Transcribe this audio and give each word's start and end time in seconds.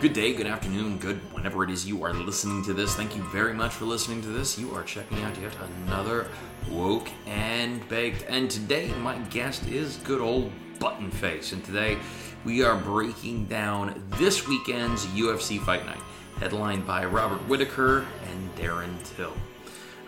Good 0.00 0.12
day, 0.12 0.32
good 0.32 0.46
afternoon, 0.46 0.98
good 0.98 1.16
whenever 1.34 1.64
it 1.64 1.70
is 1.70 1.84
you 1.84 2.04
are 2.04 2.14
listening 2.14 2.62
to 2.66 2.72
this. 2.72 2.94
Thank 2.94 3.16
you 3.16 3.22
very 3.30 3.52
much 3.52 3.72
for 3.72 3.84
listening 3.84 4.22
to 4.22 4.28
this. 4.28 4.56
You 4.56 4.72
are 4.72 4.84
checking 4.84 5.20
out 5.24 5.36
yet 5.40 5.52
another 5.84 6.28
Woke 6.70 7.08
and 7.26 7.86
Baked. 7.88 8.24
And 8.28 8.48
today, 8.48 8.92
my 9.00 9.18
guest 9.30 9.66
is 9.66 9.96
good 10.04 10.20
old 10.20 10.52
Button 10.78 11.10
Face. 11.10 11.52
And 11.52 11.64
today, 11.64 11.98
we 12.44 12.62
are 12.62 12.76
breaking 12.76 13.46
down 13.46 14.00
this 14.10 14.46
weekend's 14.46 15.04
UFC 15.06 15.60
Fight 15.60 15.84
Night, 15.84 16.00
headlined 16.38 16.86
by 16.86 17.04
Robert 17.04 17.40
Whittaker 17.48 18.06
and 18.30 18.54
Darren 18.54 18.94
Till. 19.16 19.32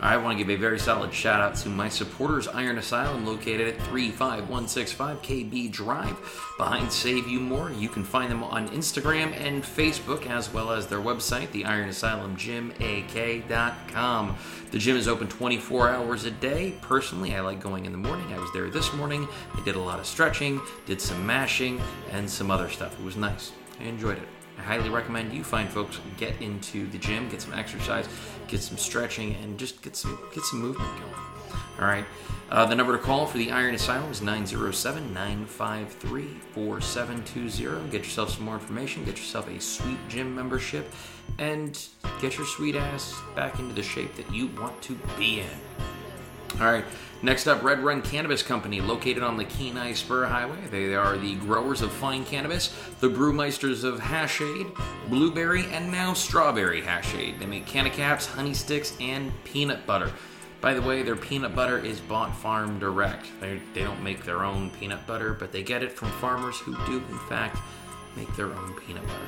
I 0.03 0.17
want 0.17 0.39
to 0.39 0.43
give 0.43 0.51
a 0.51 0.59
very 0.59 0.79
solid 0.79 1.13
shout 1.13 1.43
out 1.43 1.57
to 1.57 1.69
my 1.69 1.91
supporters, 1.91 2.49
Iron 2.49 2.79
Asylum, 2.79 3.27
located 3.27 3.69
at 3.69 3.83
35165 3.83 5.21
KB 5.21 5.71
Drive 5.71 6.17
behind 6.57 6.91
Save 6.91 7.29
You 7.29 7.39
More. 7.39 7.71
You 7.71 7.91
can 7.91 8.03
find 8.03 8.31
them 8.31 8.43
on 8.43 8.71
Instagram 8.71 9.39
and 9.39 9.63
Facebook, 9.63 10.27
as 10.27 10.51
well 10.55 10.71
as 10.71 10.87
their 10.87 11.01
website, 11.01 11.51
the 11.53 11.67
Iron 11.67 11.91
Asylum 11.91 12.35
Gym, 12.35 12.73
AK.com. 12.81 14.39
The 14.71 14.79
gym 14.79 14.97
is 14.97 15.07
open 15.07 15.29
24 15.29 15.91
hours 15.91 16.25
a 16.25 16.31
day. 16.31 16.75
Personally, 16.81 17.37
I 17.37 17.41
like 17.41 17.61
going 17.61 17.85
in 17.85 17.93
the 17.93 17.99
morning. 17.99 18.33
I 18.33 18.39
was 18.39 18.51
there 18.55 18.71
this 18.71 18.95
morning. 18.95 19.29
I 19.55 19.63
did 19.65 19.75
a 19.75 19.81
lot 19.81 20.01
of 20.01 20.07
stretching, 20.07 20.63
did 20.87 21.03
some 21.03 21.27
mashing, 21.27 21.79
and 22.11 22.29
some 22.29 22.51
other 22.51 22.71
stuff. 22.71 22.99
It 22.99 23.05
was 23.05 23.17
nice. 23.17 23.53
I 23.79 23.85
enjoyed 23.85 24.17
it. 24.17 24.29
I 24.61 24.63
highly 24.63 24.91
recommend 24.91 25.33
you 25.33 25.43
find 25.43 25.69
folks 25.71 26.01
get 26.19 26.41
into 26.43 26.87
the 26.89 26.99
gym, 26.99 27.31
get 27.31 27.41
some 27.41 27.55
exercise, 27.55 28.09
get 28.51 28.61
some 28.61 28.77
stretching, 28.77 29.35
and 29.37 29.59
just 29.59 29.83
get 29.83 29.97
some 29.97 30.19
get 30.35 30.45
some 30.45 30.61
movement 30.61 30.91
going. 31.01 31.15
All 31.81 31.87
right. 31.87 32.05
Uh, 32.51 32.67
the 32.67 32.75
number 32.75 32.97
to 32.97 33.03
call 33.03 33.27
for 33.27 33.39
the 33.39 33.53
Iron 33.53 33.75
Asylum 33.75 34.11
is 34.11 34.21
907 34.21 35.15
953 35.15 36.25
4720. 36.53 37.91
Get 37.91 38.05
yourself 38.05 38.31
some 38.31 38.45
more 38.45 38.55
information, 38.55 39.05
get 39.05 39.17
yourself 39.17 39.49
a 39.49 39.61
sweet 39.61 39.99
gym 40.09 40.35
membership, 40.35 40.93
and 41.39 41.79
get 42.21 42.37
your 42.37 42.47
sweet 42.47 42.75
ass 42.75 43.15
back 43.37 43.59
into 43.61 43.73
the 43.73 43.83
shape 43.83 44.15
that 44.17 44.31
you 44.35 44.49
want 44.49 44.83
to 44.83 44.99
be 45.17 45.41
in. 45.41 46.61
All 46.61 46.67
right. 46.67 46.85
Next 47.23 47.47
up, 47.47 47.63
Red 47.63 47.81
Run 47.81 48.01
Cannabis 48.01 48.43
Company, 48.43 48.81
located 48.81 49.23
on 49.23 49.37
the 49.37 49.45
Kenai 49.45 49.93
Spur 49.93 50.25
Highway. 50.25 50.57
They 50.71 50.95
are 50.95 51.19
the 51.19 51.35
growers 51.35 51.83
of 51.83 51.93
fine 51.93 52.25
cannabis, 52.25 52.75
the 53.01 53.11
brewmeisters 53.11 53.85
of 53.85 54.01
Hashade, 54.01 54.75
blueberry, 55.09 55.67
and 55.67 55.93
now 55.93 56.15
strawberry 56.15 56.81
Hashade. 56.81 57.39
They 57.39 57.45
make 57.45 57.67
canna 57.67 57.91
caps, 57.91 58.25
honey 58.25 58.55
sticks, 58.55 58.97
and 59.01 59.33
peanut 59.45 59.87
butter. 59.87 60.11
By 60.63 60.73
the 60.73 60.81
way, 60.81 61.03
their 61.03 61.17
peanut 61.17 61.55
butter 61.55 61.79
is 61.79 62.01
bought 62.01 62.35
farm 62.35 62.79
direct. 62.79 63.27
They, 63.39 63.61
they 63.75 63.83
don't 63.83 64.03
make 64.03 64.25
their 64.25 64.43
own 64.43 64.71
peanut 64.71 65.07
butter, 65.07 65.35
but 65.35 65.53
they 65.53 65.63
get 65.63 65.83
it 65.83 65.93
from 65.93 66.11
farmers 66.13 66.59
who 66.59 66.75
do, 66.87 67.03
in 67.11 67.19
fact, 67.29 67.59
make 68.17 68.35
their 68.37 68.53
own 68.53 68.75
peanut 68.75 69.07
butter. 69.07 69.19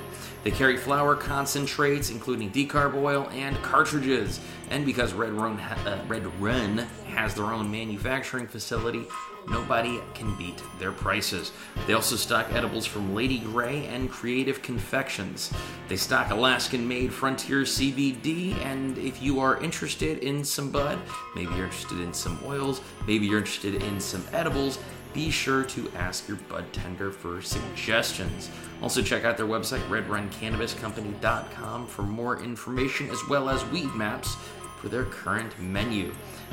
They 0.44 0.50
carry 0.50 0.76
flour 0.76 1.14
concentrates, 1.14 2.10
including 2.10 2.50
decarb 2.50 2.94
oil 2.94 3.28
and 3.32 3.56
cartridges. 3.62 4.40
And 4.70 4.84
because 4.84 5.12
Red 5.12 5.32
Run, 5.32 5.60
uh, 5.60 6.04
Red 6.08 6.26
Run 6.40 6.78
has 7.08 7.34
their 7.34 7.44
own 7.44 7.70
manufacturing 7.70 8.48
facility, 8.48 9.04
nobody 9.48 10.00
can 10.14 10.34
beat 10.36 10.62
their 10.78 10.92
prices. 10.92 11.52
They 11.86 11.92
also 11.92 12.16
stock 12.16 12.52
edibles 12.52 12.86
from 12.86 13.14
Lady 13.14 13.38
Grey 13.38 13.86
and 13.86 14.10
Creative 14.10 14.60
Confections. 14.62 15.52
They 15.88 15.96
stock 15.96 16.30
Alaskan 16.30 16.86
made 16.86 17.12
Frontier 17.12 17.62
CBD, 17.62 18.56
and 18.64 18.98
if 18.98 19.22
you 19.22 19.40
are 19.40 19.60
interested 19.60 20.18
in 20.18 20.44
some 20.44 20.70
bud, 20.70 20.98
maybe 21.34 21.54
you're 21.54 21.66
interested 21.66 22.00
in 22.00 22.12
some 22.12 22.38
oils, 22.44 22.80
maybe 23.06 23.26
you're 23.26 23.38
interested 23.38 23.82
in 23.82 24.00
some 24.00 24.24
edibles, 24.32 24.78
be 25.12 25.30
sure 25.30 25.64
to 25.64 25.90
ask 25.96 26.28
your 26.28 26.38
bud 26.48 26.72
tender 26.72 27.10
for 27.10 27.42
suggestions. 27.42 28.50
Also, 28.80 29.02
check 29.02 29.24
out 29.24 29.36
their 29.36 29.46
website, 29.46 29.86
redruncannabiscompany.com, 29.88 31.86
for 31.86 32.02
more 32.02 32.40
information 32.42 33.10
as 33.10 33.20
well 33.28 33.48
as 33.48 33.64
weed 33.66 33.92
maps 33.94 34.36
for 34.80 34.88
their 34.88 35.04
current 35.04 35.56
menu. 35.60 36.12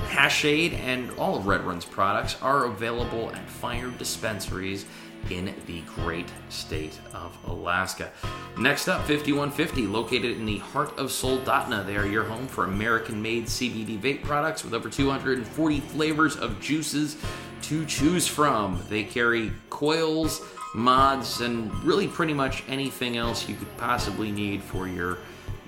Hashade 0.10 0.74
and 0.80 1.10
all 1.18 1.36
of 1.36 1.48
Red 1.48 1.64
Run's 1.64 1.86
products 1.86 2.40
are 2.42 2.66
available 2.66 3.32
at 3.32 3.50
fire 3.50 3.90
dispensaries 3.98 4.86
in 5.30 5.54
the 5.66 5.82
great 5.82 6.28
state 6.50 7.00
of 7.14 7.38
Alaska. 7.48 8.12
Next 8.58 8.88
up, 8.88 9.02
5150, 9.02 9.88
located 9.88 10.38
in 10.38 10.46
the 10.46 10.60
heart 10.60 10.98
of 10.98 11.08
Soldotna. 11.08 11.86
They 11.86 11.98
are 11.98 12.06
your 12.06 12.24
home 12.24 12.48
for 12.48 12.66
American 12.66 13.22
made 13.22 13.46
CBD 13.46 14.00
vape 14.00 14.24
products 14.24 14.64
with 14.64 14.74
over 14.74 14.90
240 14.90 15.80
flavors 15.82 16.36
of 16.38 16.60
juices 16.60 17.18
to 17.64 17.86
choose 17.86 18.28
from. 18.28 18.82
They 18.90 19.04
carry 19.04 19.52
coils, 19.70 20.42
mods, 20.74 21.42
and 21.42 21.74
really 21.84 22.08
pretty 22.08 22.34
much 22.34 22.64
anything 22.68 23.18
else 23.18 23.48
you 23.48 23.56
could 23.56 23.76
possibly 23.78 24.32
need 24.32 24.62
for 24.64 24.88
your 24.88 25.18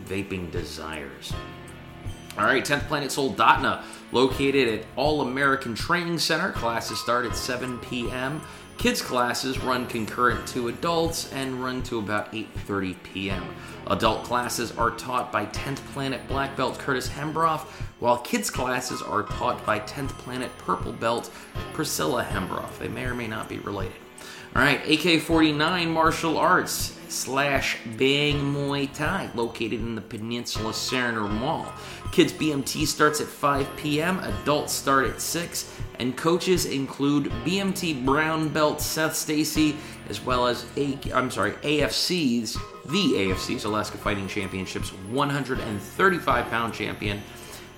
vaping 0.06 0.52
desires. 0.52 1.34
All 2.38 2.46
right, 2.46 2.64
10th 2.64 2.88
Planet 2.88 3.10
Soldotna, 3.10 3.84
located 4.12 4.80
at 4.80 4.86
All 4.96 5.22
American 5.22 5.76
Training 5.76 6.18
Center. 6.18 6.52
Classes 6.52 7.00
start 7.00 7.26
at 7.26 7.36
7 7.36 7.78
p.m. 7.80 8.42
Kids 8.78 9.02
classes 9.02 9.60
run 9.60 9.86
concurrent 9.86 10.48
to 10.48 10.70
adults 10.70 11.32
and 11.34 11.64
run 11.64 11.84
to 11.84 12.00
about 12.00 12.32
8:30 12.32 12.96
p.m. 13.04 13.54
Adult 13.88 14.24
classes 14.24 14.72
are 14.72 14.92
taught 14.92 15.32
by 15.32 15.46
10th 15.46 15.86
Planet 15.94 16.28
Black 16.28 16.58
Belt 16.58 16.80
Curtis 16.80 17.08
Hembroff, 17.08 17.68
while 18.02 18.18
kids 18.18 18.50
classes 18.50 19.02
are 19.02 19.24
taught 19.24 19.64
by 19.66 19.80
10th 19.80 20.10
Planet 20.18 20.50
Purple 20.58 20.92
Belt 20.92 21.30
Priscilla 21.72 22.24
Hembroff. 22.24 22.80
They 22.80 22.88
may 22.88 23.06
or 23.06 23.14
may 23.14 23.28
not 23.28 23.48
be 23.48 23.60
related. 23.60 23.96
All 24.56 24.62
right, 24.62 24.82
AK-49 24.82 25.88
Martial 25.88 26.38
Arts 26.38 26.98
slash 27.08 27.78
Bang 27.98 28.54
Muay 28.54 28.92
Thai, 28.92 29.30
located 29.36 29.80
in 29.80 29.96
the 29.96 30.02
Peninsula 30.02 30.74
Center 30.74 31.22
Mall. 31.22 31.72
Kids 32.12 32.34
BMT 32.34 32.86
starts 32.88 33.22
at 33.22 33.28
5 33.28 33.78
p.m., 33.78 34.20
adults 34.20 34.74
start 34.74 35.08
at 35.08 35.22
6, 35.22 35.74
and 36.00 36.18
coaches 36.18 36.66
include 36.66 37.26
BMT 37.46 38.04
brown 38.04 38.50
belt 38.50 38.82
Seth 38.82 39.16
Stacy, 39.16 39.78
as 40.10 40.20
well 40.20 40.48
as 40.48 40.66
A- 40.76 40.98
I'm 41.14 41.30
sorry, 41.32 41.52
AFC's 41.52 42.58
the 42.86 43.14
AFC's 43.14 43.64
Alaska 43.64 43.98
Fighting 43.98 44.28
Championships 44.28 44.90
135 44.90 46.46
pound 46.48 46.74
champion 46.74 47.22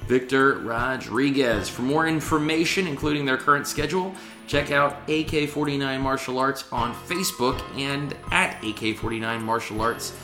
Victor 0.08 0.60
Rodriguez. 0.60 1.70
For 1.70 1.82
more 1.82 2.08
information, 2.08 2.88
including 2.88 3.26
their 3.26 3.38
current 3.38 3.68
schedule, 3.68 4.14
check 4.48 4.72
out 4.72 5.08
AK49 5.08 6.00
Martial 6.02 6.40
Arts 6.40 6.66
on 6.72 6.94
Facebook 6.94 7.62
and 7.78 8.16
at 8.32 8.62
AK49 8.62 9.42
Martial 9.42 9.82
Arts 9.82 10.16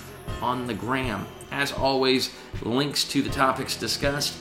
on 0.42 0.68
the 0.68 0.74
gram. 0.74 1.26
As 1.52 1.72
always, 1.72 2.36
links 2.62 3.04
to 3.06 3.22
the 3.22 3.30
topics 3.30 3.76
discussed 3.76 4.38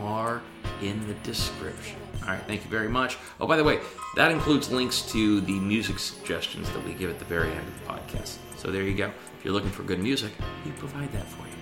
are 0.00 0.42
in 0.82 1.06
the 1.06 1.14
description. 1.14 1.96
All 2.22 2.28
right, 2.28 2.42
thank 2.46 2.64
you 2.64 2.70
very 2.70 2.88
much. 2.88 3.16
Oh, 3.40 3.46
by 3.46 3.56
the 3.56 3.64
way, 3.64 3.80
that 4.16 4.30
includes 4.30 4.70
links 4.70 5.02
to 5.12 5.40
the 5.40 5.58
music 5.58 5.98
suggestions 5.98 6.70
that 6.72 6.84
we 6.84 6.92
give 6.92 7.10
at 7.10 7.18
the 7.18 7.24
very 7.24 7.50
end 7.50 7.66
of 7.66 7.80
the 7.80 7.92
podcast. 7.92 8.36
So 8.56 8.70
there 8.70 8.82
you 8.82 8.94
go. 8.94 9.10
If 9.38 9.44
you're 9.44 9.54
looking 9.54 9.70
for 9.70 9.84
good 9.84 10.00
music, 10.00 10.32
we 10.64 10.70
provide 10.72 11.10
that 11.12 11.26
for 11.26 11.46
you. 11.46 11.59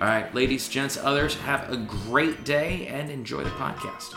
All 0.00 0.06
right, 0.06 0.34
ladies, 0.34 0.66
gents, 0.66 0.96
others, 0.96 1.34
have 1.34 1.70
a 1.70 1.76
great 1.76 2.42
day 2.42 2.86
and 2.86 3.10
enjoy 3.10 3.44
the 3.44 3.50
podcast. 3.50 4.14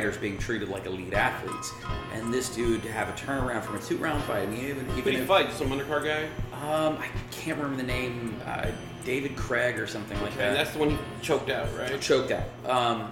Fighters 0.00 0.16
being 0.16 0.38
treated 0.38 0.70
like 0.70 0.86
elite 0.86 1.12
athletes, 1.12 1.74
and 2.14 2.32
this 2.32 2.48
dude 2.48 2.82
to 2.84 2.90
have 2.90 3.10
a 3.10 3.12
turnaround 3.12 3.62
from 3.62 3.76
a 3.76 3.80
two 3.80 3.98
round 3.98 4.22
fight. 4.24 4.44
I 4.44 4.46
mean, 4.46 4.64
even 4.64 4.86
even 4.92 5.04
did 5.04 5.14
he 5.14 5.20
if- 5.20 5.26
fight? 5.26 5.52
Some 5.52 5.68
undercard 5.68 6.04
guy? 6.04 6.24
um, 6.54 6.96
I 6.96 7.08
can't 7.30 7.58
remember 7.58 7.76
the 7.76 7.86
name, 7.86 8.40
uh, 8.46 8.68
David 9.04 9.36
Craig 9.36 9.78
or 9.78 9.86
something 9.86 10.18
like 10.22 10.30
And 10.32 10.40
that. 10.40 10.54
that's 10.54 10.70
the 10.72 10.78
one 10.78 10.90
he 10.90 10.98
choked 11.20 11.50
out, 11.50 11.68
right? 11.76 12.00
choked 12.00 12.30
out. 12.32 12.44
Um, 12.66 13.10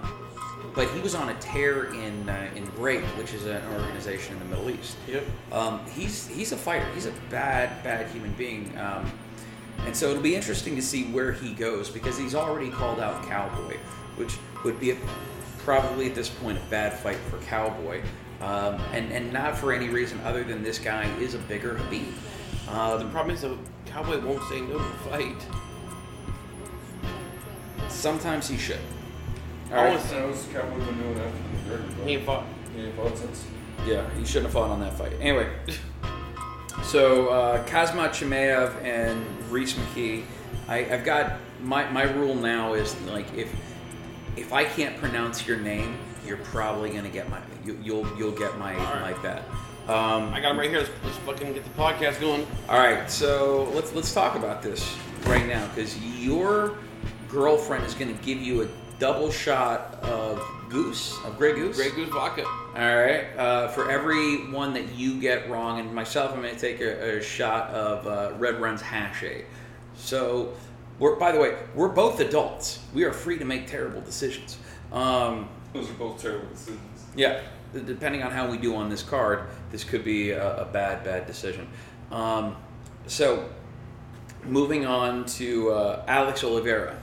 but 0.73 0.87
he 0.89 0.99
was 1.01 1.13
on 1.13 1.29
a 1.29 1.35
tear 1.35 1.93
in 1.93 2.27
uh, 2.27 2.49
in 2.55 2.65
Brave, 2.71 3.03
which 3.19 3.35
is 3.35 3.45
an 3.45 3.61
organization 3.75 4.33
in 4.37 4.39
the 4.39 4.55
Middle 4.55 4.71
East. 4.71 4.97
Yep. 5.07 5.23
Um, 5.51 5.81
he's 5.95 6.25
he's 6.25 6.53
a 6.53 6.57
fighter. 6.57 6.87
He's 6.95 7.05
a 7.05 7.13
bad 7.29 7.83
bad 7.83 8.09
human 8.09 8.31
being. 8.33 8.75
Um, 8.79 9.11
and 9.85 9.95
so 9.95 10.09
it'll 10.09 10.23
be 10.23 10.35
interesting 10.35 10.75
to 10.75 10.81
see 10.81 11.03
where 11.11 11.33
he 11.33 11.53
goes 11.53 11.87
because 11.87 12.17
he's 12.17 12.33
already 12.33 12.71
called 12.71 12.99
out 12.99 13.23
Cowboy, 13.27 13.77
which 14.15 14.37
would 14.65 14.79
be 14.79 14.89
a, 14.91 14.97
probably 15.69 16.07
at 16.07 16.15
this 16.15 16.29
point 16.29 16.57
a 16.57 16.61
bad 16.71 16.91
fight 16.97 17.17
for 17.29 17.37
Cowboy, 17.45 18.01
um, 18.41 18.81
and 18.91 19.11
and 19.11 19.31
not 19.31 19.55
for 19.55 19.71
any 19.71 19.87
reason 19.87 20.19
other 20.21 20.43
than 20.43 20.63
this 20.63 20.79
guy 20.79 21.03
is 21.19 21.35
a 21.35 21.37
bigger 21.37 21.75
Habib. 21.75 22.07
The 22.65 22.71
Um, 22.75 23.11
problem 23.11 23.35
is 23.35 23.41
the 23.43 23.55
cowboy 23.85 24.19
won't 24.19 24.41
say 24.49 24.61
no 24.61 24.79
to 24.79 24.83
the 24.83 25.09
fight. 25.11 25.35
sometimes 27.87 28.47
he 28.47 28.57
should. 28.57 28.79
I 29.71 29.75
wanna 29.75 29.89
Alright. 29.89 30.01
see- 30.01 30.15
How's 30.15 30.47
Cowboy 30.51 30.77
been 30.85 30.97
doing 31.01 31.19
after 31.19 31.37
the 31.37 31.75
McGregor 31.77 31.93
fight? 31.93 32.07
He 32.07 32.13
ain't 32.15 32.25
fought. 32.25 32.45
He 32.75 32.81
ain't 32.85 32.95
fought 32.95 33.17
since. 33.17 33.45
Yeah, 33.85 34.09
he 34.17 34.25
shouldn't 34.25 34.45
have 34.45 34.53
fought 34.53 34.71
on 34.71 34.79
that 34.79 34.93
fight. 34.97 35.11
Anyway, 35.21 35.49
so 36.83 37.27
uh, 37.27 37.63
Khamzat 37.67 38.09
Chimaev 38.09 38.83
and 38.83 39.23
Rhys 39.51 39.73
McKee. 39.75 40.23
I, 40.67 40.77
I've 40.91 41.03
got 41.05 41.33
my, 41.61 41.87
my 41.91 42.03
rule 42.03 42.33
now 42.35 42.73
is 42.73 42.99
like 43.01 43.27
if 43.35 43.53
if 44.39 44.53
I 44.53 44.65
can't 44.65 44.97
pronounce 44.97 45.47
your 45.47 45.57
name, 45.57 45.97
you're 46.25 46.37
probably 46.37 46.89
gonna 46.91 47.09
get 47.09 47.29
my 47.29 47.39
you, 47.65 47.79
you'll 47.83 48.17
you'll 48.17 48.31
get 48.31 48.57
my 48.57 48.75
right. 48.75 49.15
my 49.15 49.21
bet. 49.21 49.43
Um, 49.87 50.33
I 50.33 50.39
got 50.39 50.51
him 50.51 50.59
right 50.59 50.69
here. 50.69 50.79
Let's, 50.79 50.91
let's 51.03 51.17
fucking 51.17 51.53
get 51.53 51.63
the 51.63 51.69
podcast 51.71 52.19
going. 52.19 52.45
all 52.67 52.77
right, 52.77 53.09
so 53.09 53.71
let's 53.73 53.93
let's 53.93 54.13
talk 54.13 54.35
about 54.35 54.61
this 54.61 54.95
right 55.25 55.47
now 55.47 55.67
because 55.67 55.97
your 56.23 56.77
girlfriend 57.27 57.85
is 57.85 57.93
gonna 57.93 58.13
give 58.13 58.41
you 58.41 58.63
a 58.63 58.67
double 58.99 59.31
shot 59.31 59.95
of 60.03 60.43
goose 60.69 61.17
of 61.25 61.37
Grey 61.37 61.53
Goose. 61.53 61.75
Grey 61.75 61.89
Goose 61.91 62.09
vodka. 62.09 62.43
All 62.45 62.73
right. 62.75 63.25
Uh, 63.37 63.67
for 63.69 63.89
every 63.89 64.51
one 64.51 64.73
that 64.73 64.95
you 64.95 65.19
get 65.19 65.49
wrong, 65.49 65.79
and 65.79 65.93
myself, 65.93 66.31
I'm 66.33 66.41
going 66.41 66.53
to 66.53 66.59
take 66.59 66.79
a, 66.79 67.17
a 67.17 67.21
shot 67.21 67.69
of 67.71 68.07
uh, 68.07 68.37
Red 68.37 68.61
Run's 68.61 68.81
Hashade. 68.81 69.45
So, 69.95 70.53
we're, 70.99 71.15
by 71.15 71.31
the 71.31 71.39
way, 71.39 71.55
we're 71.73 71.87
both 71.89 72.19
adults. 72.19 72.79
We 72.93 73.03
are 73.05 73.13
free 73.13 73.37
to 73.39 73.45
make 73.45 73.67
terrible 73.67 74.01
decisions. 74.01 74.57
Um, 74.91 75.47
Those 75.73 75.89
are 75.89 75.93
both 75.93 76.21
terrible 76.21 76.49
decisions. 76.49 76.79
yeah. 77.15 77.41
Depending 77.71 78.23
on 78.23 78.31
how 78.31 78.49
we 78.49 78.57
do 78.57 78.75
on 78.75 78.89
this 78.89 79.03
card, 79.03 79.43
this 79.71 79.83
could 79.83 80.03
be 80.03 80.31
a, 80.31 80.63
a 80.63 80.65
bad, 80.65 81.03
bad 81.03 81.27
decision. 81.27 81.67
Um, 82.11 82.55
so, 83.05 83.47
moving 84.43 84.87
on 84.87 85.25
to 85.25 85.69
uh, 85.69 86.03
Alex 86.07 86.43
Oliveira, 86.43 86.97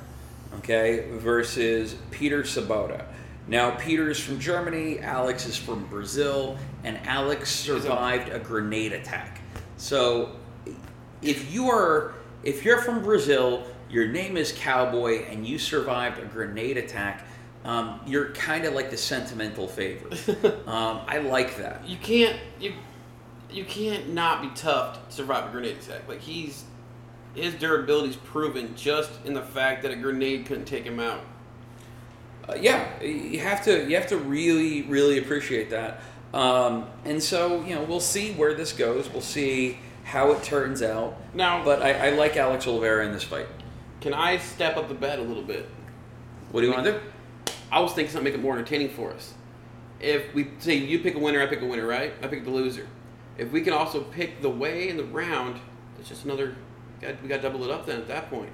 okay, 0.56 1.06
versus 1.12 1.94
Peter 2.10 2.42
Sobotta. 2.42 3.04
Now, 3.46 3.70
Peter's 3.76 4.19
from 4.19 4.40
Germany, 4.40 4.99
Alex 4.99 5.46
is 5.46 5.56
from 5.56 5.87
Brazil, 5.87 6.58
and 6.82 6.99
Alex 7.06 7.49
survived 7.49 8.31
a 8.31 8.40
grenade 8.40 8.92
attack. 8.92 9.40
So, 9.76 10.32
if 11.22 11.52
you 11.52 11.70
are 11.70 12.14
if 12.42 12.64
you're 12.64 12.81
from 12.81 13.02
Brazil, 13.02 13.66
your 13.91 14.09
name 14.09 14.37
is 14.37 14.53
Cowboy, 14.53 15.25
and 15.25 15.47
you 15.47 15.59
survived 15.59 16.19
a 16.19 16.25
grenade 16.25 16.77
attack, 16.77 17.27
um, 17.65 18.00
you're 18.06 18.31
kind 18.31 18.65
of 18.65 18.75
like 18.75 18.91
the 18.91 18.97
sentimental 18.97 19.67
favorite. 19.67 20.29
um, 20.69 21.00
I 21.06 21.19
like 21.19 21.56
that. 21.59 21.87
You 21.87 21.97
can't 21.97 22.38
you 22.61 22.75
you 23.50 23.65
can't 23.65 24.12
not 24.12 24.43
be 24.43 24.49
tough 24.55 25.09
to 25.09 25.15
survive 25.15 25.49
a 25.49 25.53
grenade 25.53 25.79
attack. 25.79 26.09
Like 26.09 26.21
he's 26.21 26.65
his 27.35 27.55
durability's 27.55 28.17
proven 28.17 28.75
just 28.77 29.11
in 29.25 29.35
the 29.35 29.43
fact 29.43 29.83
that 29.83 29.91
a 29.91 29.97
grenade 29.97 30.47
couldn't 30.47 30.65
take 30.65 30.85
him 30.85 31.00
out. 31.00 31.21
Uh, 32.49 32.55
yeah, 32.61 33.03
you 33.03 33.41
have 33.41 33.65
to 33.65 33.88
you 33.88 33.97
have 33.97 34.06
to 34.09 34.17
really 34.17 34.83
really 34.83 35.19
appreciate 35.19 35.71
that. 35.71 36.00
Um, 36.33 36.87
and 37.05 37.21
so 37.23 37.65
you 37.65 37.75
know 37.75 37.83
we'll 37.83 37.99
see 38.00 38.33
where 38.33 38.55
this 38.55 38.73
goes. 38.73 39.09
We'll 39.09 39.23
see 39.23 39.79
how 40.05 40.31
it 40.33 40.43
turns 40.44 40.83
out. 40.83 41.17
Now- 41.35 41.65
but 41.65 41.83
I, 41.83 42.09
I 42.09 42.11
like 42.11 42.37
Alex 42.37 42.67
Oliveira 42.69 43.05
in 43.05 43.12
this 43.12 43.25
fight. 43.25 43.49
Can 44.00 44.14
I 44.14 44.38
step 44.38 44.76
up 44.76 44.88
the 44.88 44.94
bet 44.94 45.19
a 45.19 45.22
little 45.22 45.43
bit? 45.43 45.69
What 46.52 46.60
do 46.60 46.66
you 46.66 46.72
want 46.72 46.84
to 46.84 46.93
do? 46.93 47.00
I 47.72 47.81
was 47.81 47.93
thinking 47.93 48.12
something 48.12 48.32
to 48.32 48.38
make 48.38 48.38
it 48.38 48.43
more 48.43 48.54
entertaining 48.56 48.90
for 48.90 49.12
us. 49.12 49.34
If 49.98 50.32
we 50.34 50.48
say 50.58 50.75
you 50.75 50.98
pick 51.00 51.14
a 51.14 51.19
winner, 51.19 51.43
I 51.43 51.46
pick 51.46 51.62
a 51.62 51.66
winner, 51.66 51.87
right? 51.87 52.12
I 52.22 52.26
pick 52.28 52.44
the 52.44 52.50
loser. 52.50 52.87
If 53.38 53.50
we 53.50 53.62
can 53.62 53.72
also 53.72 54.02
pick 54.02 54.43
the 54.43 54.50
way 54.50 54.88
in 54.88 54.96
the 54.96 55.04
round, 55.04 55.60
it's 55.98 56.08
just 56.08 56.25
another. 56.25 56.54
We 57.00 57.28
got 57.28 57.37
to 57.37 57.43
double 57.43 57.64
it 57.64 57.70
up 57.70 57.87
then 57.87 57.98
at 57.98 58.08
that 58.08 58.31
point. 58.31 58.52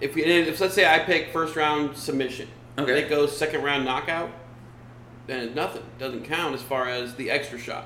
If 0.00 0.14
we, 0.14 0.24
if 0.24 0.60
let's 0.60 0.74
say 0.74 0.92
I 0.92 1.00
pick 1.00 1.32
first 1.32 1.56
round 1.56 1.96
submission, 1.96 2.48
Okay. 2.78 2.90
and 2.90 2.98
it 2.98 3.10
goes 3.10 3.36
second 3.36 3.62
round 3.62 3.84
knockout, 3.84 4.30
then 5.26 5.44
it's 5.44 5.54
nothing 5.54 5.82
doesn't 5.98 6.24
count 6.24 6.54
as 6.54 6.62
far 6.62 6.88
as 6.88 7.14
the 7.16 7.30
extra 7.30 7.58
shot. 7.58 7.84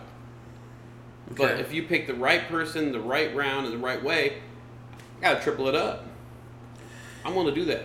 But 1.36 1.58
if 1.58 1.72
you 1.74 1.82
pick 1.82 2.06
the 2.06 2.14
right 2.14 2.46
person, 2.48 2.92
the 2.92 3.00
right 3.00 3.34
round, 3.34 3.66
and 3.66 3.74
the 3.74 3.84
right 3.84 4.02
way, 4.02 4.42
I 5.18 5.20
gotta 5.20 5.40
triple 5.42 5.68
it 5.68 5.74
up. 5.74 6.04
I'm 7.24 7.34
willing 7.34 7.54
to 7.54 7.60
do 7.60 7.66
that. 7.66 7.84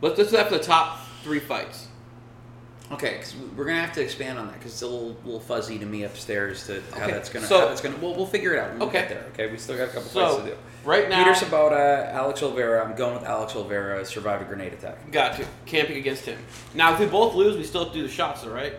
Let's 0.00 0.18
let's 0.18 0.30
for 0.30 0.58
the 0.58 0.58
top 0.58 0.98
three 1.22 1.38
fights. 1.40 1.88
Okay, 2.90 3.14
because 3.14 3.34
we're 3.56 3.64
gonna 3.64 3.80
have 3.80 3.94
to 3.94 4.02
expand 4.02 4.38
on 4.38 4.48
that 4.48 4.58
because 4.58 4.72
it's 4.72 4.82
a 4.82 4.86
little, 4.86 5.16
little 5.24 5.40
fuzzy 5.40 5.78
to 5.78 5.86
me 5.86 6.02
upstairs 6.02 6.66
to 6.66 6.82
how 6.94 7.04
Okay, 7.04 7.12
that's 7.12 7.30
gonna. 7.30 7.46
so- 7.46 7.60
how 7.60 7.68
that's 7.68 7.80
gonna. 7.80 7.96
We'll, 7.96 8.14
we'll 8.14 8.26
figure 8.26 8.54
it 8.54 8.58
out 8.58 8.70
when 8.70 8.80
we 8.80 8.86
Okay. 8.86 9.00
get 9.00 9.08
there. 9.08 9.24
Okay, 9.32 9.50
we 9.50 9.56
still 9.56 9.78
got 9.78 9.84
a 9.84 9.92
couple 9.92 10.02
fights 10.10 10.34
So 10.34 10.40
to 10.44 10.50
do. 10.50 10.56
right 10.84 11.08
now, 11.08 11.24
Peter 11.24 11.34
Sobotta, 11.46 12.12
Alex 12.12 12.42
Oliveira. 12.42 12.84
I'm 12.84 12.94
going 12.94 13.14
with 13.14 13.24
Alex 13.24 13.54
Oliveira. 13.56 14.04
Survive 14.04 14.42
a 14.42 14.44
grenade 14.44 14.74
attack. 14.74 15.10
got 15.10 15.36
to 15.36 15.46
can't 15.64 15.88
against 15.96 16.26
him. 16.26 16.38
Now, 16.74 16.92
if 16.92 16.98
we 17.00 17.06
both 17.06 17.34
lose, 17.34 17.56
we 17.56 17.64
still 17.64 17.84
have 17.84 17.92
to 17.94 17.98
do 17.98 18.02
the 18.06 18.12
shots, 18.12 18.42
though, 18.42 18.50
right? 18.50 18.74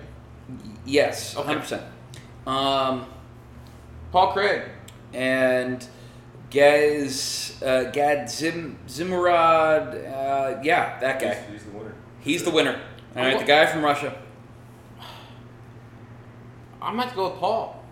Yes, 0.86 1.36
Okay. 1.36 1.48
100. 1.48 1.60
percent 1.62 1.83
Um, 2.45 3.07
Paul 4.12 4.33
Craig. 4.33 4.63
and 5.13 5.88
Gaz 6.53 7.59
uh, 7.65 7.85
Gad 7.85 8.29
Zim 8.29 8.77
Zimurad. 8.88 9.95
Uh, 9.95 10.61
yeah, 10.61 11.00
that 11.00 11.19
guy. 11.19 11.33
He's, 11.33 11.61
he's 11.61 11.63
the 11.63 11.77
winner. 11.77 11.95
He's 12.19 12.44
the 12.44 12.51
winner. 12.51 12.79
All 13.15 13.23
right, 13.23 13.35
Oh, 13.35 13.39
the 13.39 13.45
guy 13.45 13.65
from 13.65 13.83
Russia. 13.83 14.15
I'm 16.79 17.00
about 17.00 17.09
to 17.09 17.15
go 17.15 17.29
with 17.31 17.39
Paul. 17.39 17.83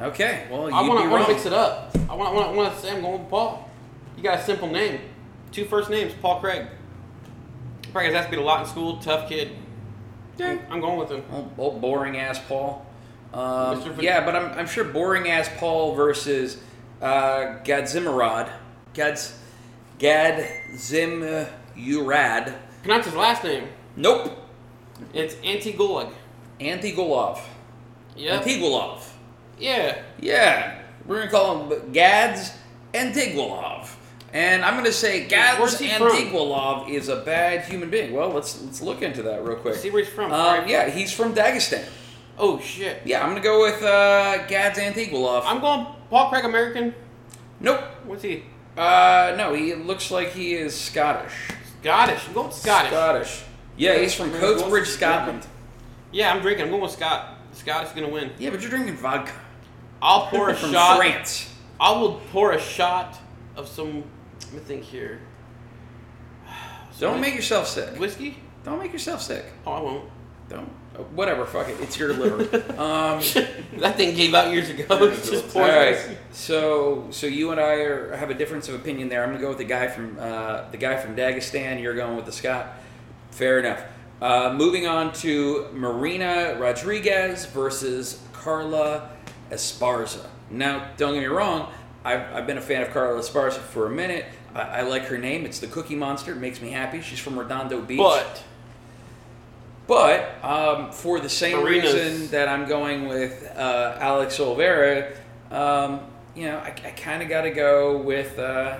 Okay, 0.00 0.48
well 0.50 0.68
you'd 0.68 0.74
I 0.74 0.82
want 0.82 1.26
to 1.26 1.32
mix 1.32 1.46
it 1.46 1.52
up. 1.52 1.94
I 2.08 2.14
want 2.14 2.34
to 2.34 2.56
want 2.56 2.74
to 2.74 2.80
say 2.80 2.90
I'm 2.90 3.00
going 3.02 3.20
with 3.20 3.30
Paul. 3.30 3.70
You 4.16 4.22
got 4.24 4.40
a 4.40 4.42
simple 4.42 4.68
name, 4.68 5.00
two 5.52 5.66
first 5.66 5.88
names, 5.88 6.12
Paul 6.20 6.40
Craig. 6.40 6.66
Craig 7.92 8.06
has 8.06 8.14
asked 8.14 8.32
me 8.32 8.38
a 8.38 8.42
lot 8.42 8.62
in 8.62 8.66
school. 8.66 8.98
Tough 8.98 9.28
kid. 9.28 9.52
Yeah. 10.36 10.58
I'm 10.70 10.80
going 10.80 10.98
with 10.98 11.10
him. 11.10 11.22
Old, 11.30 11.52
old 11.58 11.80
boring 11.80 12.16
ass 12.16 12.40
Paul. 12.48 12.86
Um, 13.32 13.80
Mr. 13.82 14.00
Yeah, 14.02 14.24
but 14.24 14.34
I'm, 14.34 14.58
I'm 14.58 14.66
sure 14.66 14.84
boring 14.84 15.28
ass 15.28 15.48
Paul 15.58 15.94
versus 15.94 16.56
uh, 17.00 17.58
Gadzhimurad. 17.64 18.50
Gads 18.92 19.38
Gadzhimurad. 19.98 21.48
Pronounce 22.82 23.06
his 23.06 23.14
last 23.14 23.44
name. 23.44 23.68
Nope. 23.96 24.36
It's 25.12 25.34
Antigulog. 25.36 26.12
Antigulov. 26.60 27.40
Yep. 28.16 28.42
Antigulov. 28.44 29.02
yeah. 29.58 30.02
Yeah, 30.20 30.82
we're 31.06 31.20
gonna 31.20 31.30
call 31.30 31.68
him 31.70 31.92
Gads 31.92 32.52
Antigulov. 32.92 33.88
And 34.32 34.64
I'm 34.64 34.76
gonna 34.76 34.92
say 34.92 35.26
Gads 35.26 35.78
he 35.78 35.88
from? 35.88 36.12
Antigulov 36.12 36.88
is 36.88 37.08
a 37.08 37.16
bad 37.16 37.64
human 37.64 37.90
being. 37.90 38.12
Well, 38.12 38.28
let's 38.30 38.62
let's 38.62 38.80
look 38.80 39.02
into 39.02 39.22
that 39.22 39.44
real 39.44 39.56
quick. 39.56 39.74
See 39.76 39.90
where 39.90 40.04
he's 40.04 40.12
from. 40.12 40.32
Um, 40.32 40.68
yeah, 40.68 40.88
he's 40.88 41.12
from 41.12 41.34
Dagestan. 41.34 41.84
Oh 42.38 42.60
shit. 42.60 43.02
Yeah, 43.04 43.22
I'm 43.22 43.30
gonna 43.30 43.40
go 43.40 43.62
with 43.62 43.82
uh, 43.82 44.46
Gads 44.46 44.78
Antigulov. 44.78 45.42
I'm 45.44 45.60
going 45.60 45.86
Paul 46.10 46.28
Craig 46.28 46.44
American. 46.44 46.94
Nope. 47.60 47.80
What's 48.04 48.22
he? 48.22 48.44
Uh, 48.76 49.34
no, 49.36 49.54
he 49.54 49.74
looks 49.74 50.10
like 50.10 50.32
he 50.32 50.54
is 50.54 50.78
Scottish. 50.78 51.32
Scottish. 51.80 52.26
I'm 52.28 52.34
going 52.34 52.50
Scottish. 52.52 52.90
Scottish. 52.90 53.42
Yeah, 53.76 53.98
he's 53.98 54.14
from 54.14 54.30
Coatbridge, 54.32 54.86
Scotland. 54.86 55.46
Yeah, 56.12 56.32
I'm 56.32 56.42
drinking. 56.42 56.64
I'm 56.64 56.70
going 56.70 56.82
with 56.82 56.90
Scott. 56.90 57.38
Scottish 57.52 57.90
is 57.90 57.94
gonna 57.94 58.08
win. 58.12 58.30
Yeah, 58.38 58.50
but 58.50 58.60
you're 58.60 58.70
drinking 58.70 58.96
vodka 58.96 59.32
I'll 60.02 60.26
pour 60.26 60.50
a 60.50 60.54
from 60.54 60.72
shot. 60.72 60.96
France. 60.98 61.52
I 61.78 61.92
will 61.92 62.20
pour 62.32 62.52
a 62.52 62.60
shot 62.60 63.18
of 63.56 63.68
some. 63.68 64.04
Let 64.46 64.52
me 64.52 64.58
think 64.60 64.84
here. 64.84 65.20
Don't 66.98 67.20
make 67.20 67.34
yourself 67.34 67.66
sick. 67.66 67.98
whiskey. 67.98 68.36
Don't 68.64 68.78
make 68.78 68.92
yourself 68.92 69.22
sick. 69.22 69.44
Oh, 69.66 69.72
I 69.72 69.80
won't. 69.80 70.10
Don't. 70.48 70.70
Whatever. 71.14 71.44
Fuck 71.46 71.68
it. 71.68 71.80
It's 71.80 71.98
your 71.98 72.12
liver. 72.14 72.64
Um, 72.80 73.20
That 73.80 73.96
thing 73.96 74.14
gave 74.14 74.34
out 74.34 74.52
years 74.52 74.70
ago. 74.70 74.84
Yeah, 74.90 75.10
Just 75.14 75.44
all 75.44 75.50
pour 75.50 75.62
all 75.62 75.68
right. 75.68 75.98
So, 76.32 77.06
so 77.10 77.26
you 77.26 77.50
and 77.50 77.60
I 77.60 77.74
are, 77.74 78.16
have 78.16 78.30
a 78.30 78.34
difference 78.34 78.68
of 78.68 78.74
opinion 78.74 79.08
there. 79.08 79.22
I'm 79.22 79.30
gonna 79.30 79.40
go 79.40 79.48
with 79.48 79.58
the 79.58 79.64
guy 79.64 79.88
from 79.88 80.16
uh, 80.18 80.70
the 80.70 80.76
guy 80.76 80.96
from 80.96 81.16
Dagestan. 81.16 81.82
You're 81.82 81.94
going 81.94 82.16
with 82.16 82.26
the 82.26 82.32
Scot. 82.32 82.74
Fair 83.30 83.58
enough. 83.58 83.82
Uh, 84.20 84.52
moving 84.56 84.86
on 84.86 85.12
to 85.14 85.68
Marina 85.72 86.56
Rodriguez 86.58 87.46
versus 87.46 88.22
Carla 88.32 89.10
Esparza. 89.50 90.26
Now, 90.50 90.88
don't 90.96 91.14
get 91.14 91.20
me 91.20 91.26
wrong. 91.26 91.72
I've, 92.04 92.22
I've 92.34 92.46
been 92.46 92.58
a 92.58 92.62
fan 92.62 92.82
of 92.82 92.90
Carla 92.90 93.20
Esparza 93.20 93.58
for 93.58 93.86
a 93.86 93.90
minute. 93.90 94.26
I, 94.54 94.60
I 94.60 94.82
like 94.82 95.04
her 95.04 95.18
name. 95.18 95.44
It's 95.46 95.58
the 95.58 95.66
Cookie 95.68 95.94
Monster. 95.94 96.32
It 96.32 96.38
makes 96.38 96.60
me 96.60 96.70
happy. 96.70 97.00
She's 97.00 97.18
from 97.18 97.38
Redondo 97.38 97.80
Beach. 97.80 97.98
But 97.98 98.42
But 99.90 100.44
um, 100.44 100.92
for 100.92 101.18
the 101.18 101.28
same 101.28 101.58
Marina's- 101.58 101.92
reason 101.94 102.30
that 102.30 102.46
I'm 102.48 102.68
going 102.68 103.08
with 103.08 103.44
uh, 103.56 103.96
Alex 103.98 104.38
Oliveira, 104.38 105.12
um, 105.50 106.02
you 106.36 106.46
know, 106.46 106.58
I, 106.58 106.68
I 106.68 106.90
kind 106.92 107.24
of 107.24 107.28
got 107.28 107.42
to 107.42 107.50
go 107.50 107.98
with 107.98 108.38
uh, 108.38 108.78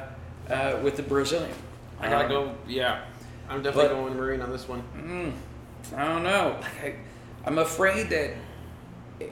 uh, 0.49 0.79
with 0.85 0.95
the 0.95 1.03
Brazilian. 1.03 1.51
I 1.99 2.09
gotta 2.09 2.27
Um, 2.27 2.31
go. 2.31 2.55
Yeah, 2.69 3.01
I'm 3.49 3.61
definitely 3.61 3.89
but- 3.89 3.95
going 3.95 4.05
with 4.05 4.15
Marine 4.15 4.41
on 4.41 4.53
this 4.53 4.69
one. 4.69 4.85
Mm, 4.97 5.99
I 5.99 6.05
don't 6.07 6.23
know. 6.23 6.57
Like, 6.61 6.81
I, 6.85 6.95
I'm 7.45 7.59
afraid 7.59 8.09
that 8.11 8.35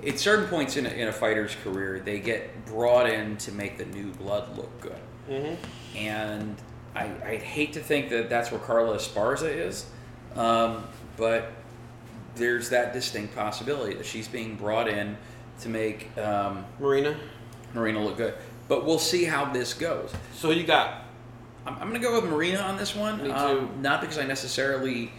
at 0.05 0.19
certain 0.19 0.49
points 0.49 0.77
in 0.77 0.85
a, 0.85 0.89
in 0.89 1.07
a 1.07 1.13
fighter's 1.13 1.55
career, 1.63 2.01
they 2.01 2.19
get 2.19 2.67
brought 2.67 3.09
in 3.09 3.37
to 3.37 3.53
make 3.53 3.79
the 3.79 3.85
new 3.85 4.11
blood 4.15 4.57
look 4.57 4.81
good. 4.81 4.99
Mm-hmm. 5.31 5.97
and 5.97 6.57
I, 6.97 7.05
I'd 7.25 7.43
hate 7.43 7.75
to 7.75 7.81
think 7.81 8.09
that 8.11 8.29
that's 8.29 8.51
where 8.51 8.59
Carla 8.61 8.97
Esparza 8.97 9.49
is, 9.55 9.87
um, 10.35 10.83
but 11.17 11.53
there's 12.39 12.71
that 12.71 12.93
distinct 12.93 13.35
possibility 13.35 13.95
that 13.95 14.07
she's 14.07 14.29
being 14.29 14.57
brought 14.57 14.89
in 14.89 15.17
to 15.61 15.69
make 15.69 16.17
um, 16.19 16.65
Marina. 16.81 17.17
Marina 17.75 18.03
look 18.03 18.17
good. 18.17 18.35
But 18.69 18.85
we'll 18.85 18.99
see 18.99 19.25
how 19.25 19.47
this 19.53 19.75
goes. 19.75 20.13
So 20.35 20.51
you 20.51 20.65
got 20.65 21.05
I'm, 21.69 21.75
I'm 21.75 21.89
going 21.91 22.01
to 22.01 22.07
go 22.07 22.21
with 22.21 22.31
Marina 22.31 22.61
on 22.61 22.77
this 22.77 22.95
one. 22.95 23.31
Um, 23.31 23.71
not 23.83 24.01
because 24.01 24.19
I 24.19 24.25
necessarily, 24.25 25.13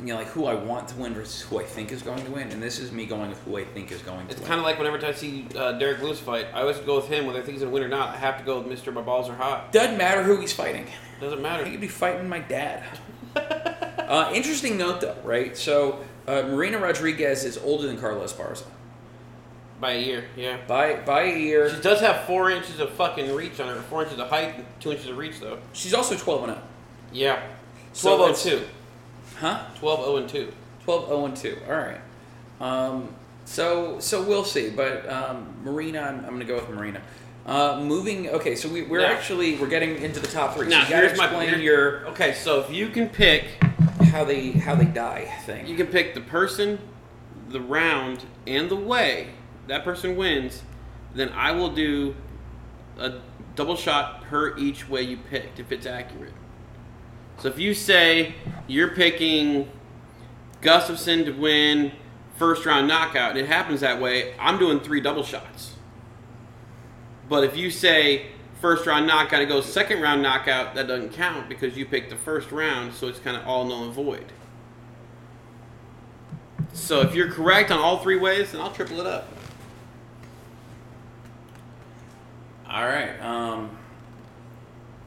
you 0.00 0.06
know, 0.06 0.16
like 0.16 0.26
who 0.28 0.46
I 0.46 0.54
want 0.54 0.88
to 0.88 0.96
win 0.96 1.14
versus 1.14 1.42
who 1.42 1.60
I 1.60 1.62
think 1.64 1.92
is 1.92 2.02
going 2.02 2.24
to 2.24 2.30
win. 2.30 2.50
And 2.50 2.60
this 2.62 2.78
is 2.80 2.90
me 2.90 3.06
going 3.06 3.30
with 3.30 3.40
who 3.44 3.56
I 3.56 3.64
think 3.64 3.92
is 3.92 4.02
going 4.02 4.26
to 4.26 4.32
It's 4.32 4.40
win. 4.40 4.48
kind 4.48 4.58
of 4.58 4.66
like 4.66 4.78
whenever 4.78 5.04
I 5.04 5.12
see 5.12 5.46
uh, 5.56 5.72
Derrick 5.72 6.02
Lewis 6.02 6.18
fight, 6.18 6.46
I 6.52 6.62
always 6.62 6.78
go 6.78 6.96
with 6.96 7.08
him 7.08 7.26
whether 7.26 7.38
I 7.38 7.42
think 7.42 7.52
he's 7.52 7.62
gonna 7.62 7.72
win 7.72 7.84
or 7.84 7.88
not. 7.88 8.10
I 8.10 8.16
have 8.16 8.38
to 8.38 8.44
go 8.44 8.58
with 8.58 8.66
Mister. 8.66 8.90
My 8.90 9.02
balls 9.02 9.28
are 9.28 9.36
hot. 9.36 9.72
Doesn't 9.72 9.96
matter 9.96 10.22
who 10.22 10.40
he's 10.40 10.52
fighting. 10.52 10.86
Doesn't 11.20 11.40
matter. 11.40 11.64
He 11.64 11.70
could 11.70 11.80
be 11.80 11.88
fighting 11.88 12.28
my 12.28 12.40
dad. 12.40 12.82
uh, 13.36 14.30
interesting 14.34 14.76
note, 14.76 15.00
though, 15.00 15.16
right? 15.24 15.56
So 15.56 16.04
uh, 16.26 16.42
Marina 16.42 16.78
Rodriguez 16.78 17.44
is 17.44 17.58
older 17.58 17.86
than 17.86 17.98
Carla 17.98 18.24
Esparza 18.24 18.64
By 19.80 19.92
a 19.92 20.02
year, 20.02 20.24
yeah. 20.36 20.58
by 20.66 20.96
by 20.96 21.22
a 21.22 21.38
year. 21.38 21.70
She 21.74 21.80
does 21.80 22.00
have 22.00 22.24
four 22.24 22.50
inches 22.50 22.80
of 22.80 22.90
fucking 22.90 23.34
reach 23.34 23.60
on 23.60 23.68
her. 23.68 23.80
Four 23.82 24.02
inches 24.04 24.18
of 24.18 24.28
height 24.28 24.54
and 24.56 24.64
two 24.80 24.92
inches 24.92 25.08
of 25.08 25.16
reach, 25.18 25.38
though. 25.40 25.58
She's 25.72 25.94
also 25.94 26.16
12 26.16 26.44
and 26.44 26.52
0. 26.54 26.62
Yeah. 27.12 27.42
So 27.92 28.16
12 28.16 28.36
0 28.40 28.56
it's- 28.56 28.68
2. 28.68 28.72
Huh? 29.40 29.64
12 29.78 30.04
0 30.04 30.16
and 30.16 30.28
2. 30.28 30.52
12 30.84 31.06
0 31.08 31.24
and 31.26 31.36
2. 31.36 31.58
All 31.68 31.74
right. 31.74 32.00
Um, 32.60 33.14
so 33.44 34.00
so 34.00 34.22
we'll 34.22 34.44
see. 34.44 34.70
But 34.70 35.08
um, 35.10 35.54
Marina, 35.62 36.00
I'm, 36.00 36.16
I'm 36.20 36.26
going 36.30 36.40
to 36.40 36.46
go 36.46 36.54
with 36.56 36.68
Marina. 36.70 37.02
Uh, 37.46 37.80
moving. 37.80 38.28
Okay, 38.28 38.56
so 38.56 38.68
we, 38.68 38.82
we're 38.82 39.00
Now- 39.00 39.06
actually 39.06 39.56
we're 39.56 39.68
getting 39.68 40.02
into 40.02 40.18
the 40.18 40.26
top 40.26 40.56
three. 40.56 40.66
Now, 40.66 40.82
so 40.82 40.88
you 40.90 40.96
here's 40.96 41.16
my- 41.16 41.26
explain 41.26 41.48
here- 41.50 41.58
your 41.58 42.06
Okay, 42.08 42.32
so 42.34 42.58
if 42.60 42.70
you 42.72 42.88
can 42.88 43.08
pick, 43.08 43.44
how 44.10 44.24
they 44.24 44.50
how 44.50 44.74
they 44.74 44.84
die 44.84 45.32
thing. 45.46 45.66
you 45.66 45.76
can 45.76 45.86
pick 45.86 46.14
the 46.14 46.20
person, 46.20 46.80
the 47.48 47.60
round, 47.60 48.24
and 48.48 48.68
the 48.68 48.74
way 48.76 49.28
that 49.68 49.84
person 49.84 50.16
wins, 50.16 50.62
then 51.14 51.30
I 51.36 51.52
will 51.52 51.70
do 51.70 52.16
a 52.98 53.12
double 53.54 53.76
shot 53.76 54.22
per 54.24 54.56
each 54.58 54.88
way 54.88 55.02
you 55.02 55.16
picked 55.16 55.60
if 55.60 55.70
it's 55.70 55.86
accurate. 55.86 56.32
So 57.38 57.46
if 57.48 57.58
you 57.60 57.74
say 57.74 58.34
you're 58.66 58.88
picking 58.88 59.68
Gustafsson 60.62 61.24
to 61.26 61.30
win 61.30 61.92
first 62.38 62.66
round 62.66 62.88
knockout, 62.88 63.30
and 63.30 63.38
it 63.38 63.46
happens 63.46 63.82
that 63.82 64.00
way, 64.00 64.34
I'm 64.40 64.58
doing 64.58 64.80
three 64.80 65.00
double 65.00 65.22
shots. 65.22 65.74
But 67.28 67.44
if 67.44 67.56
you 67.56 67.70
say 67.70 68.26
first 68.60 68.86
round 68.86 69.06
knockout, 69.06 69.42
it 69.42 69.46
goes 69.46 69.66
second 69.66 70.00
round 70.00 70.22
knockout, 70.22 70.74
that 70.74 70.86
doesn't 70.86 71.12
count 71.12 71.48
because 71.48 71.76
you 71.76 71.86
picked 71.86 72.10
the 72.10 72.16
first 72.16 72.52
round, 72.52 72.94
so 72.94 73.08
it's 73.08 73.18
kind 73.18 73.36
of 73.36 73.46
all 73.46 73.64
null 73.64 73.84
and 73.84 73.92
void. 73.92 74.26
So 76.72 77.00
if 77.00 77.14
you're 77.14 77.30
correct 77.30 77.70
on 77.70 77.78
all 77.78 77.98
three 77.98 78.18
ways, 78.18 78.52
then 78.52 78.60
I'll 78.60 78.72
triple 78.72 79.00
it 79.00 79.06
up. 79.06 79.28
All 82.68 82.84
right. 82.84 83.18
Um, 83.20 83.70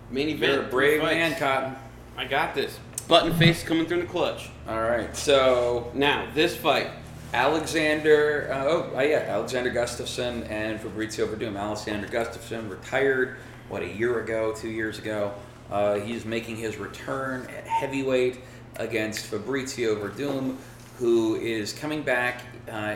Main 0.09 0.29
event. 0.29 0.53
you're 0.53 0.63
a 0.63 0.67
brave 0.67 1.03
man, 1.03 1.35
Cotton. 1.35 1.75
I 2.17 2.25
got 2.25 2.55
this. 2.55 2.79
Button 3.07 3.33
face 3.33 3.63
coming 3.63 3.85
through 3.85 3.99
in 4.01 4.05
the 4.05 4.11
clutch. 4.11 4.49
All 4.67 4.81
right. 4.81 5.15
So 5.15 5.91
Now 5.93 6.27
this 6.33 6.55
fight. 6.55 6.89
Alexander, 7.33 8.49
uh, 8.51 8.65
oh 8.65 8.97
uh, 8.97 9.01
yeah, 9.01 9.25
Alexander 9.27 9.69
Gustafsson 9.71 10.49
and 10.49 10.79
Fabricio 10.79 11.27
Werdum. 11.27 11.57
Alexander 11.57 12.07
Gustafsson 12.07 12.69
retired 12.69 13.37
what 13.69 13.83
a 13.83 13.87
year 13.87 14.19
ago, 14.19 14.51
two 14.53 14.69
years 14.69 14.97
ago. 14.97 15.33
Uh, 15.69 15.99
he's 15.99 16.25
making 16.25 16.55
his 16.55 16.77
return 16.77 17.47
at 17.55 17.67
heavyweight 17.67 18.39
against 18.77 19.29
Fabricio 19.31 20.01
Werdum, 20.01 20.55
who 20.97 21.35
is 21.35 21.71
coming 21.71 22.01
back 22.01 22.41
uh, 22.71 22.95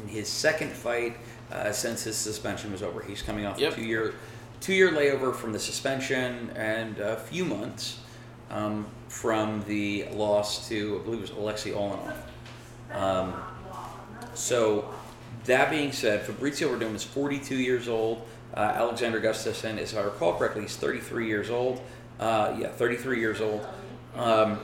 in 0.00 0.08
his 0.08 0.28
second 0.28 0.70
fight 0.72 1.18
uh, 1.52 1.70
since 1.70 2.04
his 2.04 2.16
suspension 2.16 2.72
was 2.72 2.82
over. 2.82 3.02
He's 3.02 3.20
coming 3.20 3.44
off 3.44 3.58
Yep. 3.58 3.72
a 3.72 3.76
two 3.76 3.82
year 3.84 4.14
two 4.60 4.72
year 4.72 4.92
layover 4.92 5.34
from 5.34 5.52
the 5.52 5.58
suspension 5.58 6.48
and 6.56 6.98
a 6.98 7.16
few 7.16 7.44
months 7.44 7.98
um, 8.50 8.86
from 9.08 9.62
the 9.68 10.06
loss 10.12 10.66
to 10.68 11.00
I 11.00 11.04
believe 11.04 11.18
it 11.18 11.22
was 11.22 11.30
Alexei 11.32 11.72
Oleinik. 11.72 12.16
Um, 12.92 13.34
so, 14.34 14.92
that 15.44 15.70
being 15.70 15.92
said, 15.92 16.24
Fabricio 16.26 16.68
Werdum 16.76 16.94
is 16.94 17.04
42 17.04 17.56
years 17.56 17.88
old. 17.88 18.26
Uh, 18.54 18.60
Alexander 18.60 19.20
Gustafsson, 19.20 19.78
is, 19.78 19.92
if 19.92 19.98
I 19.98 20.02
recall 20.02 20.34
correctly, 20.36 20.62
he's 20.62 20.76
33 20.76 21.26
years 21.26 21.50
old. 21.50 21.80
Uh, 22.20 22.56
yeah, 22.58 22.68
33 22.68 23.18
years 23.18 23.40
old. 23.40 23.66
Um, 24.14 24.60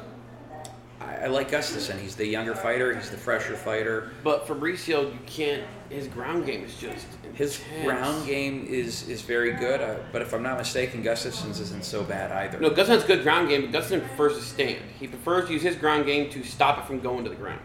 I, 1.00 1.25
I 1.25 1.27
like 1.27 1.50
Gustafsson. 1.50 1.99
He's 1.99 2.15
the 2.15 2.27
younger 2.27 2.55
fighter. 2.55 2.95
He's 2.95 3.11
the 3.11 3.17
fresher 3.17 3.57
fighter. 3.57 4.12
But 4.23 4.47
Fabricio, 4.47 5.12
you 5.12 5.19
can't. 5.27 5.65
His 5.89 6.07
ground 6.07 6.47
game 6.47 6.62
is 6.62 6.77
just 6.77 7.07
His 7.35 7.61
intense. 7.73 7.85
ground 7.85 8.27
game 8.27 8.65
is 8.69 9.09
is 9.09 9.23
very 9.23 9.55
good. 9.55 9.81
Uh, 9.81 9.97
but 10.12 10.23
if 10.23 10.33
I'm 10.33 10.43
not 10.43 10.57
mistaken, 10.59 11.03
Gustafsson's 11.03 11.59
isn't 11.59 11.85
so 11.85 12.05
bad 12.05 12.31
either. 12.31 12.61
No, 12.61 12.71
Gustafsson's 12.71 13.05
good 13.05 13.25
ground 13.25 13.49
game, 13.49 13.69
but 13.69 13.81
Gustafsson 13.81 14.00
prefers 14.07 14.37
to 14.39 14.43
stand. 14.45 14.79
He 15.00 15.09
prefers 15.09 15.49
to 15.49 15.53
use 15.53 15.62
his 15.62 15.75
ground 15.75 16.07
game 16.07 16.31
to 16.31 16.45
stop 16.45 16.79
it 16.79 16.85
from 16.85 17.00
going 17.00 17.25
to 17.25 17.31
the 17.31 17.37
ground. 17.37 17.61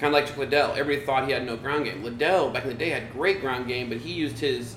Kind 0.00 0.14
of 0.14 0.24
like 0.24 0.34
Liddell. 0.38 0.72
Everybody 0.72 1.04
thought 1.04 1.26
he 1.26 1.32
had 1.32 1.44
no 1.44 1.58
ground 1.58 1.84
game. 1.84 2.02
Liddell, 2.02 2.48
back 2.48 2.62
in 2.62 2.70
the 2.70 2.74
day, 2.74 2.88
had 2.88 3.12
great 3.12 3.42
ground 3.42 3.68
game, 3.68 3.90
but 3.90 3.98
he 3.98 4.14
used 4.14 4.38
his 4.38 4.76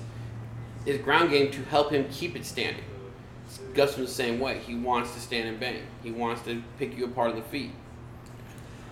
his 0.84 1.00
ground 1.00 1.30
game 1.30 1.50
to 1.50 1.62
help 1.64 1.90
him 1.90 2.06
keep 2.10 2.36
it 2.36 2.44
standing. 2.44 2.84
Gustafsson's 3.72 4.10
the 4.10 4.14
same 4.14 4.38
way. 4.38 4.58
He 4.58 4.74
wants 4.74 5.14
to 5.14 5.20
stand 5.20 5.48
and 5.48 5.58
bang. 5.58 5.80
He 6.02 6.10
wants 6.10 6.42
to 6.42 6.62
pick 6.78 6.98
you 6.98 7.06
apart 7.06 7.30
on 7.30 7.36
the 7.36 7.42
feet. 7.42 7.70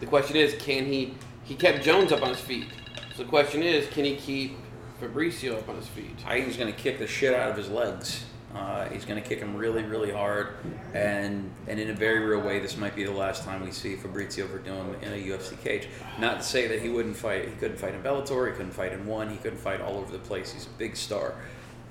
The 0.01 0.07
question 0.07 0.37
is, 0.37 0.55
can 0.55 0.87
he? 0.87 1.15
He 1.45 1.55
kept 1.55 1.85
Jones 1.85 2.13
up 2.13 2.23
on 2.23 2.31
his 2.31 2.41
feet. 2.41 2.69
So 3.15 3.25
the 3.25 3.29
question 3.29 3.63
is, 3.63 3.87
can 3.91 4.07
he 4.07 4.17
keep 4.17 4.57
Fabricio 5.03 5.59
up 5.59 5.69
on 5.69 5.77
his 5.77 5.87
feet? 5.87 6.17
I 6.25 6.37
think 6.37 6.47
he's 6.47 6.57
going 6.57 6.73
to 6.73 6.79
kick 6.79 6.99
the 6.99 7.07
shit 7.07 7.35
out 7.35 7.51
of 7.51 7.59
his 7.59 7.69
legs. 7.69 8.25
Uh, 8.55 8.87
he's 8.91 9.07
going 9.07 9.21
to 9.21 9.27
kick 9.27 9.39
him 9.39 9.57
really, 9.57 9.83
really 9.83 10.11
hard, 10.11 10.49
and 10.93 11.51
and 11.69 11.81
in 11.81 11.89
a 11.89 11.95
very 11.95 12.21
real 12.21 12.41
way, 12.41 12.59
this 12.59 12.77
might 12.77 12.95
be 12.95 13.03
the 13.03 13.11
last 13.11 13.45
time 13.45 13.65
we 13.65 13.71
see 13.71 13.97
Fabricio 13.97 14.47
Werdum 14.47 15.03
in 15.03 15.13
a 15.13 15.17
UFC 15.17 15.59
cage. 15.63 15.89
Not 16.19 16.43
to 16.43 16.43
say 16.47 16.69
that 16.69 16.83
he 16.83 16.91
wouldn't 16.91 17.17
fight. 17.17 17.49
He 17.49 17.55
couldn't 17.55 17.79
fight 17.79 17.95
in 17.95 18.03
Bellator. 18.03 18.51
He 18.51 18.57
couldn't 18.57 18.73
fight 18.73 18.93
in 18.93 19.07
one. 19.07 19.31
He 19.31 19.37
couldn't 19.37 19.59
fight 19.59 19.81
all 19.81 19.97
over 19.97 20.13
the 20.13 20.19
place. 20.19 20.53
He's 20.53 20.67
a 20.67 20.71
big 20.79 20.97
star. 20.97 21.35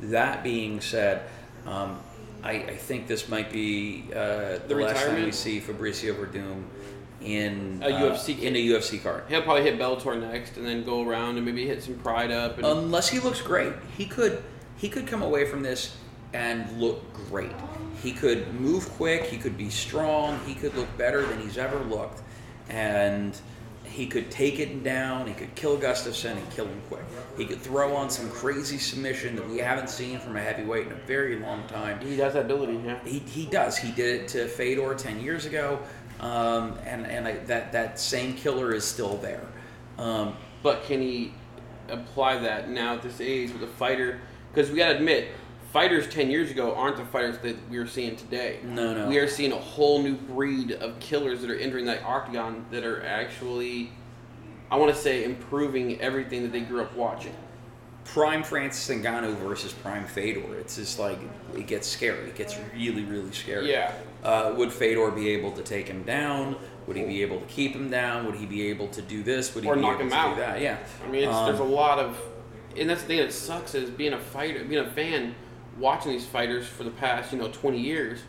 That 0.01 0.44
being 0.44 0.82
said, 0.82 1.24
um, 1.65 2.00
I, 2.44 2.51
I 2.51 2.75
think 2.75 3.08
this 3.08 3.27
might 3.27 3.51
be 3.51 4.06
uh, 4.12 4.60
the, 4.60 4.63
The 4.68 4.75
last 4.75 5.06
time 5.06 5.24
we 5.24 5.32
see 5.32 5.60
Fabricio 5.60 6.13
Werdum 6.13 6.63
in 7.22 7.80
A 7.84 7.88
uh, 7.88 8.01
UFC 8.01 8.39
in 8.39 8.56
a 8.56 8.68
UFC 8.68 9.01
card. 9.01 9.24
He'll 9.30 9.41
probably 9.41 9.63
hit 9.63 9.80
Bellator 9.80 10.20
next, 10.20 10.58
and 10.58 10.65
then 10.65 10.84
go 10.84 11.08
around 11.08 11.38
and 11.38 11.46
maybe 11.46 11.68
hit 11.68 11.84
some 11.84 11.96
Pride 11.96 12.32
up. 12.32 12.58
And 12.58 12.65
Unless 12.65 13.10
he 13.10 13.20
looks 13.20 13.41
great, 13.41 13.74
he 13.98 14.06
could 14.06 14.44
he 14.77 14.89
could 14.89 15.08
come 15.08 15.22
away 15.22 15.46
from 15.46 15.62
this 15.62 15.96
and 16.33 16.79
look 16.79 17.01
great. 17.29 17.51
He 18.01 18.11
could 18.11 18.53
move 18.53 18.89
quick. 18.91 19.23
He 19.25 19.38
could 19.38 19.57
be 19.57 19.69
strong. 19.69 20.39
He 20.45 20.55
could 20.55 20.75
look 20.75 20.95
better 20.97 21.25
than 21.25 21.39
he's 21.41 21.57
ever 21.57 21.79
looked, 21.79 22.21
and 22.69 23.39
he 23.83 24.07
could 24.07 24.31
take 24.31 24.59
it 24.59 24.83
down. 24.83 25.27
He 25.27 25.33
could 25.33 25.53
kill 25.55 25.77
Gustafsson 25.77 26.38
and 26.38 26.51
kill 26.51 26.65
him 26.65 26.81
quick. 26.88 27.03
He 27.38 27.45
could 27.45 27.59
throw 27.59 27.93
on 27.95 28.09
some 28.09 28.29
crazy 28.29 28.77
submission 28.77 29.35
that 29.35 29.47
we 29.50 29.57
haven't 29.57 29.89
seen 29.89 30.19
from 30.19 30.38
a 30.38 30.41
heavyweight 30.41 30.88
in 30.88 30.93
a 30.93 31.01
very 31.07 31.39
long 31.39 31.67
time. 31.67 32.00
he 32.00 32.17
has 32.19 32.33
that 32.33 32.45
ability. 32.45 32.79
Yeah. 32.85 33.00
He, 33.03 33.19
he 33.19 33.45
does. 33.45 33.77
He 33.77 33.91
did 33.91 34.21
it 34.21 34.27
to 34.29 34.47
Fedor 34.47 34.95
ten 34.95 35.19
years 35.19 35.45
ago, 35.45 35.79
um, 36.21 36.77
and 36.85 37.05
and 37.05 37.27
I, 37.27 37.33
that 37.45 37.71
that 37.73 38.00
same 38.00 38.33
killer 38.35 38.73
is 38.73 38.85
still 38.85 39.17
there. 39.17 39.45
Um, 39.97 40.35
But 40.63 40.83
can 40.85 41.01
he 41.01 41.33
apply 41.89 42.38
that 42.39 42.69
now 42.69 42.93
at 42.95 43.01
this 43.01 43.19
age 43.19 43.51
with 43.51 43.63
a 43.63 43.67
fighter? 43.67 44.21
Because 44.53 44.69
we 44.71 44.77
gotta 44.77 44.95
admit, 44.97 45.29
fighters 45.71 46.07
ten 46.07 46.29
years 46.29 46.51
ago 46.51 46.75
aren't 46.75 46.97
the 46.97 47.05
fighters 47.05 47.37
that 47.39 47.55
we 47.69 47.77
are 47.77 47.87
seeing 47.87 48.15
today. 48.15 48.59
No, 48.63 48.93
no. 48.93 49.07
We 49.07 49.17
are 49.19 49.27
seeing 49.27 49.51
a 49.51 49.57
whole 49.59 50.01
new 50.01 50.15
breed 50.15 50.71
of 50.73 50.99
killers 50.99 51.41
that 51.41 51.49
are 51.49 51.57
entering 51.57 51.85
that 51.85 52.03
octagon 52.03 52.65
that 52.71 52.83
are 52.83 53.03
actually, 53.05 53.91
I 54.69 54.75
want 54.77 54.93
to 54.93 54.99
say, 54.99 55.23
improving 55.23 55.99
everything 56.01 56.43
that 56.43 56.51
they 56.51 56.61
grew 56.61 56.81
up 56.81 56.95
watching. 56.95 57.33
prime 58.03 58.43
Francis 58.43 58.87
Ngannou 58.95 59.35
versus 59.37 59.71
prime 59.73 60.05
Fedor. 60.05 60.55
It's 60.59 60.75
just 60.75 60.99
like 60.99 61.19
it 61.55 61.67
gets 61.67 61.87
scary. 61.87 62.27
It 62.29 62.35
gets 62.35 62.57
really, 62.75 63.03
really 63.03 63.31
scary. 63.31 63.69
Yeah. 63.71 63.93
Uh, 64.23 64.53
would 64.57 64.71
Fedor 64.73 65.11
be 65.11 65.29
able 65.29 65.51
to 65.53 65.61
take 65.63 65.87
him 65.87 66.03
down? 66.03 66.55
Would 66.87 66.97
he 66.97 67.05
be 67.05 67.21
able 67.21 67.39
to 67.39 67.45
keep 67.45 67.73
him 67.73 67.89
down? 67.89 68.25
Would 68.25 68.35
he 68.35 68.45
be 68.47 68.67
able 68.67 68.87
to 68.89 69.01
do 69.03 69.21
this? 69.23 69.53
Would 69.55 69.63
he 69.63 69.69
Or 69.69 69.75
be 69.75 69.81
knock 69.81 69.93
able 69.95 70.03
him 70.05 70.09
to 70.09 70.15
out. 70.15 70.35
do 70.35 70.41
that? 70.41 70.59
Yeah. 70.61 70.77
I 71.05 71.09
mean, 71.09 71.23
it's, 71.23 71.33
Um, 71.33 71.45
there's 71.45 71.59
a 71.59 71.63
lot 71.63 71.99
of, 71.99 72.19
and 72.75 72.89
that's 72.89 73.01
the 73.01 73.07
thing 73.07 73.17
that 73.19 73.31
sucks 73.31 73.75
is 73.75 73.89
being 73.91 74.13
a 74.13 74.19
fighter, 74.19 74.63
being 74.65 74.83
a 74.83 74.89
fan, 74.91 75.35
watching 75.81 76.11
these 76.11 76.25
fighters 76.25 76.65
for 76.67 76.83
the 76.83 76.91
past, 76.91 77.33
you 77.33 77.39
know, 77.39 77.50
20 77.50 77.79
years, 77.79 78.19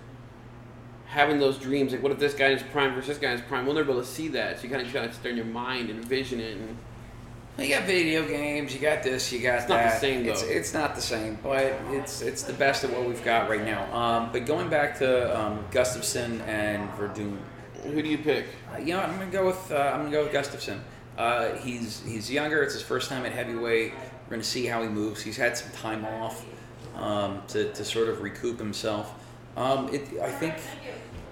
having 1.06 1.38
those 1.38 1.59
dreams. 1.59 1.92
Like, 1.92 2.02
what 2.02 2.11
if 2.12 2.18
this 2.18 2.35
guy 2.35 2.49
is 2.49 2.62
prime 2.73 2.94
versus 2.94 3.09
this 3.09 3.18
guy 3.18 3.32
is 3.32 3.40
prime? 3.42 3.66
We'll 3.66 3.75
never 3.75 3.87
be 3.87 3.92
able 3.92 4.02
to 4.02 4.06
see 4.09 4.28
that. 4.28 4.59
So 4.59 4.64
you 4.64 4.71
kind 4.71 4.85
of 4.87 4.92
got 4.92 5.12
to 5.12 5.23
there 5.23 5.30
in 5.30 5.37
your 5.37 5.47
mind 5.47 5.90
and 5.90 6.00
envision 6.00 6.40
it. 6.40 6.56
And 6.56 6.76
You 7.59 7.68
got 7.75 7.85
video 7.85 8.26
games. 8.26 8.75
You 8.75 8.80
got 8.80 9.02
this. 9.02 9.30
You 9.30 9.40
got 9.40 9.61
It's 9.61 9.68
not 9.68 9.76
the 9.82 9.88
that. 9.90 10.00
same, 10.00 10.26
It's, 10.26 10.42
though. 10.42 10.49
it's 10.49 10.75
not 10.75 10.94
the 10.94 11.02
same, 11.02 11.38
but 11.42 11.75
it's 11.90 12.23
it's 12.23 12.42
the 12.44 12.54
best 12.54 12.82
of 12.85 12.92
what 12.92 13.06
we've 13.06 13.23
got 13.25 13.50
right 13.50 13.64
now. 13.64 13.92
Um, 13.94 14.30
but 14.32 14.47
going 14.47 14.68
back 14.71 14.99
to 14.99 15.38
um, 15.38 15.64
Gustafsson 15.71 16.40
and 16.49 16.88
Werdum, 16.92 17.37
who 17.85 18.00
do 18.02 18.09
you 18.09 18.18
pick? 18.18 18.47
Uh, 18.75 18.78
You 18.78 18.94
know, 18.94 19.00
I'm 19.00 19.18
gonna 19.18 19.30
go 19.30 19.47
with 19.47 19.71
uh, 19.71 19.76
I'm 19.92 20.00
gonna 20.04 20.11
go 20.11 20.25
with 20.25 20.32
Gustafsson. 20.32 20.78
Uh, 21.18 21.56
he's 21.56 22.02
he's 22.06 22.30
younger. 22.30 22.62
It's 22.62 22.73
his 22.73 22.82
first 22.82 23.11
time 23.11 23.26
at 23.26 23.32
heavyweight. 23.32 23.92
We're 23.92 24.37
going 24.37 24.40
to 24.40 24.49
see 24.49 24.64
how 24.64 24.82
he 24.82 24.88
moves. 24.88 25.21
He's 25.21 25.37
had 25.37 25.59
some 25.59 25.71
time 25.73 26.06
off 26.06 26.42
um, 26.96 27.42
to, 27.49 27.72
to 27.72 27.84
sort 27.84 28.08
of 28.08 28.20
recoup 28.20 28.58
himself. 28.58 29.14
Um, 29.56 29.92
it, 29.92 30.08
I 30.22 30.30
think 30.30 30.54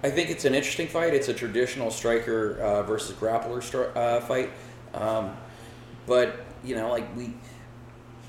I 0.03 0.11
think 0.11 0.31
it's 0.31 0.45
an 0.45 0.55
interesting 0.55 0.89
fight. 0.89 1.15
It's 1.15 1.29
a 1.29 1.35
traditional 1.35 1.91
striker 1.91 2.59
uh, 2.61 2.83
versus 2.83 3.17
grappler 3.17 3.59
stri- 3.59 3.95
uh, 3.97 4.21
fight, 4.21 4.51
um, 4.95 5.37
but 6.07 6.45
you 6.65 6.75
know, 6.75 6.91
like 6.91 7.15
we 7.17 7.35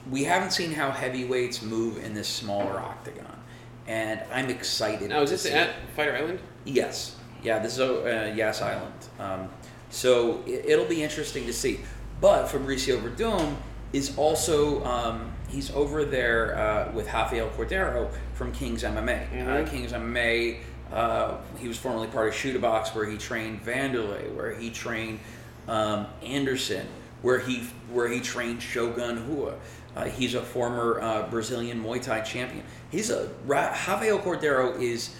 we 0.09 0.23
haven't 0.23 0.51
seen 0.51 0.71
how 0.71 0.91
heavyweights 0.91 1.61
move 1.61 2.03
in 2.03 2.13
this 2.13 2.27
smaller 2.27 2.79
octagon, 2.79 3.39
and 3.87 4.21
I'm 4.31 4.49
excited. 4.49 5.09
Now, 5.09 5.21
is 5.21 5.29
this 5.29 5.45
at 5.45 5.75
Fighter 5.95 6.15
Island? 6.15 6.39
Yes. 6.65 7.17
Yeah, 7.43 7.59
this 7.59 7.73
is 7.73 7.79
uh, 7.79 8.33
Yas 8.35 8.61
Island. 8.61 8.93
Um, 9.19 9.49
so 9.89 10.43
it, 10.45 10.65
it'll 10.67 10.85
be 10.85 11.03
interesting 11.03 11.45
to 11.47 11.53
see. 11.53 11.79
But 12.19 12.47
Fabricio 12.47 13.01
Werdum 13.01 13.55
is 13.93 14.15
also 14.17 14.83
um, 14.85 15.33
he's 15.51 15.71
over 15.71 16.05
there 16.05 16.57
uh, 16.57 16.91
with 16.93 17.07
Rafael 17.13 17.49
Cordeiro 17.49 18.09
from 18.33 18.51
King's 18.51 18.83
MMA. 18.83 19.23
Uh, 19.27 19.35
Mhm. 19.35 19.69
King's 19.69 19.91
MMA. 19.93 20.57
Uh, 20.91 21.37
he 21.59 21.67
was 21.67 21.77
formerly 21.77 22.07
part 22.07 22.27
of 22.27 22.33
Chute 22.35 22.59
Boxe, 22.61 22.93
where 22.95 23.05
he 23.05 23.17
trained 23.17 23.65
Wanderlei, 23.65 24.33
where 24.35 24.53
he 24.53 24.69
trained 24.69 25.19
um, 25.67 26.07
Anderson, 26.23 26.87
where 27.21 27.39
he 27.39 27.63
where 27.91 28.07
he 28.07 28.19
trained 28.19 28.61
Shogun 28.61 29.27
Rua. 29.29 29.53
Uh, 29.95 30.05
he's 30.05 30.33
a 30.35 30.41
former 30.41 30.99
uh, 31.01 31.27
Brazilian 31.29 31.83
Muay 31.83 32.01
Thai 32.01 32.21
champion. 32.21 32.63
He's 32.89 33.09
a 33.09 33.29
Ra- 33.45 33.69
Rafael 33.87 34.19
Cordeiro 34.19 34.79
is 34.81 35.15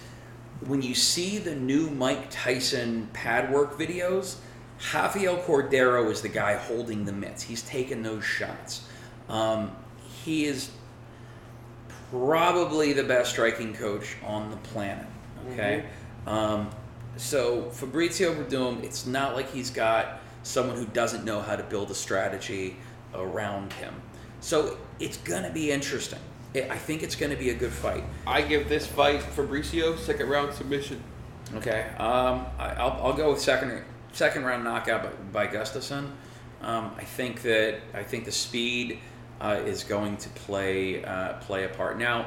when 0.66 0.80
you 0.82 0.94
see 0.94 1.38
the 1.38 1.54
new 1.54 1.90
Mike 1.90 2.26
Tyson 2.30 3.08
pad 3.12 3.52
work 3.52 3.78
videos, 3.78 4.36
Javier 4.80 5.42
Cordeiro 5.44 6.10
is 6.10 6.22
the 6.22 6.28
guy 6.28 6.54
holding 6.56 7.04
the 7.04 7.12
mitts. 7.12 7.42
He's 7.42 7.62
taking 7.62 8.02
those 8.02 8.24
shots. 8.24 8.86
Um, 9.28 9.72
he 10.24 10.44
is 10.44 10.70
probably 12.10 12.92
the 12.92 13.02
best 13.02 13.30
striking 13.30 13.74
coach 13.74 14.16
on 14.24 14.50
the 14.50 14.56
planet. 14.58 15.06
Okay, 15.52 15.84
um, 16.26 16.70
so 17.16 17.62
Fabricio 17.72 18.34
Werdum, 18.36 18.82
it's 18.84 19.06
not 19.06 19.34
like 19.34 19.50
he's 19.50 19.70
got 19.70 20.20
someone 20.42 20.76
who 20.76 20.86
doesn't 20.86 21.24
know 21.24 21.40
how 21.40 21.56
to 21.56 21.62
build 21.62 21.90
a 21.90 21.94
strategy 21.94 22.76
around 23.14 23.72
him. 23.74 23.94
So 24.40 24.78
it's 24.98 25.16
gonna 25.18 25.50
be 25.52 25.70
interesting. 25.70 26.18
I 26.54 26.76
think 26.76 27.02
it's 27.02 27.16
gonna 27.16 27.36
be 27.36 27.50
a 27.50 27.54
good 27.54 27.72
fight. 27.72 28.04
I 28.26 28.42
give 28.42 28.68
this 28.68 28.86
fight 28.86 29.20
Fabricio 29.20 29.98
second 29.98 30.28
round 30.28 30.52
submission. 30.52 31.02
Okay, 31.54 31.86
um, 31.98 32.46
I, 32.58 32.74
I'll, 32.78 33.00
I'll 33.02 33.12
go 33.12 33.30
with 33.30 33.40
second 33.40 33.82
second 34.12 34.44
round 34.44 34.64
knockout 34.64 35.32
by, 35.32 35.46
by 35.46 35.52
Gustafsson. 35.52 36.10
Um, 36.60 36.92
I 36.96 37.04
think 37.04 37.42
that 37.42 37.80
I 37.94 38.02
think 38.02 38.24
the 38.24 38.32
speed 38.32 39.00
uh, 39.42 39.60
is 39.66 39.84
going 39.84 40.16
to 40.18 40.28
play 40.30 41.04
uh, 41.04 41.34
play 41.34 41.64
a 41.64 41.68
part. 41.68 41.98
Now, 41.98 42.26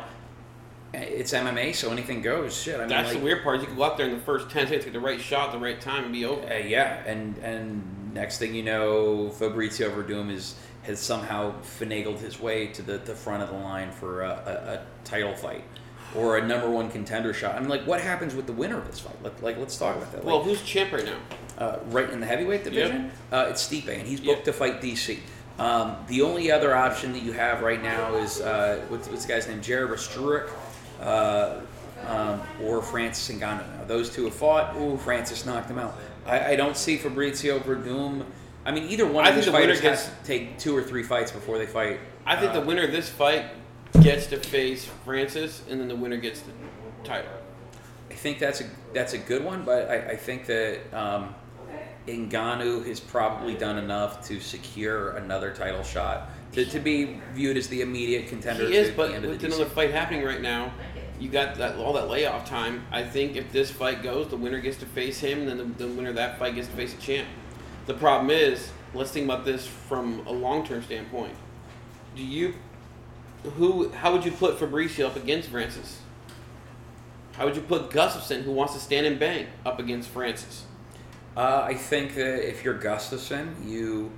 it's 0.93 1.34
MMA, 1.34 1.74
so 1.74 1.91
anything 1.91 2.22
goes. 2.22 2.55
Shit, 2.62 2.75
I 2.75 2.79
mean, 2.79 2.89
That's 2.89 3.10
like, 3.10 3.17
the 3.17 3.24
weird 3.24 3.43
part. 3.43 3.57
Is 3.57 3.62
you 3.63 3.67
can 3.67 3.77
go 3.77 3.84
out 3.84 3.98
there 3.98 4.05
in 4.07 4.13
the 4.13 4.19
first 4.22 4.50
ten 4.50 4.67
seconds, 4.67 4.86
get 4.86 4.93
the 4.93 5.00
right 5.00 5.19
shot, 5.19 5.48
at 5.48 5.51
the 5.53 5.60
right 5.60 5.79
time, 5.79 6.03
and 6.03 6.13
be 6.13 6.25
over. 6.25 6.41
Uh, 6.48 6.57
yeah, 6.57 7.03
and 7.05 7.38
and 7.39 8.13
next 8.13 8.38
thing 8.38 8.53
you 8.53 8.63
know, 8.63 9.29
Fabricio 9.38 9.89
Werdum 9.95 10.29
is 10.31 10.55
has 10.84 11.00
somehow 11.00 11.51
finagled 11.63 12.19
his 12.19 12.39
way 12.39 12.67
to 12.67 12.84
the, 12.84 13.00
the 13.00 13.15
front 13.15 13.41
of 13.41 13.50
the 13.50 13.55
line 13.55 13.91
for 13.91 14.22
a, 14.22 14.29
a, 14.29 14.74
a 14.74 14.86
title 15.03 15.34
fight 15.36 15.63
or 16.15 16.38
a 16.38 16.45
number 16.48 16.69
one 16.69 16.91
contender 16.91 17.34
shot. 17.34 17.55
I 17.55 17.60
mean, 17.60 17.69
like, 17.69 17.88
what 17.88 18.00
happens 18.00 18.36
with 18.36 18.45
the 18.45 18.53
winner 18.53 18.77
of 18.77 18.86
this 18.86 19.00
fight? 19.00 19.22
Like, 19.24 19.41
like 19.41 19.57
let's 19.57 19.77
talk 19.77 19.95
about 19.95 20.12
that. 20.12 20.17
Like, 20.19 20.27
Well, 20.27 20.43
who's 20.43 20.62
champ 20.62 20.91
right 20.91 21.03
now? 21.05 21.17
uh, 21.57 21.79
right 21.87 22.09
in 22.11 22.20
the 22.20 22.25
heavyweight 22.27 22.63
division, 22.63 23.11
uh, 23.31 23.48
it's 23.50 23.68
Stipe, 23.68 23.87
and 23.87 24.07
he's 24.07 24.20
booked 24.20 24.37
Yep. 24.39 24.44
to 24.46 24.53
fight 24.53 24.81
DC. 24.81 25.18
Um, 25.57 25.96
the 26.07 26.22
only 26.22 26.51
other 26.51 26.75
option 26.75 27.13
that 27.13 27.24
you 27.24 27.31
have 27.31 27.61
right 27.61 27.81
now 27.81 28.15
is 28.15 28.41
uh, 28.41 28.81
what's, 28.89 29.07
what's 29.07 29.25
the 29.25 29.33
guy's 29.33 29.48
name? 29.48 29.61
Jared 29.61 29.89
Restruick, 29.89 30.50
uh, 31.01 31.61
um, 32.07 32.41
or 32.61 32.81
Francis 32.81 33.33
Ngannou. 33.33 33.77
Now, 33.77 33.85
those 33.85 34.09
two 34.09 34.25
have 34.25 34.33
fought. 34.33 34.75
Ooh, 34.75 34.98
Francis 34.98 35.46
knocked 35.46 35.70
him 35.70 35.79
out. 35.79 35.96
I, 36.25 36.51
I 36.51 36.55
don't 36.55 36.75
see 36.75 36.98
Fabricio 36.98 37.59
Werdum. 37.59 38.25
I 38.65 38.72
mean, 38.72 38.89
either 38.89 39.05
one 39.05 39.25
I 39.25 39.29
of 39.29 39.35
these 39.35 39.46
the 39.46 39.51
fighters 39.51 39.79
has 39.79 40.05
to 40.05 40.11
take 40.25 40.57
two 40.59 40.75
or 40.75 40.83
three 40.83 41.03
fights 41.03 41.31
before 41.31 41.57
they 41.57 41.68
fight. 41.68 42.00
I 42.25 42.35
think 42.35 42.51
uh, 42.51 42.59
the 42.59 42.65
winner 42.65 42.83
of 42.83 42.91
this 42.91 43.07
fight 43.07 43.46
gets 44.01 44.27
to 44.27 44.37
face 44.37 44.85
Francis, 45.05 45.61
and 45.70 45.79
then 45.79 45.87
the 45.87 45.96
winner 45.96 46.18
gets 46.18 46.41
the 46.41 46.51
title. 47.03 47.31
I 48.09 48.13
think 48.13 48.39
that's 48.39 48.61
a 48.61 48.65
that's 48.94 49.13
a 49.13 49.18
good 49.18 49.44
one, 49.44 49.63
but 49.63 49.89
I, 49.89 50.11
I 50.11 50.15
think 50.15 50.48
that 50.48 50.79
um, 50.94 51.35
Ngannou 52.07 52.85
has 52.87 53.00
probably 53.00 53.55
done 53.55 53.77
enough 53.77 54.27
to 54.27 54.39
secure 54.39 55.11
another 55.18 55.51
title 55.51 55.83
shot 55.83 56.29
to, 56.51 56.65
to 56.65 56.79
be 56.79 57.20
viewed 57.33 57.57
as 57.57 57.68
the 57.68 57.81
immediate 57.81 58.27
contender. 58.27 58.68
He 58.68 58.75
is, 58.75 58.91
but 58.91 59.09
the 59.09 59.15
end 59.15 59.25
of 59.25 59.31
with 59.31 59.41
the 59.41 59.48
another 59.48 59.65
fight 59.65 59.91
happening 59.91 60.24
right 60.24 60.41
now, 60.41 60.72
you 61.20 61.29
got 61.29 61.55
that 61.55 61.77
all 61.77 61.94
that 61.94 62.07
layoff 62.07 62.48
time. 62.48 62.85
I 62.91 63.03
think 63.03 63.35
if 63.35 63.51
this 63.51 63.72
fight 63.72 64.03
goes, 64.03 64.27
the 64.29 64.37
winner 64.37 64.59
gets 64.59 64.77
to 64.77 64.85
face 64.85 65.20
him, 65.20 65.39
and 65.39 65.48
then 65.48 65.57
the, 65.57 65.85
the 65.85 65.87
winner 65.87 66.09
of 66.09 66.15
that 66.15 66.39
fight 66.39 66.55
gets 66.55 66.68
to 66.68 66.74
face 66.75 66.94
the 66.94 67.01
champ. 67.01 67.27
The 67.87 67.94
problem 67.94 68.29
is, 68.29 68.72
let's 68.94 69.11
think 69.11 69.25
about 69.25 69.46
this 69.46 69.68
from 69.68 70.25
a 70.27 70.31
long 70.31 70.65
term 70.65 70.83
standpoint. 70.83 71.35
Do 72.15 72.24
you, 72.24 72.53
who, 73.57 73.89
how 73.89 74.13
would 74.13 74.25
you 74.25 74.31
put 74.31 74.57
Fabricio 74.59 75.05
up 75.05 75.15
against 75.15 75.50
Francis? 75.50 76.00
How 77.33 77.46
would 77.46 77.55
you 77.55 77.61
put 77.61 77.89
Gustafsson, 77.89 78.44
who 78.44 78.53
wants 78.53 78.74
to 78.74 78.79
stand 78.79 79.05
and 79.05 79.20
bang, 79.20 79.48
up 79.65 79.79
against 79.79 80.09
Francis? 80.09 80.65
Uh, 81.35 81.63
I 81.67 81.74
think 81.74 82.15
that 82.15 82.48
if 82.48 82.63
you're 82.63 82.77
Gustafsson, 82.79 83.65
you 83.65 84.11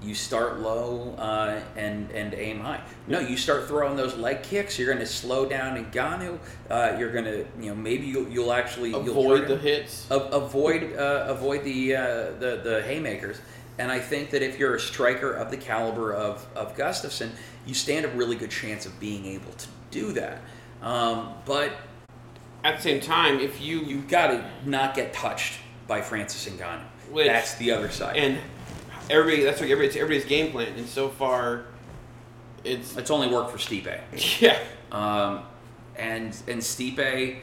you 0.00 0.14
start 0.14 0.58
low 0.60 1.14
uh, 1.16 1.60
and 1.76 2.10
and 2.10 2.34
aim 2.34 2.60
high. 2.60 2.80
No, 3.06 3.20
you 3.20 3.36
start 3.36 3.68
throwing 3.68 3.96
those 3.96 4.16
leg 4.16 4.42
kicks. 4.42 4.78
You're 4.78 4.88
going 4.88 4.98
to 4.98 5.06
slow 5.06 5.46
down 5.46 5.76
Ngannou. 5.92 6.38
Uh, 6.70 6.96
you're 6.98 7.12
going 7.12 7.24
to 7.26 7.46
you 7.60 7.68
know 7.70 7.74
maybe 7.74 8.06
you'll, 8.06 8.28
you'll 8.28 8.52
actually 8.52 8.90
you'll 8.90 9.08
Avoid 9.10 9.40
hurt 9.40 9.48
the 9.48 9.58
hits. 9.58 10.06
A- 10.10 10.16
avoid 10.16 10.96
uh, 10.96 11.26
avoid 11.28 11.64
the, 11.64 11.94
uh, 11.96 12.02
the 12.38 12.60
the 12.64 12.82
haymakers. 12.86 13.40
And 13.78 13.90
I 13.90 14.00
think 14.00 14.30
that 14.30 14.42
if 14.42 14.58
you're 14.58 14.74
a 14.74 14.80
striker 14.80 15.32
of 15.32 15.50
the 15.50 15.56
caliber 15.56 16.12
of, 16.12 16.46
of 16.54 16.76
Gustafsson, 16.76 17.30
you 17.66 17.72
stand 17.74 18.04
a 18.04 18.08
really 18.08 18.36
good 18.36 18.50
chance 18.50 18.84
of 18.84 18.98
being 19.00 19.24
able 19.24 19.52
to 19.52 19.66
do 19.90 20.12
that. 20.12 20.42
Um, 20.82 21.34
but 21.46 21.72
At 22.64 22.76
the 22.76 22.82
same 22.82 23.00
time, 23.00 23.40
if 23.40 23.60
you, 23.60 23.80
you've 23.80 24.08
got 24.08 24.28
to 24.28 24.44
not 24.64 24.94
get 24.94 25.12
touched 25.14 25.54
by 25.92 26.00
Francis 26.00 26.48
Ngannou. 26.50 26.80
Which- 27.10 27.26
That's 27.26 27.54
the 27.56 27.70
other 27.72 27.90
side. 27.90 28.16
and 28.16 28.38
everybody, 29.10 29.44
that's 29.44 29.60
like 29.60 29.68
everybody's, 29.70 30.00
everybody's 30.00 30.24
game 30.24 30.50
plan, 30.52 30.72
and 30.78 30.86
so 30.88 31.10
far, 31.10 31.64
it's 32.64 32.96
it's 32.96 33.10
only 33.10 33.28
worked 33.28 33.50
for 33.50 33.58
Stipe. 33.58 34.00
yeah. 34.40 34.58
Um, 34.90 35.42
and 35.96 36.34
and 36.48 36.60
Stipe, 36.62 37.36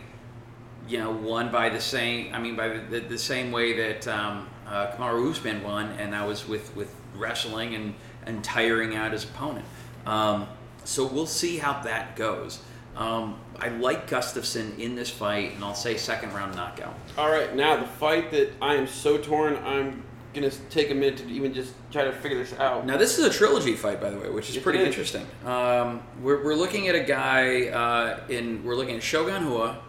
you 0.88 0.98
know, 0.98 1.12
won 1.12 1.52
by 1.52 1.70
the 1.70 1.80
same. 1.80 2.34
I 2.34 2.40
mean, 2.40 2.56
by 2.56 2.70
the, 2.70 2.80
the, 2.80 3.00
the 3.02 3.18
same 3.20 3.52
way 3.52 3.78
that 3.78 4.08
um, 4.08 4.50
uh, 4.68 4.88
Kamaru 4.94 5.30
Usman 5.30 5.62
won, 5.64 5.92
and 6.00 6.14
that 6.14 6.28
was 6.28 6.48
with 6.48 6.76
with 6.76 6.96
wrestling 7.16 7.76
and 7.76 7.94
and 8.26 8.44
tiring 8.44 8.96
out 8.96 9.12
his 9.12 9.26
opponent. 9.26 9.66
Um, 10.08 10.48
so 10.86 11.06
we'll 11.06 11.28
see 11.28 11.58
how 11.60 11.84
that 11.84 12.16
goes. 12.16 12.62
Um, 12.96 13.40
I 13.62 13.70
like 13.70 14.10
Gustafsson 14.10 14.78
in 14.80 14.96
this 14.96 15.10
fight, 15.10 15.54
and 15.56 15.64
I'll 15.64 15.76
say 15.76 15.98
second 15.98 16.34
round 16.34 16.56
knockout. 16.56 16.94
All 17.18 17.30
right, 17.32 17.56
now 17.56 17.78
the 17.78 17.88
fight 17.88 18.32
that 18.32 18.52
I 18.62 18.76
am 18.76 18.88
so 18.88 19.18
torn. 19.18 19.58
I'm 19.64 20.04
gonna 20.34 20.52
take 20.70 20.92
a 20.92 20.94
minute 20.94 21.18
to 21.18 21.28
even 21.30 21.54
just 21.54 21.74
try 21.92 22.04
to 22.04 22.12
figure 22.12 22.38
this 22.38 22.54
out. 22.60 22.86
Now 22.86 22.98
this 22.98 23.18
is 23.18 23.26
a 23.26 23.30
trilogy 23.30 23.76
fight, 23.76 24.00
by 24.00 24.10
the 24.12 24.18
way, 24.20 24.30
which 24.30 24.50
is 24.50 24.56
Yes, 24.56 24.64
pretty 24.64 24.80
is. 24.80 24.88
interesting. 24.88 25.26
Um, 25.46 26.02
we're, 26.22 26.44
we're 26.44 26.56
looking 26.56 26.88
at 26.88 26.96
a 26.96 27.00
guy 27.04 27.68
uh, 27.70 28.20
in 28.30 28.64
we're 28.64 28.76
looking 28.76 28.96
at 28.96 29.04
Shogun 29.04 29.48
Rua, 29.48 29.80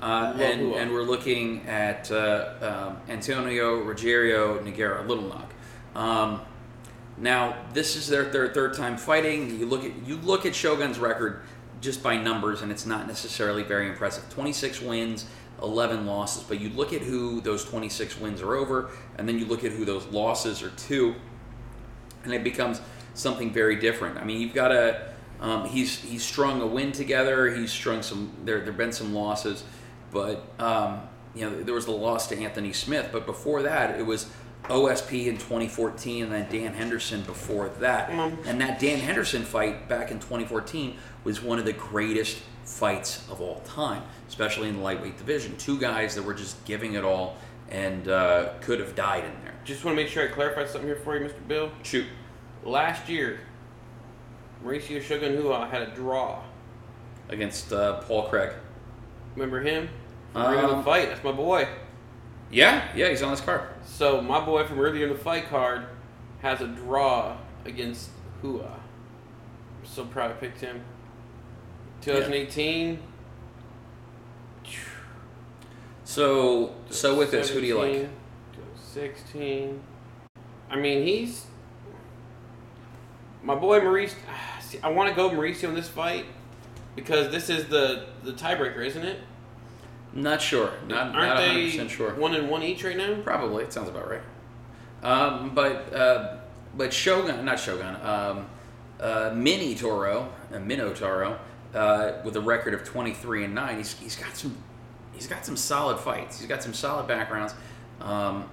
uh, 0.00 0.34
and 0.38 0.60
Rua. 0.62 0.76
and 0.78 0.92
we're 0.92 1.02
looking 1.02 1.66
at 1.66 2.10
uh, 2.12 2.86
um, 2.88 2.96
Antonio 3.08 3.82
Rogério 3.82 4.58
Nogueira, 4.62 5.06
Little 5.06 5.24
Nog. 5.24 5.52
Um, 5.96 6.40
now 7.16 7.56
this 7.74 7.96
is 7.96 8.06
their, 8.06 8.22
their 8.26 8.48
third 8.54 8.74
time 8.74 8.96
fighting. 8.96 9.58
You 9.58 9.66
look 9.66 9.84
at 9.84 9.90
you 10.06 10.16
look 10.18 10.46
at 10.46 10.54
Shogun's 10.54 11.00
record 11.00 11.42
just 11.80 12.02
by 12.02 12.16
numbers, 12.16 12.62
and 12.62 12.72
it's 12.72 12.86
not 12.86 13.06
necessarily 13.06 13.62
very 13.62 13.88
impressive. 13.88 14.28
Twenty 14.30 14.52
six 14.52 14.80
wins. 14.80 15.26
11 15.60 16.06
losses, 16.06 16.44
but 16.44 16.60
you 16.60 16.68
look 16.68 16.92
at 16.92 17.00
who 17.02 17.40
those 17.40 17.64
26 17.64 18.20
wins 18.20 18.40
are 18.40 18.54
over, 18.54 18.90
and 19.16 19.28
then 19.28 19.40
you 19.40 19.44
look 19.44 19.64
at 19.64 19.72
who 19.72 19.84
those 19.84 20.06
losses 20.06 20.62
are 20.62 20.70
to, 20.70 21.16
and 22.22 22.32
it 22.32 22.44
becomes 22.44 22.80
something 23.14 23.52
very 23.52 23.74
different. 23.74 24.18
I 24.18 24.24
mean, 24.24 24.40
you've 24.40 24.54
got 24.54 24.70
a 24.70 25.08
um, 25.40 25.66
he's 25.66 25.98
he's 26.00 26.24
strung 26.24 26.60
a 26.60 26.66
win 26.66 26.92
together. 26.92 27.54
He's 27.54 27.70
strung 27.70 28.02
some 28.02 28.32
there. 28.44 28.60
There've 28.60 28.76
been 28.76 28.92
some 28.92 29.14
losses, 29.14 29.64
but 30.10 30.44
um, 30.58 31.02
you 31.34 31.48
know 31.48 31.62
there 31.62 31.74
was 31.74 31.86
the 31.86 31.92
loss 31.92 32.26
to 32.28 32.38
Anthony 32.38 32.72
Smith. 32.72 33.10
But 33.12 33.26
before 33.26 33.62
that, 33.62 33.98
it 33.98 34.06
was 34.06 34.30
OSP 34.64 35.26
in 35.28 35.34
2014, 35.38 36.24
and 36.24 36.32
then 36.32 36.46
Dan 36.50 36.74
Henderson 36.74 37.22
before 37.22 37.68
that. 37.80 38.10
Mhm. 38.10 38.46
And 38.46 38.60
that 38.60 38.78
Dan 38.78 38.98
Henderson 38.98 39.42
fight 39.42 39.88
back 39.88 40.10
in 40.10 40.18
2014 40.18 40.96
was 41.24 41.42
one 41.42 41.58
of 41.58 41.64
the 41.64 41.72
greatest 41.72 42.38
fights 42.64 43.26
of 43.30 43.40
all 43.40 43.60
time, 43.60 44.02
especially 44.28 44.68
in 44.68 44.76
the 44.76 44.82
lightweight 44.82 45.16
division. 45.16 45.56
Two 45.56 45.78
guys 45.78 46.14
that 46.16 46.22
were 46.22 46.34
just 46.34 46.62
giving 46.66 46.94
it 46.94 47.04
all 47.04 47.36
and 47.70 48.08
uh, 48.08 48.50
could 48.60 48.78
have 48.80 48.94
died 48.94 49.24
in 49.24 49.32
there. 49.44 49.54
Just 49.64 49.84
want 49.84 49.96
to 49.96 50.02
make 50.02 50.10
sure 50.10 50.24
I 50.24 50.28
clarify 50.28 50.64
something 50.66 50.86
here 50.88 51.00
for 51.02 51.16
you, 51.18 51.26
Mr. 51.26 51.46
Bill. 51.46 51.70
Shoot. 51.82 52.06
Last 52.64 53.08
year, 53.08 53.40
Mauricio 54.64 55.00
Shogun 55.02 55.36
Rua 55.36 55.66
had 55.70 55.82
a 55.82 55.86
draw. 55.94 56.40
Against 57.30 57.72
uh, 57.72 58.00
Paul 58.00 58.28
Craig. 58.28 58.50
Remember 59.34 59.60
him? 59.60 59.88
From 60.32 60.42
earlier 60.42 60.64
in 60.64 60.70
Um, 60.76 60.84
fight. 60.84 61.08
That's 61.10 61.22
my 61.22 61.32
boy. 61.32 61.68
Yeah, 62.50 62.88
yeah, 62.94 63.08
he's 63.10 63.22
on 63.22 63.30
this 63.30 63.40
card. 63.40 63.62
So 63.84 64.20
my 64.20 64.40
boy 64.44 64.64
from 64.64 64.80
earlier 64.80 65.06
in 65.06 65.12
the 65.12 65.18
fight 65.18 65.48
card 65.48 65.86
has 66.40 66.60
a 66.60 66.66
draw 66.66 67.36
against 67.64 68.10
Rua. 68.42 68.80
I'm 69.80 69.86
so 69.86 70.04
proud 70.04 70.30
I 70.30 70.34
picked 70.34 70.60
him. 70.60 70.82
2018. 72.00 73.00
So, 76.04 76.74
so 76.88 77.18
with 77.18 77.30
this, 77.30 77.50
who 77.50 77.60
do 77.60 77.66
you 77.66 77.78
like? 77.78 78.08
17, 78.94 79.14
16. 79.16 79.80
I 80.70 80.76
mean, 80.76 81.06
he's 81.06 81.46
my 83.42 83.54
boy 83.54 83.80
Maurice. 83.80 84.14
Ah, 84.28 84.58
see, 84.60 84.78
I 84.82 84.88
want 84.88 85.10
to 85.10 85.14
go 85.14 85.30
Mauricio 85.30 85.68
in 85.68 85.74
this 85.74 85.88
fight 85.88 86.24
because 86.96 87.30
this 87.30 87.50
is 87.50 87.66
the 87.66 88.06
the 88.22 88.32
tiebreaker, 88.32 88.84
isn't 88.84 89.04
it? 89.04 89.20
Not 90.12 90.40
sure. 90.40 90.72
Not, 90.86 91.14
Aren't 91.14 91.14
not 91.14 91.36
they 91.38 91.70
100% 91.70 91.90
sure. 91.90 92.14
one 92.14 92.34
and 92.34 92.48
one 92.48 92.62
each 92.62 92.82
right 92.84 92.96
now? 92.96 93.20
Probably. 93.22 93.64
It 93.64 93.72
sounds 93.72 93.88
about 93.88 94.08
right. 94.10 94.22
Um, 95.02 95.54
but 95.54 95.92
uh, 95.94 96.38
but 96.76 96.92
Shogun, 96.92 97.44
not 97.44 97.60
Shogun, 97.60 97.96
um, 98.02 98.46
uh, 99.00 99.32
Mini 99.34 99.74
Toro, 99.74 100.32
uh, 100.52 100.56
Minotouro, 100.56 101.38
uh, 101.74 102.12
with 102.24 102.36
a 102.36 102.40
record 102.40 102.74
of 102.74 102.84
23 102.84 103.44
and 103.44 103.54
9, 103.54 103.76
he's, 103.76 103.98
he's 103.98 104.16
got 104.16 104.36
some 104.36 104.56
he's 105.14 105.26
got 105.26 105.44
some 105.44 105.56
solid 105.56 105.98
fights. 105.98 106.38
He's 106.38 106.48
got 106.48 106.62
some 106.62 106.74
solid 106.74 107.06
backgrounds. 107.06 107.54
Um, 108.00 108.48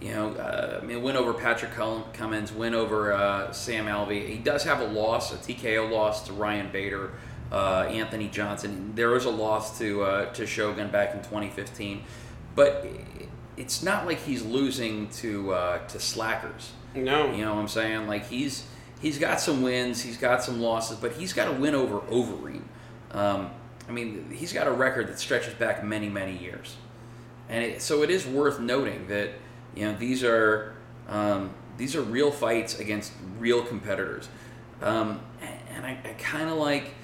you 0.00 0.12
know, 0.14 0.30
uh, 0.32 0.80
I 0.82 0.84
mean, 0.84 1.02
win 1.02 1.16
over 1.16 1.34
Patrick 1.34 1.72
Cummins, 2.14 2.52
win 2.52 2.74
over 2.74 3.12
uh, 3.12 3.52
Sam 3.52 3.84
Alvey. 3.84 4.26
He 4.28 4.38
does 4.38 4.64
have 4.64 4.80
a 4.80 4.86
loss, 4.86 5.32
a 5.32 5.36
TKO 5.36 5.90
loss 5.90 6.26
to 6.26 6.32
Ryan 6.32 6.72
Bader, 6.72 7.10
uh, 7.52 7.86
Anthony 7.88 8.28
Johnson. 8.28 8.92
There 8.94 9.10
was 9.10 9.24
a 9.24 9.30
loss 9.30 9.78
to 9.78 10.02
uh, 10.02 10.32
to 10.32 10.46
Shogun 10.46 10.88
back 10.90 11.14
in 11.14 11.20
2015, 11.20 12.02
but 12.54 12.86
it's 13.56 13.82
not 13.82 14.06
like 14.06 14.18
he's 14.18 14.42
losing 14.42 15.08
to 15.08 15.52
uh, 15.52 15.78
to 15.88 16.00
slackers. 16.00 16.72
No. 16.94 17.32
You 17.32 17.44
know 17.44 17.54
what 17.54 17.60
I'm 17.60 17.68
saying? 17.68 18.06
Like 18.06 18.26
he's 18.26 18.66
he's 19.00 19.18
got 19.18 19.40
some 19.40 19.62
wins, 19.62 20.02
he's 20.02 20.16
got 20.16 20.42
some 20.42 20.60
losses, 20.60 20.96
but 20.98 21.12
he's 21.12 21.32
got 21.32 21.48
a 21.48 21.52
win 21.52 21.74
over 21.74 22.00
Overeem. 22.00 22.62
Um, 23.12 23.50
I 23.88 23.92
mean, 23.92 24.30
he's 24.30 24.52
got 24.52 24.66
a 24.66 24.70
record 24.70 25.08
that 25.08 25.18
stretches 25.18 25.54
back 25.54 25.84
many 25.84 26.08
many 26.08 26.36
years, 26.36 26.76
and 27.48 27.64
it, 27.64 27.82
so 27.82 28.02
it 28.02 28.10
is 28.10 28.26
worth 28.26 28.60
noting 28.60 29.08
that 29.08 29.30
you 29.74 29.84
know 29.84 29.96
these 29.96 30.22
are 30.22 30.74
um, 31.08 31.50
these 31.76 31.96
are 31.96 32.02
real 32.02 32.30
fights 32.30 32.78
against 32.78 33.12
real 33.38 33.62
competitors, 33.62 34.28
um, 34.80 35.20
and 35.70 35.84
I, 35.84 35.98
I 36.04 36.12
kind 36.18 36.48
of 36.48 36.56
like. 36.56 36.94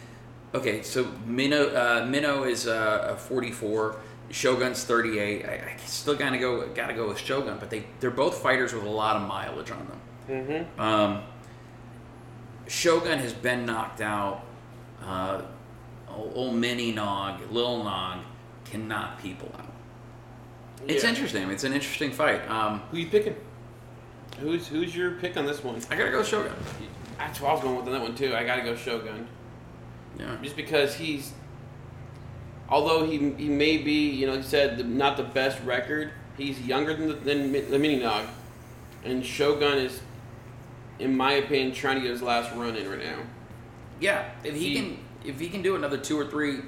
Okay, 0.57 0.81
so 0.81 1.07
Minnow 1.27 1.69
uh, 1.69 2.07
Minnow 2.07 2.45
is 2.45 2.67
uh, 2.67 3.09
a 3.11 3.17
44. 3.17 3.97
Shogun's 4.31 4.85
38. 4.85 5.45
I, 5.45 5.49
I 5.49 5.77
still 5.85 6.15
gotta 6.15 6.39
go 6.39 6.67
gotta 6.69 6.95
go 6.95 7.09
with 7.09 7.19
Shogun, 7.19 7.59
but 7.61 7.69
they 7.69 7.85
they're 8.01 8.11
both 8.11 8.39
fighters 8.39 8.73
with 8.73 8.85
a 8.85 8.89
lot 8.89 9.17
of 9.17 9.29
mileage 9.29 9.71
on 9.71 9.87
them. 9.87 10.01
Mm-hmm. 10.29 10.81
Um, 10.81 11.23
Shogun 12.67 13.19
has 13.19 13.35
been 13.35 13.67
knocked 13.67 14.01
out. 14.01 14.45
Uh, 15.05 15.43
old, 16.09 16.55
Mini 16.55 16.91
Nog, 16.91 17.51
Lil 17.51 17.85
Nog 17.85 18.21
can 18.65 18.89
knock 18.89 19.21
people 19.21 19.53
out. 19.59 19.73
It's 20.89 21.05
interesting. 21.05 21.51
It's 21.51 21.65
an 21.65 21.75
interesting 21.75 22.11
fight. 22.13 22.49
Um, 22.51 22.81
Who 22.91 22.97
you 22.97 23.09
picking? 23.09 23.37
Who's 24.41 24.67
who's 24.67 24.97
your 24.97 25.13
pick 25.13 25.37
on 25.37 25.45
this 25.45 25.63
one? 25.63 25.81
I 25.91 25.97
gotta 25.97 26.11
go 26.11 26.23
Shogun. 26.23 26.53
That's 27.19 27.43
what 27.43 27.51
I 27.51 27.55
was 27.55 27.63
going 27.63 27.77
with 27.77 27.87
on 27.87 27.93
that 27.93 28.03
one 28.03 28.15
too. 28.15 28.35
I 28.35 28.43
gotta 28.45 28.63
go 28.63 28.75
Shogun. 28.75 29.29
Yeah. 30.19 30.37
just 30.43 30.57
because 30.57 30.95
he's 30.95 31.33
although 32.69 33.05
he 33.05 33.19
he 33.33 33.49
may 33.49 33.79
be 33.79 34.11
you 34.11 34.27
know 34.27 34.37
he 34.37 34.43
said 34.43 34.79
the, 34.79 34.85
not 34.85 35.17
the 35.17 35.23
best 35.23 35.63
record 35.65 36.11
he's 36.37 36.61
younger 36.61 36.95
than 36.95 37.09
the, 37.09 37.15
than 37.15 37.53
the 37.71 37.79
mini 37.79 37.97
nog 37.99 38.27
and 39.05 39.25
shogun 39.25 39.79
is 39.79 40.01
in 40.99 41.17
my 41.17 41.33
opinion 41.33 41.73
trying 41.75 41.97
to 41.97 42.01
get 42.03 42.11
his 42.11 42.23
last 42.23 42.55
run 42.57 42.75
in 42.77 42.89
right 42.89 43.05
now 43.05 43.19
Yeah. 44.01 44.29
If 44.45 44.55
he, 44.55 44.69
He- 44.71 44.75
can, 44.75 44.99
if 45.25 45.39
he 45.41 45.49
can 45.49 45.63
do 45.63 45.77
another 45.77 45.99
two 45.99 46.19
or 46.19 46.27
three 46.27 46.61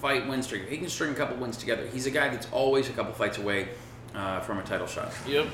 fight 0.00 0.28
win 0.28 0.42
streak, 0.42 0.68
he 0.68 0.76
can 0.78 0.88
string 0.88 1.12
a 1.12 1.14
couple 1.14 1.36
wins 1.38 1.56
together. 1.56 1.86
He's 1.86 2.06
a 2.06 2.10
guy 2.10 2.28
that's 2.28 2.46
always 2.52 2.88
a 2.88 2.92
couple 2.92 3.12
fights 3.14 3.38
away 3.38 3.68
uh, 4.14 4.40
from 4.40 4.58
a 4.58 4.62
title 4.62 4.86
shot. 4.86 5.10
yep 5.26 5.46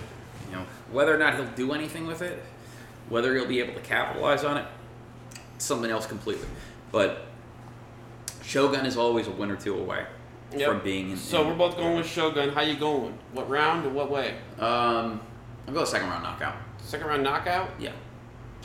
You 0.51 0.57
know, 0.57 0.65
whether 0.91 1.15
or 1.15 1.19
not 1.19 1.35
he'll 1.37 1.47
do 1.55 1.73
anything 1.73 2.07
with 2.07 2.23
it, 2.23 2.43
whether 3.09 3.35
he'll 3.37 3.47
be 3.47 3.61
able 3.61 3.75
to 3.75 3.81
capitalize 3.81 4.43
on 4.45 4.57
it, 4.59 4.67
something 5.59 5.91
else 5.91 6.07
completely. 6.07 6.49
But 6.93 7.27
Shogun 8.43 8.87
is 8.87 8.97
always 8.97 9.27
a 9.27 9.31
win 9.31 9.51
or 9.51 9.57
two 9.57 9.75
away 9.77 10.05
Yep. 10.55 10.69
from 10.69 10.81
being 10.81 11.11
in. 11.13 11.17
so 11.17 11.41
in- 11.43 11.49
we're 11.49 11.55
both 11.55 11.77
going 11.79 11.97
with 11.97 12.07
shogun 12.07 12.51
how 12.51 12.61
you 12.61 12.77
going 12.77 13.19
what 13.33 13.49
round 13.49 13.87
and 13.87 13.95
what 13.95 14.11
way 14.11 14.35
Um, 14.59 15.19
I'll 15.67 15.73
go 15.73 15.85
second 15.85 16.11
round 16.11 16.23
knockout. 16.23 16.57
second 16.79 17.07
round 17.07 17.23
knockout 17.23 17.71
Yeah, 17.79 17.93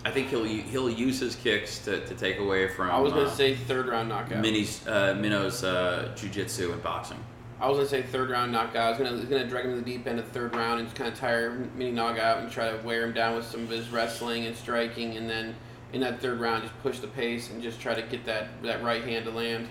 I 0.03 0.11
think 0.11 0.27
he'll 0.27 0.43
he'll 0.43 0.89
use 0.89 1.19
his 1.21 1.37
kicks 1.37 1.79
to, 1.85 2.05
to 2.05 2.13
take 2.13 2.39
away 2.39 2.67
from. 2.67 2.91
i 2.91 2.99
was 2.99 3.13
gonna 3.13 3.25
uh, 3.27 3.29
say 3.29 3.55
third 3.55 3.87
round 3.87 4.09
knockout 4.09 4.39
Minnie's 4.41 4.85
uh, 4.85 5.15
Minnow's 5.17 5.63
uh, 5.63 6.11
jujitsu 6.17 6.73
and 6.73 6.83
boxing. 6.83 7.19
I 7.61 7.69
was 7.69 7.77
gonna 7.77 7.87
say 7.89 8.01
third 8.01 8.29
round 8.31 8.51
knockout. 8.51 8.75
I 8.75 8.89
was 8.89 8.97
gonna 8.99 9.23
gonna 9.25 9.47
drag 9.47 9.63
him 9.63 9.71
to 9.71 9.77
the 9.77 9.85
deep 9.89 10.05
end 10.07 10.19
of 10.19 10.25
the 10.25 10.31
third 10.31 10.53
round 10.57 10.79
and 10.81 10.89
just 10.89 10.97
kind 10.97 11.09
of 11.11 11.17
tire 11.17 11.69
Mini 11.77 11.91
Nog 11.91 12.19
out 12.19 12.39
and 12.39 12.51
try 12.51 12.69
to 12.69 12.77
wear 12.85 13.03
him 13.05 13.13
down 13.13 13.37
with 13.37 13.45
some 13.45 13.61
of 13.63 13.69
his 13.69 13.89
wrestling 13.91 14.45
and 14.45 14.55
striking, 14.57 15.15
and 15.15 15.29
then 15.29 15.55
in 15.93 16.01
that 16.01 16.19
third 16.21 16.39
round 16.39 16.63
just 16.63 16.77
push 16.81 16.99
the 16.99 17.07
pace 17.07 17.49
and 17.49 17.61
just 17.61 17.79
try 17.79 17.93
to 17.93 18.01
get 18.01 18.25
that 18.25 18.61
that 18.63 18.83
right 18.83 19.03
hand 19.03 19.25
to 19.25 19.31
land. 19.31 19.67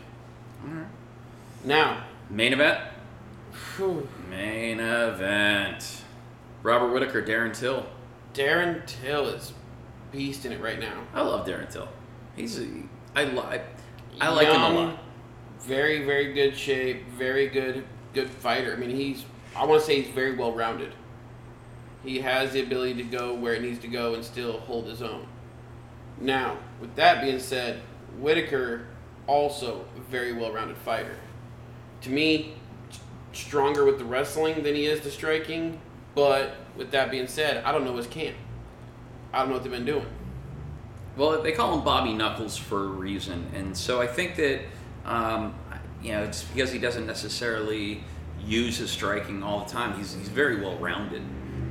Alright. 0.67 0.87
Now, 1.65 2.05
Main 2.31 2.53
event. 2.53 2.81
whew, 3.77 4.09
Main 4.31 4.81
event. 4.81 6.03
Robert 6.63 6.93
Whittaker, 6.93 7.23
Darren 7.23 7.57
Till. 7.57 7.87
Darren 8.35 8.85
Till 8.87 9.29
is 9.29 9.53
beast 10.13 10.45
in 10.45 10.53
it 10.53 10.61
right 10.61 10.79
now. 10.81 11.03
I 11.15 11.23
love 11.23 11.47
Darren 11.47 11.71
Till. 11.71 11.89
He's 12.35 12.59
a, 12.61 12.67
I 13.15 13.25
like 13.25 13.65
I 14.21 14.29
like 14.31 14.49
him 14.49 14.61
a 14.63 14.69
lot. 14.71 14.99
Very 15.61 16.05
very 16.05 16.33
good 16.33 16.57
shape. 16.57 17.07
Very 17.11 17.49
good 17.49 17.85
good 18.15 18.31
fighter. 18.31 18.73
I 18.73 18.77
mean 18.77 18.91
he's 18.91 19.25
I 19.55 19.65
want 19.65 19.81
to 19.81 19.87
say 19.87 20.03
he's 20.03 20.15
very 20.15 20.37
well 20.37 20.53
rounded. 20.53 20.93
He 22.05 22.21
has 22.21 22.53
the 22.53 22.63
ability 22.63 22.95
to 22.95 23.03
go 23.05 23.35
where 23.35 23.55
it 23.55 23.63
needs 23.63 23.79
to 23.81 23.89
go 23.89 24.15
and 24.15 24.25
still 24.25 24.61
hold 24.61 24.87
his 24.87 25.03
own. 25.03 25.27
Now, 26.19 26.59
with 26.81 26.95
that 26.97 27.23
being 27.23 27.39
said, 27.39 27.81
Whittaker 28.19 28.87
also 29.27 29.85
a 29.97 30.01
very 30.11 30.33
well 30.33 30.53
rounded 30.53 30.77
fighter. 30.79 31.17
To 32.03 32.11
me, 32.11 32.55
stronger 33.33 33.85
with 33.85 33.99
the 33.99 34.05
wrestling 34.05 34.63
than 34.63 34.75
he 34.75 34.87
is 34.87 35.01
the 35.01 35.11
striking. 35.11 35.81
But 36.15 36.57
with 36.77 36.91
that 36.93 37.11
being 37.11 37.27
said, 37.27 37.63
I 37.65 37.73
don't 37.73 37.85
know 37.85 37.97
his 37.97 38.07
camp. 38.07 38.37
I 39.33 39.41
don't 39.41 39.49
know 39.49 39.55
what 39.55 39.65
they've 39.65 39.73
been 39.73 39.85
doing. 39.85 40.07
Well, 41.17 41.43
they 41.43 41.53
call 41.53 41.75
him 41.77 41.85
Bobby 41.85 42.13
Knuckles 42.13 42.57
for 42.57 42.85
a 42.85 42.89
reason, 42.89 43.47
and 43.55 43.77
so 43.77 44.01
I 44.01 44.07
think 44.07 44.37
that 44.37 44.61
um, 45.05 45.55
you 46.03 46.13
know 46.13 46.23
it's 46.25 46.45
because 46.45 46.73
he 46.73 46.79
doesn't 46.79 47.07
necessarily 47.07 48.05
use 48.43 48.79
his 48.79 48.91
striking 48.91 49.43
all 49.43 49.65
the 49.65 49.71
time. 49.71 49.97
He's 49.97 50.15
he's 50.15 50.29
very 50.29 50.61
well 50.61 50.77
rounded 50.77 51.23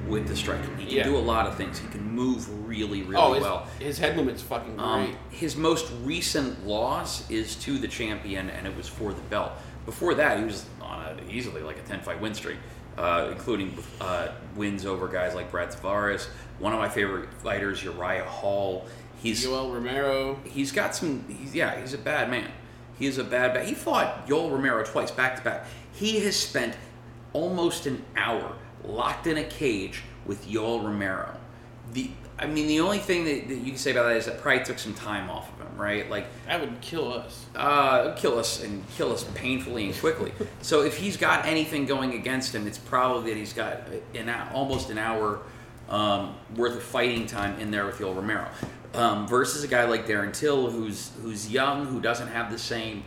with 0.08 0.28
the 0.28 0.36
striking. 0.36 0.76
He 0.78 0.86
can 0.86 0.96
Yeah. 0.98 1.04
do 1.04 1.18
a 1.18 1.20
lot 1.20 1.48
of 1.48 1.56
things. 1.56 1.80
He 1.80 1.88
can 1.88 2.04
move 2.04 2.68
really 2.68 3.04
really 3.04 3.16
oh, 3.22 3.34
his, 3.34 3.44
well. 3.44 3.68
his 3.80 3.98
head 3.98 4.16
movement's 4.16 4.42
fucking 4.42 4.76
great. 4.76 4.86
Um, 4.86 5.16
his 5.30 5.56
most 5.56 5.92
recent 6.04 6.66
loss 6.66 7.30
is 7.30 7.56
to 7.58 7.78
the 7.78 7.88
champion, 7.88 8.50
and 8.50 8.68
it 8.68 8.76
was 8.76 8.88
for 8.88 9.14
the 9.14 9.22
belt. 9.24 9.52
Before 9.86 10.14
that, 10.16 10.40
he 10.40 10.46
was 10.46 10.66
on 10.82 11.02
a, 11.02 11.32
easily 11.32 11.62
like 11.62 11.78
a 11.78 11.82
10 11.82 12.02
fight 12.02 12.20
win 12.20 12.34
streak, 12.34 12.58
uh, 12.98 13.30
including 13.32 13.78
uh, 14.02 14.30
wins 14.56 14.86
over 14.86 15.08
guys 15.08 15.36
like 15.36 15.52
Brad 15.52 15.70
Tavares. 15.70 16.28
One 16.60 16.74
of 16.74 16.80
my 16.80 16.90
favorite 16.90 17.30
fighters, 17.44 17.84
Uriah 17.84 18.26
Hall. 18.26 18.86
He's 19.22 19.46
Yoel 19.46 19.74
Romero. 19.74 20.40
he's 20.44 20.72
got 20.72 20.96
some. 20.96 21.24
He's, 21.28 21.56
yeah, 21.56 21.80
he's 21.80 21.94
a 21.94 21.98
bad 21.98 22.30
man. 22.30 22.52
He 22.98 23.08
is 23.08 23.18
a 23.18 23.24
bad. 23.24 23.54
Ba- 23.54 23.64
he 23.64 23.74
fought 23.74 24.28
Yoel 24.28 24.52
Romero 24.52 24.84
twice 24.84 25.12
back 25.12 25.36
to 25.38 25.42
back. 25.44 25.66
He 25.92 26.20
has 26.20 26.36
spent 26.36 26.76
almost 27.34 27.86
an 27.86 28.04
hour 28.16 28.56
locked 28.90 29.28
in 29.28 29.38
a 29.38 29.44
cage 29.44 30.04
with 30.26 30.48
Yoel 30.48 30.84
Romero. 30.84 31.38
The 31.94 32.10
I 32.38 32.48
mean, 32.48 32.68
the 32.68 32.82
only 32.82 33.00
thing 33.00 33.24
that, 33.26 33.48
that 33.48 33.56
you 33.56 33.68
can 33.72 33.78
say 33.78 33.92
about 33.92 34.10
that 34.10 34.18
is 34.18 34.26
that 34.26 34.42
probably 34.42 34.66
took 34.66 34.78
some 34.78 34.94
time 34.94 35.30
off 35.30 35.50
of 35.54 35.66
him, 35.66 35.78
right? 35.78 36.10
Like 36.10 36.28
That 36.48 36.60
would 36.60 36.82
kill 36.82 37.14
us. 37.14 37.46
uh, 37.56 38.12
kill 38.16 38.38
us 38.38 38.62
and 38.62 38.84
kill 38.98 39.14
us 39.14 39.24
painfully 39.36 39.86
and 39.86 39.98
quickly. 39.98 40.34
so 40.62 40.84
if 40.84 40.98
he's 40.98 41.16
got 41.16 41.46
anything 41.46 41.86
going 41.86 42.14
against 42.14 42.54
him, 42.54 42.68
it's 42.68 42.78
probably 42.78 43.32
that 43.32 43.38
he's 43.38 43.54
got 43.54 43.84
an 44.14 44.30
almost 44.54 44.90
an 44.90 44.98
hour 44.98 45.40
um, 45.88 46.36
worth 46.58 46.76
of 46.76 46.84
fighting 46.84 47.26
time 47.26 47.58
in 47.60 47.72
there 47.72 47.86
with 47.86 48.00
Yoel 48.00 48.16
Romero, 48.16 48.48
um, 48.96 49.28
versus 49.28 49.64
a 49.64 49.68
guy 49.68 49.86
like 49.86 50.06
Darren 50.06 50.34
Till, 50.34 50.70
who's 50.70 51.12
who's 51.22 51.50
young, 51.50 51.86
who 51.86 52.02
doesn't 52.02 52.28
have 52.28 52.52
the 52.52 52.58
same 52.58 53.06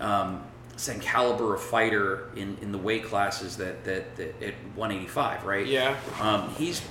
um, 0.00 0.42
same 0.76 1.00
caliber 1.00 1.54
of 1.54 1.62
fighter 1.62 2.30
in, 2.36 2.56
in 2.60 2.70
the 2.72 2.78
weight 2.78 3.04
classes 3.04 3.56
that, 3.56 3.84
that, 3.84 4.16
that 4.16 4.42
at 4.42 4.54
185, 4.74 5.44
right? 5.44 5.66
Yeah. 5.66 5.96
Um, 6.20 6.50
he's 6.50 6.82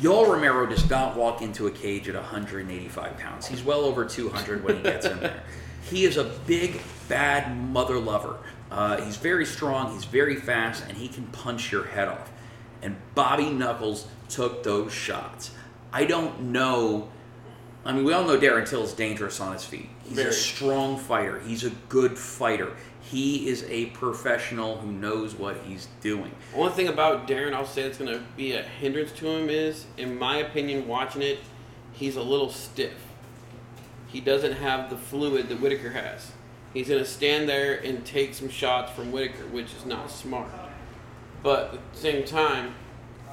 Yoel 0.00 0.26
Romero 0.26 0.66
does 0.66 0.88
not 0.88 1.16
walk 1.16 1.42
into 1.42 1.66
a 1.66 1.70
cage 1.70 2.08
at 2.08 2.14
185 2.14 3.18
pounds. 3.18 3.46
He's 3.46 3.62
well 3.62 3.80
over 3.80 4.04
200 4.04 4.64
when 4.64 4.76
he 4.76 4.82
gets 4.82 5.06
in 5.06 5.20
there. 5.20 5.42
He 5.90 6.04
is 6.04 6.16
a 6.16 6.24
big, 6.46 6.80
bad 7.08 7.56
mother 7.56 7.98
lover. 7.98 8.38
Uh, 8.70 9.00
he's 9.02 9.16
very 9.16 9.44
strong, 9.44 9.92
he's 9.92 10.04
very 10.04 10.36
fast, 10.36 10.84
and 10.88 10.96
he 10.96 11.08
can 11.08 11.26
punch 11.26 11.72
your 11.72 11.84
head 11.84 12.08
off. 12.08 12.30
And 12.80 12.96
Bobby 13.14 13.50
Knuckles 13.50 14.06
took 14.28 14.62
those 14.62 14.92
shots. 14.92 15.50
I 15.92 16.04
don't 16.04 16.40
know. 16.52 17.08
I 17.84 17.92
mean, 17.92 18.04
we 18.04 18.12
all 18.12 18.24
know 18.24 18.38
Darren 18.38 18.66
Till 18.66 18.80
Till's 18.80 18.94
dangerous 18.94 19.40
on 19.40 19.52
his 19.52 19.64
feet. 19.64 19.88
He's 20.04 20.18
a 20.18 20.32
strong 20.32 20.98
fighter. 20.98 21.40
He's 21.40 21.64
a 21.64 21.70
good 21.88 22.16
fighter. 22.16 22.74
He 23.12 23.46
is 23.46 23.64
a 23.68 23.86
professional 23.90 24.78
who 24.78 24.90
knows 24.90 25.34
what 25.34 25.58
he's 25.66 25.86
doing. 26.00 26.32
One 26.54 26.72
thing 26.72 26.88
about 26.88 27.28
Darren, 27.28 27.52
I'll 27.52 27.66
say 27.66 27.82
that's 27.82 27.98
going 27.98 28.10
to 28.10 28.24
be 28.38 28.52
a 28.52 28.62
hindrance 28.62 29.12
to 29.12 29.28
him 29.28 29.50
is, 29.50 29.84
in 29.98 30.18
my 30.18 30.38
opinion, 30.38 30.88
watching 30.88 31.20
it, 31.20 31.40
he's 31.92 32.16
a 32.16 32.22
little 32.22 32.48
stiff. 32.48 32.96
He 34.06 34.20
doesn't 34.20 34.54
have 34.54 34.88
the 34.88 34.96
fluid 34.96 35.50
that 35.50 35.60
Whittaker 35.60 35.90
has. 35.90 36.32
He's 36.72 36.88
going 36.88 37.04
to 37.04 37.08
stand 37.08 37.50
there 37.50 37.74
and 37.84 38.02
take 38.02 38.32
some 38.32 38.48
shots 38.48 38.90
from 38.92 39.12
Whittaker, 39.12 39.46
which 39.48 39.74
is 39.74 39.84
not 39.84 40.10
smart. 40.10 40.48
But 41.42 41.74
at 41.74 41.92
the 41.92 41.98
same 41.98 42.24
time, 42.24 42.74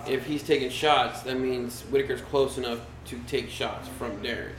if 0.06 0.26
he's 0.26 0.44
taking 0.44 0.70
shots, 0.70 1.22
that 1.22 1.40
means 1.40 1.84
Whittaker's 1.84 2.22
close 2.22 2.58
enough 2.58 2.82
to 3.06 3.20
take 3.28 3.50
shots 3.50 3.88
from 3.98 4.22
Darren. 4.22 4.52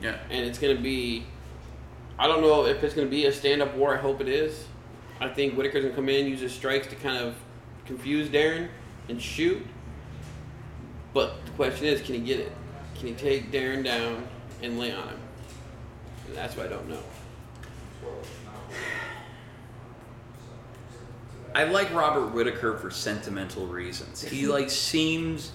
Yeah. 0.00 0.16
And 0.30 0.46
it's 0.46 0.58
going 0.58 0.74
to 0.74 0.82
be, 0.82 1.26
I 2.18 2.26
don't 2.26 2.40
know 2.40 2.66
if 2.66 2.82
it's 2.84 2.94
going 2.94 3.06
to 3.06 3.10
be 3.10 3.26
a 3.26 3.32
stand 3.32 3.62
up 3.62 3.74
war. 3.74 3.94
I 3.94 4.00
hope 4.00 4.20
it 4.20 4.28
is. 4.28 4.66
I 5.20 5.28
think 5.28 5.54
Whittaker's 5.54 5.82
going 5.82 5.92
to 5.92 5.96
come 5.96 6.08
in, 6.08 6.26
use 6.26 6.40
his 6.40 6.52
strikes 6.52 6.86
to 6.88 6.96
kind 6.96 7.18
of 7.18 7.34
confuse 7.86 8.28
Darren 8.28 8.68
and 9.08 9.20
shoot. 9.20 9.64
But 11.14 11.44
the 11.44 11.52
question 11.52 11.86
is, 11.86 12.00
can 12.00 12.14
he 12.14 12.20
get 12.20 12.40
it? 12.40 12.52
Can 12.96 13.08
he 13.08 13.14
take 13.14 13.52
Darren 13.52 13.84
down 13.84 14.26
and 14.62 14.78
lay 14.78 14.92
on 14.92 15.08
him? 15.08 15.20
And 16.26 16.36
that's 16.36 16.56
what 16.56 16.66
I 16.66 16.68
don't 16.70 16.88
know. 16.88 17.02
I 21.54 21.64
like 21.64 21.92
Robert 21.92 22.32
Whittaker 22.32 22.78
for 22.78 22.90
sentimental 22.90 23.66
reasons. 23.66 24.22
He 24.22 24.46
like 24.46 24.70
seems 24.70 25.52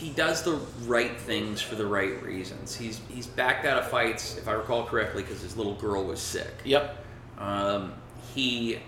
he 0.00 0.10
does 0.10 0.42
the 0.42 0.60
right 0.84 1.18
things 1.18 1.62
for 1.62 1.74
the 1.74 1.86
right 1.86 2.22
reasons. 2.22 2.74
He's 2.74 3.00
he's 3.08 3.26
backed 3.26 3.64
out 3.64 3.78
of 3.78 3.88
fights, 3.88 4.36
if 4.36 4.46
I 4.46 4.52
recall 4.52 4.84
correctly, 4.84 5.22
because 5.22 5.40
his 5.40 5.56
little 5.56 5.74
girl 5.74 6.04
was 6.04 6.20
sick. 6.20 6.52
Yep. 6.64 7.04
Um, 7.38 7.94
he 8.34 8.78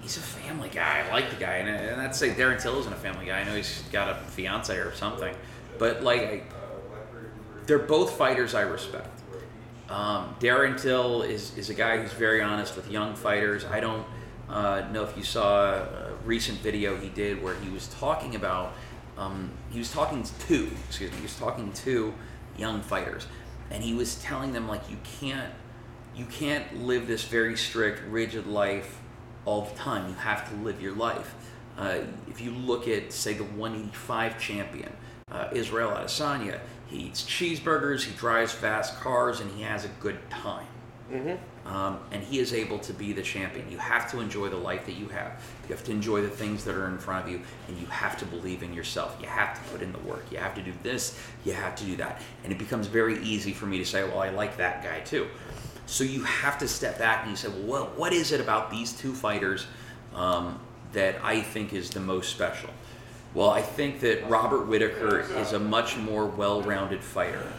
he's 0.00 0.16
a 0.16 0.20
family 0.20 0.68
guy. 0.68 1.04
I 1.06 1.12
like 1.12 1.30
the 1.30 1.36
guy, 1.36 1.56
and, 1.56 1.68
and 1.68 2.00
I'd 2.00 2.14
say 2.14 2.30
Darren 2.30 2.60
Till 2.60 2.78
isn't 2.78 2.92
a 2.92 2.96
family 2.96 3.26
guy. 3.26 3.40
I 3.40 3.44
know 3.44 3.54
he's 3.54 3.82
got 3.90 4.08
a 4.08 4.14
fiance 4.14 4.76
or 4.76 4.94
something, 4.94 5.34
but 5.78 6.02
like 6.02 6.22
I, 6.22 6.42
they're 7.66 7.78
both 7.80 8.12
fighters 8.12 8.54
I 8.54 8.62
respect. 8.62 9.22
Um, 9.88 10.36
Darren 10.40 10.80
Till 10.80 11.22
is, 11.22 11.56
is 11.56 11.70
a 11.70 11.74
guy 11.74 11.98
who's 11.98 12.12
very 12.12 12.42
honest 12.42 12.76
with 12.76 12.90
young 12.90 13.14
fighters. 13.14 13.64
I 13.64 13.80
don't 13.80 14.04
uh, 14.48 14.82
know 14.92 15.02
if 15.04 15.16
you 15.16 15.22
saw 15.24 15.74
a 15.74 16.12
recent 16.24 16.58
video 16.58 16.96
he 16.96 17.08
did 17.08 17.42
where 17.42 17.54
he 17.56 17.70
was 17.70 17.88
talking 17.88 18.34
about, 18.34 18.72
um, 19.18 19.50
he 19.70 19.78
was 19.78 19.90
talking 19.90 20.22
to, 20.22 20.70
excuse 20.88 21.10
me, 21.10 21.16
he 21.16 21.22
was 21.22 21.36
talking 21.36 21.72
to 21.72 22.14
young 22.56 22.82
fighters, 22.82 23.26
and 23.70 23.82
he 23.82 23.94
was 23.94 24.16
telling 24.16 24.52
them 24.52 24.68
like 24.68 24.90
you 24.90 24.98
can't, 25.20 25.52
you 26.14 26.26
can't 26.26 26.84
live 26.84 27.06
this 27.06 27.24
very 27.24 27.56
strict, 27.56 28.02
rigid 28.08 28.46
life 28.46 29.00
all 29.44 29.62
the 29.62 29.74
time. 29.74 30.08
You 30.08 30.14
have 30.14 30.48
to 30.50 30.56
live 30.56 30.80
your 30.80 30.94
life. 30.94 31.34
Uh, 31.76 32.00
if 32.28 32.40
you 32.40 32.52
look 32.52 32.88
at, 32.88 33.12
say, 33.12 33.34
the 33.34 33.44
185 33.44 34.38
champion, 34.40 34.92
uh, 35.30 35.48
Israel 35.52 35.90
Adesanya, 35.90 36.60
he 36.86 36.98
eats 36.98 37.22
cheeseburgers, 37.22 38.04
he 38.04 38.16
drives 38.16 38.52
fast 38.52 38.98
cars, 39.00 39.40
and 39.40 39.50
he 39.52 39.62
has 39.62 39.84
a 39.84 39.90
good 40.00 40.18
time. 40.30 40.66
Um, 41.66 41.98
and 42.12 42.22
he 42.22 42.38
is 42.38 42.52
able 42.52 42.78
to 42.78 42.92
be 42.92 43.12
the 43.12 43.22
champion. 43.22 43.68
You 43.70 43.78
have 43.78 44.08
to 44.12 44.20
enjoy 44.20 44.48
the 44.48 44.56
life 44.56 44.86
that 44.86 44.92
you 44.92 45.08
have. 45.08 45.42
You 45.68 45.74
have 45.74 45.84
to 45.84 45.90
enjoy 45.90 46.22
the 46.22 46.28
things 46.28 46.64
that 46.64 46.76
are 46.76 46.86
in 46.86 46.96
front 46.96 47.24
of 47.24 47.32
you, 47.32 47.40
and 47.66 47.76
you 47.76 47.86
have 47.86 48.16
to 48.18 48.24
believe 48.24 48.62
in 48.62 48.72
yourself. 48.72 49.16
You 49.20 49.26
have 49.26 49.54
to 49.54 49.70
put 49.72 49.82
in 49.82 49.92
the 49.92 49.98
work. 50.00 50.24
You 50.30 50.38
have 50.38 50.54
to 50.54 50.62
do 50.62 50.72
this. 50.84 51.18
You 51.44 51.54
have 51.54 51.74
to 51.76 51.84
do 51.84 51.96
that. 51.96 52.22
And 52.44 52.52
it 52.52 52.58
becomes 52.58 52.86
very 52.86 53.20
easy 53.20 53.52
for 53.52 53.66
me 53.66 53.78
to 53.78 53.84
say, 53.84 54.04
well, 54.04 54.20
I 54.20 54.30
like 54.30 54.56
that 54.58 54.84
guy 54.84 55.00
too. 55.00 55.26
So 55.86 56.04
you 56.04 56.22
have 56.22 56.58
to 56.58 56.68
step 56.68 56.98
back 56.98 57.22
and 57.22 57.30
you 57.30 57.36
say, 57.36 57.48
well, 57.48 57.90
what, 57.96 58.12
is 58.12 58.30
it 58.32 58.40
about 58.40 58.70
these 58.70 58.92
two 58.92 59.12
fighters 59.12 59.66
um, 60.14 60.60
that 60.92 61.16
I 61.22 61.40
think 61.40 61.72
is 61.72 61.90
the 61.90 62.00
most 62.00 62.30
special? 62.30 62.70
Well, 63.34 63.50
I 63.50 63.62
think 63.62 64.00
that 64.00 64.28
Robert 64.28 64.66
Whittaker 64.66 65.20
is 65.38 65.52
a 65.52 65.58
much 65.58 65.96
more 65.96 66.26
well 66.26 66.62
rounded 66.62 67.02
fighter. 67.02 67.52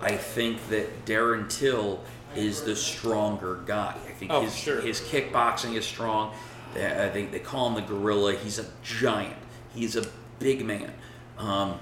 I 0.00 0.16
think 0.16 0.68
that 0.68 1.06
Darren 1.06 1.48
Till 1.48 2.02
is 2.36 2.62
the 2.62 2.74
stronger 2.76 3.60
guy. 3.66 3.94
I 4.08 4.12
think 4.12 4.30
Oh, 4.32 4.42
his, 4.42 4.54
sure. 4.54 4.80
his 4.80 5.00
kickboxing 5.00 5.74
is 5.74 5.84
strong. 5.84 6.34
Uh, 6.74 7.10
they, 7.10 7.26
they 7.30 7.38
call 7.38 7.68
him 7.68 7.74
the 7.74 7.82
gorilla. 7.82 8.34
He's 8.34 8.58
a 8.58 8.66
giant, 8.82 9.36
he's 9.74 9.96
a 9.96 10.06
big 10.38 10.64
man. 10.64 10.92
Um, 11.38 11.78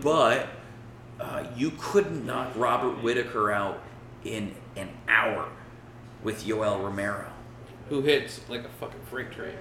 but 0.00 0.48
uh, 1.20 1.44
you 1.56 1.72
couldn't 1.78 2.24
knock 2.26 2.52
Robert 2.56 3.02
Whittaker 3.02 3.52
out 3.52 3.80
in 4.24 4.54
an 4.76 4.88
hour 5.08 5.48
with 6.22 6.44
Yoel 6.44 6.82
Romero. 6.82 7.26
Who 7.88 8.00
hits 8.02 8.40
like 8.48 8.64
a 8.64 8.68
fucking 8.68 9.00
freight 9.10 9.30
train? 9.32 9.54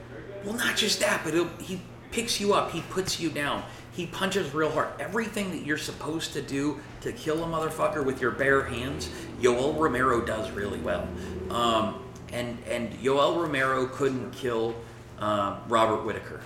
Well, 0.46 0.54
not 0.56 0.76
just 0.78 1.00
that, 1.02 1.22
but 1.24 1.34
he'll, 1.34 1.50
he 1.60 1.82
picks 2.12 2.40
you 2.40 2.54
up, 2.54 2.72
he 2.72 2.82
puts 2.82 3.20
you 3.20 3.30
down, 3.30 3.64
he 3.94 4.06
punches 4.06 4.54
real 4.54 4.70
hard. 4.70 4.90
Everything 5.00 5.52
that 5.52 5.66
you're 5.66 5.78
supposed 5.78 6.34
to 6.34 6.42
do 6.42 6.80
to 7.02 7.12
kill 7.12 7.44
a 7.44 7.48
motherfucker 7.48 8.06
with 8.06 8.22
your 8.22 8.32
bare 8.32 8.64
hands, 8.64 9.10
Yoel 9.42 9.78
Romero 9.78 10.22
does 10.22 10.50
really 10.52 10.80
well. 10.80 11.08
Um, 11.50 12.04
and 12.32 12.58
and 12.70 12.94
Yoel 12.94 13.42
Romero 13.42 13.88
couldn't 13.88 14.32
kill 14.32 14.76
uh, 15.20 15.60
Robert 15.68 16.06
Whittaker. 16.06 16.42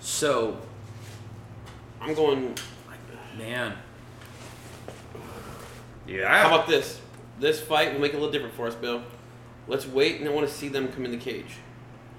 So, 0.00 0.56
I'm 2.00 2.14
going. 2.14 2.54
man, 3.36 3.74
yeah. 6.06 6.42
How 6.42 6.54
about 6.54 6.68
this? 6.68 7.00
This 7.40 7.60
fight 7.60 7.92
will 7.92 8.00
make 8.00 8.12
it 8.12 8.16
a 8.16 8.18
little 8.18 8.32
different 8.32 8.54
for 8.54 8.66
us, 8.66 8.74
Bill. 8.74 9.02
Let's 9.66 9.86
wait, 9.86 10.20
and 10.20 10.28
I 10.28 10.32
want 10.32 10.48
to 10.48 10.52
see 10.52 10.68
them 10.68 10.88
come 10.88 11.04
in 11.04 11.10
the 11.10 11.18
cage. 11.18 11.56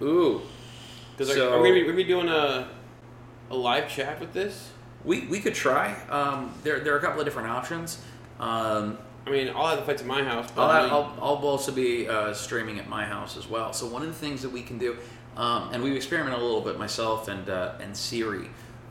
Ooh, 0.02 0.42
So- 1.28 1.54
are 1.54 1.62
we 1.62 1.70
gonna 1.70 1.74
be, 1.74 1.82
we're 1.82 1.92
gonna 1.92 1.98
be 1.98 2.04
doing 2.04 2.30
a 2.30 2.68
a 3.52 3.56
live 3.56 3.90
chat 3.90 4.20
with 4.20 4.34
this? 4.34 4.70
we 5.04 5.22
we 5.28 5.40
could 5.40 5.56
try. 5.56 5.96
Um, 6.10 6.54
there 6.64 6.80
there 6.80 6.94
are 6.94 6.98
a 6.98 7.02
couple 7.02 7.20
of 7.20 7.26
different 7.26 7.50
options. 7.50 8.00
Um, 8.40 8.98
I 9.26 9.32
mean, 9.32 9.50
I'll 9.56 9.68
have 9.68 9.80
the 9.80 9.86
fights 9.86 10.02
at 10.02 10.08
my 10.08 10.24
house. 10.24 10.50
But 10.56 10.64
I'll, 10.64 10.82
have, 10.82 10.92
I'll, 10.92 11.18
I'll 11.22 11.48
also 11.48 11.72
be 11.72 12.08
uh, 12.08 12.34
streaming 12.34 12.80
at 12.80 12.88
my 12.90 13.06
house 13.06 13.38
as 13.38 13.48
well. 13.48 13.74
So 13.74 13.86
one 13.86 14.02
of 14.02 14.08
the 14.08 14.14
things 14.14 14.42
that 14.42 14.50
we 14.50 14.62
can 14.62 14.78
do, 14.78 14.98
um, 15.38 15.70
and 15.72 15.84
we've 15.84 15.96
experimented 15.96 16.40
a 16.40 16.44
little 16.44 16.62
bit 16.62 16.80
myself 16.80 17.28
and 17.28 17.50
uh, 17.50 17.74
and 17.82 17.96
Siri, 17.96 18.50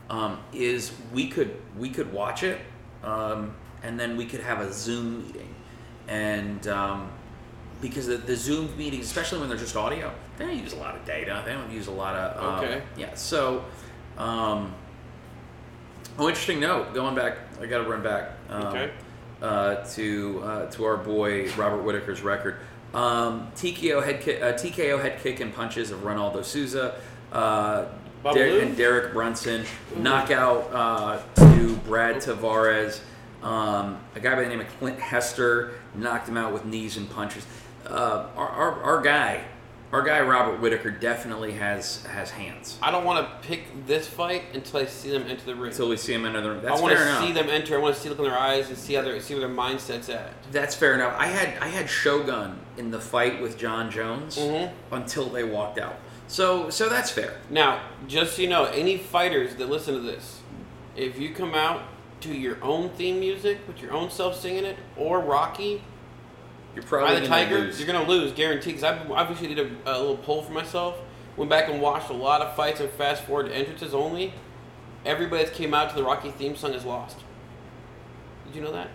um, 0.09 0.39
is 0.53 0.91
we 1.13 1.27
could 1.27 1.55
we 1.77 1.89
could 1.89 2.11
watch 2.13 2.43
it, 2.43 2.59
um, 3.03 3.53
and 3.83 3.99
then 3.99 4.17
we 4.17 4.25
could 4.25 4.41
have 4.41 4.61
a 4.61 4.71
Zoom 4.71 5.25
meeting, 5.25 5.53
and 6.07 6.67
um, 6.67 7.11
because 7.81 8.07
the, 8.07 8.17
the 8.17 8.35
Zoom 8.35 8.75
meetings, 8.77 9.05
especially 9.05 9.39
when 9.39 9.49
they're 9.49 9.57
just 9.57 9.75
audio, 9.75 10.11
they 10.39 10.45
don't 10.47 10.57
use 10.57 10.73
a 10.73 10.77
lot 10.77 10.95
of 10.95 11.05
data. 11.05 11.43
They 11.45 11.53
don't 11.53 11.71
use 11.71 11.85
a 11.87 11.91
lot 11.91 12.15
of 12.15 12.43
um, 12.43 12.65
Okay. 12.65 12.81
yeah. 12.97 13.13
So. 13.13 13.63
Um, 14.17 14.73
Oh, 16.17 16.27
interesting 16.27 16.59
note. 16.59 16.93
Going 16.93 17.15
back, 17.15 17.37
I 17.61 17.65
got 17.65 17.81
to 17.83 17.89
run 17.89 18.01
back. 18.03 18.31
Um, 18.49 18.65
Okay. 18.67 18.91
Uh, 19.41 19.75
to 19.93 20.41
uh, 20.43 20.65
to 20.71 20.83
our 20.83 20.97
boy 20.97 21.49
Robert 21.53 21.81
Whittaker's 21.83 22.21
record. 22.21 22.57
Um, 22.93 23.49
TKO 23.55 24.03
head 24.03 24.19
kick, 24.19 24.41
uh, 24.41 24.51
TKO 24.53 25.01
head 25.01 25.21
kick 25.23 25.39
and 25.39 25.53
punches 25.55 25.91
of 25.91 25.99
Ronaldo 26.01 26.43
Souza. 26.43 26.95
Uh? 27.31 27.85
Der- 28.33 28.59
and 28.59 28.75
Derek 28.75 29.13
Brunson 29.13 29.63
knockout 29.95 30.69
uh, 30.73 31.21
to 31.35 31.75
Brad 31.87 32.17
Tavares. 32.17 32.99
Um, 33.41 33.97
a 34.13 34.19
guy 34.19 34.35
by 34.35 34.43
the 34.43 34.49
name 34.49 34.59
of 34.59 34.67
Clint 34.77 34.99
Hester 34.99 35.71
knocked 35.95 36.27
him 36.27 36.35
out 36.35 36.51
with 36.51 36.65
knees 36.65 36.97
and 36.97 37.09
punches. 37.09 37.45
Uh, 37.87 38.25
our, 38.35 38.49
our, 38.49 38.83
our 38.83 39.01
guy, 39.01 39.45
our 39.91 40.03
guy 40.03 40.19
Robert 40.21 40.59
Whittaker 40.59 40.91
definitely 40.91 41.53
has 41.53 42.05
has 42.05 42.29
hands. 42.29 42.77
I 42.81 42.91
don't 42.91 43.05
want 43.05 43.25
to 43.25 43.47
pick 43.47 43.87
this 43.87 44.07
fight 44.07 44.43
until 44.53 44.81
I 44.81 44.85
see 44.85 45.09
them 45.09 45.23
enter 45.27 45.43
the 45.45 45.55
ring. 45.55 45.71
Until 45.71 45.89
we 45.89 45.97
see 45.97 46.13
him 46.13 46.25
in 46.25 46.35
another. 46.35 46.59
That's 46.59 46.79
I 46.79 46.81
want 46.83 46.95
to 46.95 47.01
enough. 47.01 47.25
see 47.25 47.31
them 47.31 47.49
enter. 47.49 47.75
I 47.75 47.81
want 47.81 47.95
to 47.95 48.01
see 48.01 48.09
look 48.09 48.19
in 48.19 48.25
their 48.25 48.37
eyes 48.37 48.69
and 48.69 48.77
see 48.77 48.93
how 48.93 49.01
their 49.01 49.19
see 49.19 49.33
where 49.35 49.47
their 49.47 49.55
mindset's 49.55 50.09
at. 50.09 50.33
That's 50.51 50.75
fair 50.75 50.93
enough. 50.93 51.15
I 51.17 51.27
had 51.27 51.57
I 51.61 51.67
had 51.69 51.89
Shogun 51.89 52.59
in 52.77 52.91
the 52.91 52.99
fight 52.99 53.41
with 53.41 53.57
Jon 53.57 53.89
Jones 53.89 54.37
Mhm. 54.37 54.71
until 54.91 55.25
they 55.29 55.43
walked 55.43 55.79
out. 55.79 55.95
So 56.27 56.69
so 56.69 56.87
that's 56.89 57.09
fair. 57.09 57.37
Now, 57.49 57.81
just 58.07 58.35
so 58.35 58.43
you 58.43 58.49
know, 58.49 58.65
any 58.65 58.97
fighters 58.97 59.55
that 59.55 59.69
listen 59.69 59.95
to 59.95 60.01
this, 60.01 60.41
if 60.95 61.17
you 61.17 61.33
come 61.33 61.55
out 61.55 61.81
to 62.21 62.33
your 62.33 62.57
own 62.61 62.89
theme 62.89 63.19
music 63.19 63.59
with 63.67 63.81
your 63.81 63.93
own 63.93 64.11
self 64.11 64.39
singing 64.39 64.65
it, 64.65 64.77
or 64.97 65.19
Rocky, 65.19 65.81
You're 66.75 66.83
probably 66.83 67.17
of 67.17 67.21
the 67.23 67.27
Tiger, 67.27 67.59
lose. 67.59 67.79
you're 67.79 67.91
gonna 67.91 68.07
lose, 68.07 68.31
guaranteed. 68.31 68.75
Because 68.75 68.83
I 68.83 69.05
obviously 69.09 69.53
did 69.53 69.59
a, 69.85 69.97
a 69.97 69.97
little 69.97 70.17
poll 70.17 70.43
for 70.43 70.51
myself. 70.51 70.97
Went 71.35 71.49
back 71.49 71.69
and 71.69 71.81
watched 71.81 72.09
a 72.09 72.13
lot 72.13 72.41
of 72.41 72.55
fights 72.55 72.79
and 72.79 72.89
fast 72.91 73.23
forward 73.23 73.47
to 73.47 73.55
entrances 73.55 73.93
only. 73.93 74.33
Everybody 75.05 75.45
that 75.45 75.53
came 75.53 75.73
out 75.73 75.89
to 75.89 75.95
the 75.95 76.03
Rocky 76.03 76.31
theme 76.31 76.55
song 76.55 76.73
is 76.73 76.83
lost. 76.83 77.17
Did 78.45 78.55
you 78.55 78.61
know 78.61 78.71
that? 78.73 78.89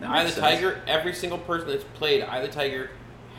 That 0.00 0.10
Eye 0.10 0.24
the 0.24 0.30
sense. 0.30 0.40
Tiger, 0.40 0.80
every 0.86 1.12
single 1.12 1.38
person 1.38 1.68
that's 1.68 1.84
played 1.94 2.22
Eye 2.22 2.40
the 2.40 2.48
Tiger 2.48 2.90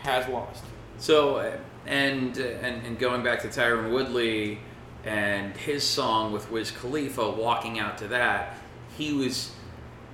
has 0.01 0.27
lost. 0.27 0.63
So, 0.97 1.37
uh, 1.37 1.57
and, 1.85 2.37
uh, 2.37 2.43
and 2.43 2.85
and 2.85 2.99
going 2.99 3.23
back 3.23 3.41
to 3.41 3.47
Tyron 3.47 3.91
Woodley 3.91 4.59
and 5.05 5.55
his 5.55 5.83
song 5.83 6.33
with 6.33 6.51
Wiz 6.51 6.71
Khalifa, 6.71 7.29
walking 7.31 7.79
out 7.79 7.97
to 7.99 8.07
that, 8.09 8.57
he 8.97 9.13
was 9.13 9.51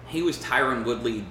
he 0.07 0.21
was 0.21 0.37
Tyron 0.37 0.85
Woodley 0.85 1.25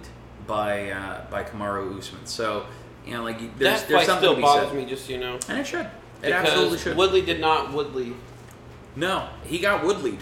by 0.47 0.91
uh, 0.91 1.25
by 1.31 1.43
Kamaru 1.45 1.99
Usman. 1.99 2.27
So, 2.27 2.67
you 3.07 3.15
know, 3.15 3.23
like 3.23 3.39
there's 3.59 3.81
that 3.81 3.89
there's 3.89 4.01
fight 4.01 4.07
something 4.07 4.31
still 4.31 4.41
bothers 4.41 4.73
me, 4.73 4.85
just 4.85 5.07
so 5.07 5.13
you 5.13 5.19
know. 5.19 5.39
and 5.49 5.59
it 5.59 5.67
should. 5.67 5.81
It 5.87 5.91
Because 6.23 6.49
absolutely 6.49 6.79
should. 6.79 6.97
Woodley 6.97 7.23
did 7.23 7.41
not 7.41 7.73
Woodley. 7.73 8.15
no, 8.97 9.29
he 9.45 9.59
got 9.59 9.83
Woodleyed 9.83 10.21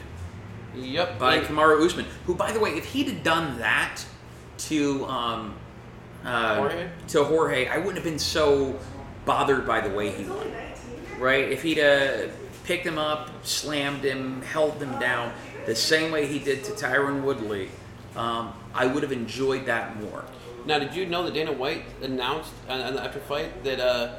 Yep. 0.75 1.19
by 1.19 1.37
and- 1.37 1.47
Kamaru 1.47 1.85
Usman, 1.85 2.07
who, 2.27 2.35
by 2.35 2.51
the 2.53 2.59
way, 2.61 2.71
if 2.71 2.87
he'd 2.87 3.09
have 3.09 3.23
done 3.23 3.59
that 3.59 4.03
to 4.59 5.05
um, 5.07 5.55
uh, 6.25 6.57
Jorge? 6.57 6.89
to 7.09 7.25
Jorge, 7.25 7.67
I 7.69 7.77
wouldn't 7.79 7.97
have 7.97 8.05
been 8.05 8.19
so 8.19 8.79
bothered 9.25 9.67
by 9.67 9.81
the 9.81 9.91
way 9.91 10.11
he 10.11 10.25
won. 10.25 10.51
Right? 11.19 11.53
If 11.53 11.63
he'd 11.63 11.79
uh, 11.79 12.29
picked 12.65 12.87
him 12.87 12.99
up, 12.99 13.31
slammed 13.45 14.03
him, 14.03 14.43
held 14.43 14.83
him 14.83 14.99
down 14.99 15.33
the 15.67 15.77
same 15.77 16.11
way 16.11 16.27
he 16.27 16.39
did 16.41 16.65
to 16.65 16.73
Tyron 16.73 17.23
Woodley, 17.23 17.69
um, 18.17 18.53
I 18.75 18.87
would 18.87 19.03
have 19.03 19.13
enjoyed 19.13 19.67
that 19.67 19.97
more. 20.01 20.25
Now, 20.65 20.79
did 20.79 20.95
you 20.95 21.07
know 21.07 21.25
that 21.25 21.35
Dana 21.35 21.53
White 21.53 21.85
announced 22.03 22.53
uh, 22.69 22.73
uh, 22.73 23.01
after 23.03 23.19
fight 23.19 23.65
that 23.65 23.81
uh, 23.81 24.15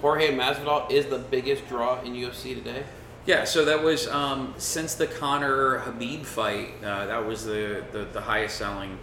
Jorge 0.00 0.36
Masvidal 0.36 0.90
is 0.90 1.06
the 1.06 1.18
biggest 1.18 1.66
draw 1.68 2.00
in 2.02 2.12
UFC 2.12 2.54
today? 2.54 2.84
Yeah, 3.26 3.44
so 3.44 3.64
that 3.64 3.82
was 3.82 4.08
um, 4.08 4.54
since 4.58 4.94
the 4.94 5.06
Conor 5.06 5.80
Khabib 5.80 6.24
fight. 6.24 6.74
Uh, 6.82 7.06
that 7.06 7.26
was 7.26 7.44
the, 7.44 7.84
the, 7.92 8.06
the 8.12 8.20
highest 8.20 8.56
selling 8.56 8.98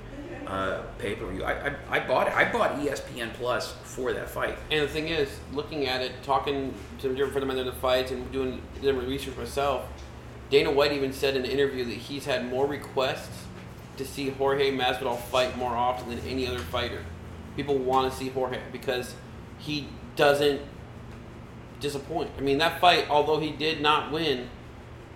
uh, 0.48 0.82
pay 1.00 1.16
per 1.16 1.28
view. 1.28 1.44
I, 1.44 1.70
I, 1.70 1.76
I 1.90 2.00
bought 2.00 2.28
it. 2.28 2.34
I 2.34 2.52
bought 2.52 2.76
ESPN 2.80 3.34
Plus 3.34 3.74
for 3.84 4.14
that 4.14 4.30
fight. 4.30 4.58
And 4.72 4.84
the 4.84 4.88
thing 4.88 5.10
is, 5.10 5.30
looking 5.54 5.88
at 5.88 6.02
it, 6.02 6.12
talking 6.24 6.74
to 7.00 7.10
different 7.10 7.34
friends 7.34 7.44
of 7.44 7.48
mine 7.48 7.58
in 7.58 7.66
the 7.66 7.72
fights, 7.74 8.12
and 8.12 8.32
doing 8.32 8.62
different 8.82 9.08
research 9.08 9.36
myself, 9.38 9.86
Dana 10.50 10.72
White 10.72 10.92
even 10.92 11.12
said 11.12 11.36
in 11.36 11.46
an 11.46 11.52
interview 11.52 11.84
that 11.86 11.96
he's 11.96 12.26
had 12.26 12.48
more 12.48 12.68
requests 12.68 13.45
to 13.98 14.06
see 14.06 14.30
Jorge 14.30 14.72
Masvidal 14.72 15.18
fight 15.18 15.58
more 15.58 15.76
often 15.76 16.10
than 16.10 16.20
any 16.28 16.48
other 16.48 16.60
fighter. 16.60 17.04
People 17.56 17.78
want 17.78 18.12
to 18.12 18.18
see 18.18 18.30
Jorge 18.30 18.60
because 18.72 19.16
he 19.58 19.88
doesn't 20.16 20.62
disappoint. 21.80 22.32
I 22.38 22.42
mean, 22.42 22.58
that 22.58 22.80
fight, 22.80 23.10
although 23.10 23.40
he 23.40 23.52
did 23.52 23.82
not 23.82 24.12
win, 24.12 24.50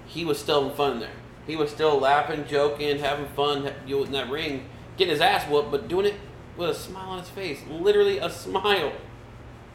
he 0.06 0.26
was 0.26 0.40
still 0.40 0.62
having 0.62 0.78
fun 0.78 1.00
there. 1.00 1.12
He 1.46 1.56
was 1.56 1.72
still 1.72 2.00
laughing, 2.00 2.46
joking, 2.48 3.00
having 3.00 3.28
fun 3.30 3.72
in 3.88 4.12
that 4.12 4.30
ring, 4.30 4.66
getting 4.98 5.12
his 5.12 5.22
ass 5.22 5.50
whooped, 5.50 5.72
but 5.72 5.88
doing 5.88 6.06
it 6.06 6.16
with 6.58 6.70
a 6.70 6.76
smile 6.76 7.10
on 7.10 7.20
his 7.20 7.30
face. 7.30 7.60
Literally 7.70 8.20
a 8.20 8.30
smile. 8.30 8.92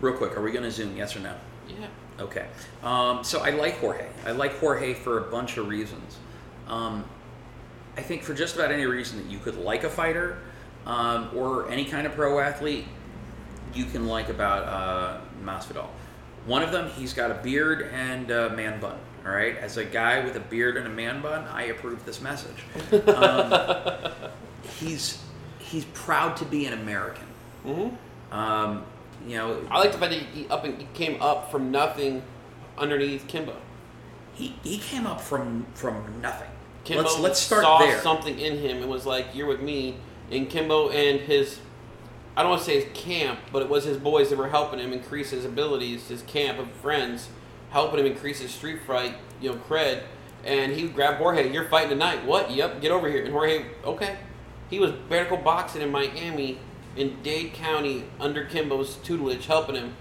Real 0.00 0.14
quick, 0.14 0.36
are 0.36 0.42
we 0.42 0.52
going 0.52 0.64
to 0.64 0.70
zoom? 0.70 0.96
Yes 0.96 1.16
or 1.16 1.20
no? 1.20 1.34
Yeah. 1.68 1.86
Okay. 2.20 2.46
Um, 2.82 3.24
so 3.24 3.40
I 3.40 3.50
like 3.50 3.78
Jorge. 3.78 4.06
I 4.24 4.32
like 4.32 4.58
Jorge 4.58 4.94
for 4.94 5.18
a 5.18 5.30
bunch 5.30 5.56
of 5.56 5.68
reasons. 5.68 6.18
Um, 6.68 7.04
I 7.96 8.02
think 8.02 8.22
for 8.22 8.34
just 8.34 8.56
about 8.56 8.72
any 8.72 8.86
reason 8.86 9.22
that 9.22 9.30
you 9.30 9.38
could 9.38 9.56
like 9.56 9.84
a 9.84 9.90
fighter 9.90 10.38
um, 10.86 11.30
or 11.34 11.68
any 11.70 11.84
kind 11.84 12.06
of 12.06 12.14
pro 12.14 12.40
athlete, 12.40 12.84
you 13.72 13.84
can 13.84 14.06
like 14.06 14.28
about 14.28 14.64
uh, 14.64 15.20
Masvidal. 15.44 15.88
One 16.46 16.62
of 16.62 16.72
them, 16.72 16.90
he's 16.90 17.12
got 17.12 17.30
a 17.30 17.34
beard 17.34 17.90
and 17.92 18.30
a 18.30 18.50
man 18.50 18.80
bun. 18.80 18.98
All 19.24 19.32
right, 19.32 19.56
as 19.56 19.78
a 19.78 19.84
guy 19.84 20.22
with 20.22 20.36
a 20.36 20.40
beard 20.40 20.76
and 20.76 20.86
a 20.86 20.90
man 20.90 21.22
bun, 21.22 21.48
I 21.48 21.64
approve 21.64 22.04
this 22.04 22.20
message. 22.20 22.64
Um, 23.08 24.10
he's 24.78 25.22
he's 25.58 25.86
proud 25.86 26.36
to 26.36 26.44
be 26.44 26.66
an 26.66 26.74
American. 26.74 27.26
Mm-hmm. 27.64 28.34
Um, 28.34 28.84
you 29.26 29.38
know, 29.38 29.64
I 29.70 29.78
like 29.78 29.92
the 29.92 29.98
fact 29.98 30.12
that 30.12 30.20
he, 30.20 30.46
up 30.48 30.64
and, 30.64 30.78
he 30.78 30.86
came 30.92 31.22
up 31.22 31.50
from 31.50 31.70
nothing 31.70 32.22
underneath 32.76 33.26
Kimbo. 33.26 33.56
he, 34.34 34.56
he 34.62 34.76
came 34.76 35.06
up 35.06 35.22
from 35.22 35.66
from 35.74 36.20
nothing. 36.20 36.50
Kimbo 36.84 37.02
let's 37.02 37.18
let's 37.18 37.40
start 37.40 37.64
saw 37.64 37.78
there. 37.78 38.00
something 38.00 38.38
in 38.38 38.58
him 38.58 38.78
and 38.78 38.90
was 38.90 39.06
like, 39.06 39.34
"You're 39.34 39.46
with 39.46 39.62
me." 39.62 39.96
And 40.30 40.48
Kimbo 40.48 40.90
and 40.90 41.20
his, 41.20 41.60
I 42.36 42.42
don't 42.42 42.50
want 42.50 42.62
to 42.62 42.66
say 42.66 42.80
his 42.80 42.92
camp, 42.94 43.40
but 43.52 43.62
it 43.62 43.68
was 43.68 43.84
his 43.84 43.96
boys 43.96 44.30
that 44.30 44.38
were 44.38 44.48
helping 44.48 44.78
him 44.78 44.92
increase 44.92 45.30
his 45.30 45.44
abilities. 45.44 46.08
His 46.08 46.22
camp 46.22 46.58
of 46.58 46.70
friends 46.72 47.28
helping 47.70 48.00
him 48.00 48.06
increase 48.06 48.40
his 48.40 48.52
street 48.52 48.80
fight, 48.86 49.16
you 49.40 49.50
know, 49.50 49.56
cred. 49.56 50.02
And 50.44 50.72
he 50.72 50.88
grabbed 50.88 51.18
Jorge. 51.18 51.52
You're 51.52 51.68
fighting 51.68 51.90
tonight. 51.90 52.24
What? 52.24 52.50
Yep. 52.50 52.80
Get 52.80 52.90
over 52.90 53.08
here. 53.08 53.24
And 53.24 53.32
Jorge, 53.32 53.66
okay. 53.84 54.16
He 54.68 54.78
was 54.78 54.92
knuckle 55.08 55.38
boxing 55.38 55.82
in 55.82 55.90
Miami, 55.90 56.58
in 56.96 57.22
Dade 57.22 57.52
County, 57.54 58.04
under 58.20 58.44
Kimbo's 58.44 58.96
tutelage, 58.96 59.46
helping 59.46 59.74
him. 59.74 59.94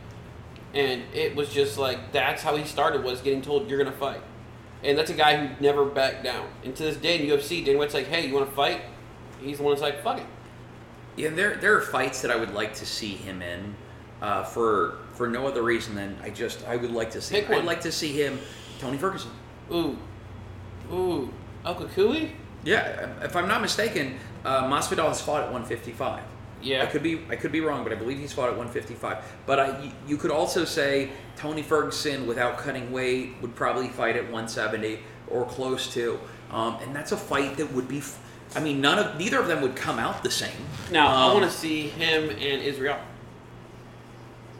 And 0.73 1.03
it 1.13 1.35
was 1.35 1.49
just 1.49 1.77
like 1.77 2.11
that's 2.11 2.43
how 2.43 2.55
he 2.55 2.63
started 2.65 3.03
was 3.03 3.21
getting 3.21 3.41
told 3.41 3.69
you're 3.69 3.83
gonna 3.83 3.95
fight. 3.95 4.21
And 4.83 4.97
that's 4.97 5.09
a 5.09 5.13
guy 5.13 5.37
who 5.37 5.63
never 5.63 5.85
backed 5.85 6.23
down. 6.23 6.47
And 6.63 6.75
to 6.75 6.83
this 6.83 6.97
day 6.97 7.19
in 7.21 7.29
UFC, 7.29 7.63
Dana 7.63 7.79
White's 7.79 7.93
like, 7.93 8.07
hey, 8.07 8.27
you 8.27 8.33
want 8.33 8.49
to 8.49 8.55
fight? 8.55 8.81
He's 9.41 9.57
the 9.57 9.63
one 9.63 9.73
that's 9.73 9.81
like, 9.81 10.03
fuck 10.03 10.19
it. 10.19 10.25
Yeah, 11.15 11.29
there 11.29 11.55
there 11.55 11.77
are 11.77 11.81
fights 11.81 12.21
that 12.23 12.31
I 12.31 12.35
would 12.35 12.53
like 12.53 12.73
to 12.75 12.85
see 12.85 13.11
him 13.11 13.41
in, 13.41 13.75
uh, 14.21 14.43
for 14.43 14.97
for 15.13 15.27
no 15.27 15.45
other 15.45 15.61
reason 15.61 15.93
than 15.93 16.17
I 16.23 16.31
just 16.31 16.65
I 16.67 16.75
would 16.75 16.91
like 16.91 17.11
to 17.11 17.21
see. 17.21 17.35
Pick 17.35 17.49
one. 17.49 17.59
I'd 17.59 17.65
like 17.65 17.81
to 17.81 17.91
see 17.91 18.11
him, 18.13 18.39
Tony 18.79 18.97
Ferguson. 18.97 19.31
Ooh. 19.71 19.97
Ooh. 20.91 21.31
Cucuy? 21.63 22.31
Yeah, 22.63 23.09
if 23.21 23.35
I'm 23.35 23.47
not 23.47 23.61
mistaken, 23.61 24.17
uh, 24.43 24.63
Masvidal 24.65 25.07
has 25.07 25.21
fought 25.21 25.43
at 25.43 25.51
155. 25.51 26.23
Yeah. 26.63 26.83
I 26.83 26.85
could 26.87 27.03
be 27.03 27.21
I 27.29 27.35
could 27.35 27.51
be 27.51 27.61
wrong, 27.61 27.83
but 27.83 27.91
I 27.91 27.95
believe 27.95 28.17
he's 28.19 28.33
fought 28.33 28.49
at 28.49 28.57
155. 28.57 29.17
But 29.45 29.59
I, 29.59 29.91
you, 30.07 30.17
could 30.17 30.31
also 30.31 30.65
say 30.65 31.09
Tony 31.35 31.61
Ferguson, 31.61 32.25
without 32.27 32.57
cutting 32.57 32.91
weight, 32.91 33.33
would 33.41 33.55
probably 33.55 33.89
fight 33.89 34.15
at 34.15 34.23
170 34.23 34.99
or 35.29 35.45
close 35.45 35.91
to, 35.93 36.19
um, 36.51 36.77
and 36.81 36.95
that's 36.95 37.11
a 37.11 37.17
fight 37.17 37.57
that 37.57 37.71
would 37.73 37.87
be. 37.87 37.99
f- 37.99 38.19
I 38.55 38.59
mean, 38.59 38.81
none 38.81 38.99
of 38.99 39.17
neither 39.17 39.39
of 39.39 39.47
them 39.47 39.61
would 39.61 39.75
come 39.75 39.97
out 39.99 40.23
the 40.23 40.29
same. 40.31 40.51
Now, 40.91 41.07
I 41.07 41.27
Um, 41.27 41.33
want 41.39 41.51
to 41.51 41.57
see 41.57 41.87
him 41.89 42.29
and 42.29 42.39
Israel. 42.61 42.97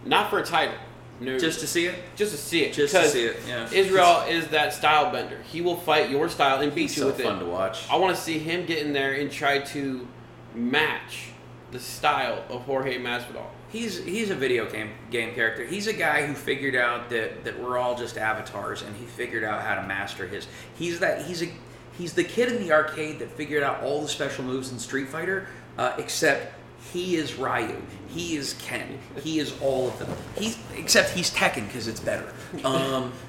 Not 0.06 0.30
for 0.30 0.39
a 0.39 0.44
title. 0.46 0.76
No. 1.20 1.38
just 1.38 1.60
to 1.62 1.68
see 1.68 1.86
it. 1.86 1.96
just 2.16 2.32
to 2.32 2.38
see 2.38 2.63
it. 2.63 2.74
Just 2.74 2.94
to 2.96 3.08
see 3.08 3.26
it, 3.26 3.38
yeah. 3.48 3.70
Israel 3.72 4.26
is 4.28 4.48
that 4.48 4.74
style 4.74 5.12
bender. 5.12 5.38
He 5.44 5.62
will 5.62 5.78
fight 5.78 6.10
your 6.10 6.28
style 6.28 6.60
and 6.62 6.74
beat 6.74 6.82
He's 6.84 6.98
you 6.98 7.04
so 7.04 7.08
with 7.08 7.22
fun 7.22 7.38
it. 7.38 7.39
to 7.42 7.46
watch. 7.46 7.89
I 7.89 7.96
want 7.98 8.13
to 8.16 8.22
see 8.22 8.39
him 8.39 8.66
get 8.66 8.80
in 8.80 8.92
there 8.94 9.13
and 9.13 9.32
try 9.32 9.60
to 9.60 10.08
match 10.56 11.28
the 11.74 11.80
style 11.80 12.44
of 12.50 12.62
Jorge 12.62 13.00
Masvidal. 13.00 13.46
He's 13.70 14.04
he's 14.04 14.30
a 14.30 14.36
video 14.36 14.70
game 14.70 14.92
game 15.10 15.34
character. 15.34 15.66
He's 15.66 15.88
a 15.88 15.94
guy 15.94 16.26
who 16.26 16.34
figured 16.34 16.76
out 16.76 17.10
that 17.10 17.44
that 17.44 17.60
we're 17.60 17.78
all 17.78 17.98
just 17.98 18.18
avatars, 18.18 18.84
and 18.84 18.96
he 18.96 19.06
figured 19.06 19.44
out 19.44 19.64
how 19.64 19.76
to 19.76 19.86
master 19.88 20.28
his. 20.28 20.48
He's 20.78 21.00
that 21.00 21.26
he's 21.26 21.42
a 21.42 21.50
he's 21.98 22.14
the 22.14 22.24
kid 22.24 22.52
in 22.52 22.62
the 22.62 22.72
arcade 22.72 23.20
that 23.20 23.32
figured 23.32 23.64
out 23.64 23.82
all 23.82 24.02
the 24.02 24.08
special 24.08 24.46
moves 24.46 24.72
in 24.72 24.80
Street 24.80 25.10
Fighter, 25.10 25.48
uh, 25.78 25.96
except 25.98 26.54
he 26.94 27.16
is 27.16 27.36
Ryu, 27.36 27.82
he 28.08 28.36
is 28.36 28.54
Ken, 28.60 29.00
he 29.22 29.40
is 29.40 29.54
all 29.60 29.88
of 29.88 30.00
them. 30.00 30.10
He's 30.38 30.58
except 30.76 31.10
he's 31.10 31.32
Tekken 31.32 31.66
because 31.68 31.88
it's 31.88 32.00
better. 32.00 32.32
Um, 32.64 33.12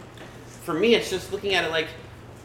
For 0.65 0.75
me, 0.75 0.95
it's 0.95 1.11
just 1.11 1.31
looking 1.31 1.55
at 1.55 1.65
it 1.65 1.71
like 1.71 1.89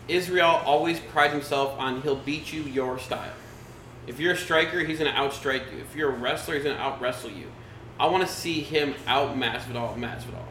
Israel 0.09 0.61
always 0.65 0.99
prides 0.99 1.33
himself 1.33 1.77
on 1.79 2.01
he'll 2.01 2.17
beat 2.17 2.51
you 2.51 2.63
your 2.63 2.99
style. 2.99 3.31
If 4.09 4.19
you're 4.19 4.33
a 4.33 4.37
striker, 4.37 4.79
he's 4.79 4.97
gonna 4.97 5.11
outstrike 5.11 5.71
you. 5.71 5.79
If 5.79 5.95
you're 5.95 6.09
a 6.09 6.17
wrestler, 6.17 6.55
he's 6.55 6.63
gonna 6.63 6.77
out 6.79 6.99
wrestle 6.99 7.29
you. 7.29 7.45
I 7.99 8.07
want 8.07 8.27
to 8.27 8.33
see 8.33 8.61
him 8.61 8.95
out 9.05 9.37
Masvidal 9.37 9.95
Masvidal. 9.97 10.43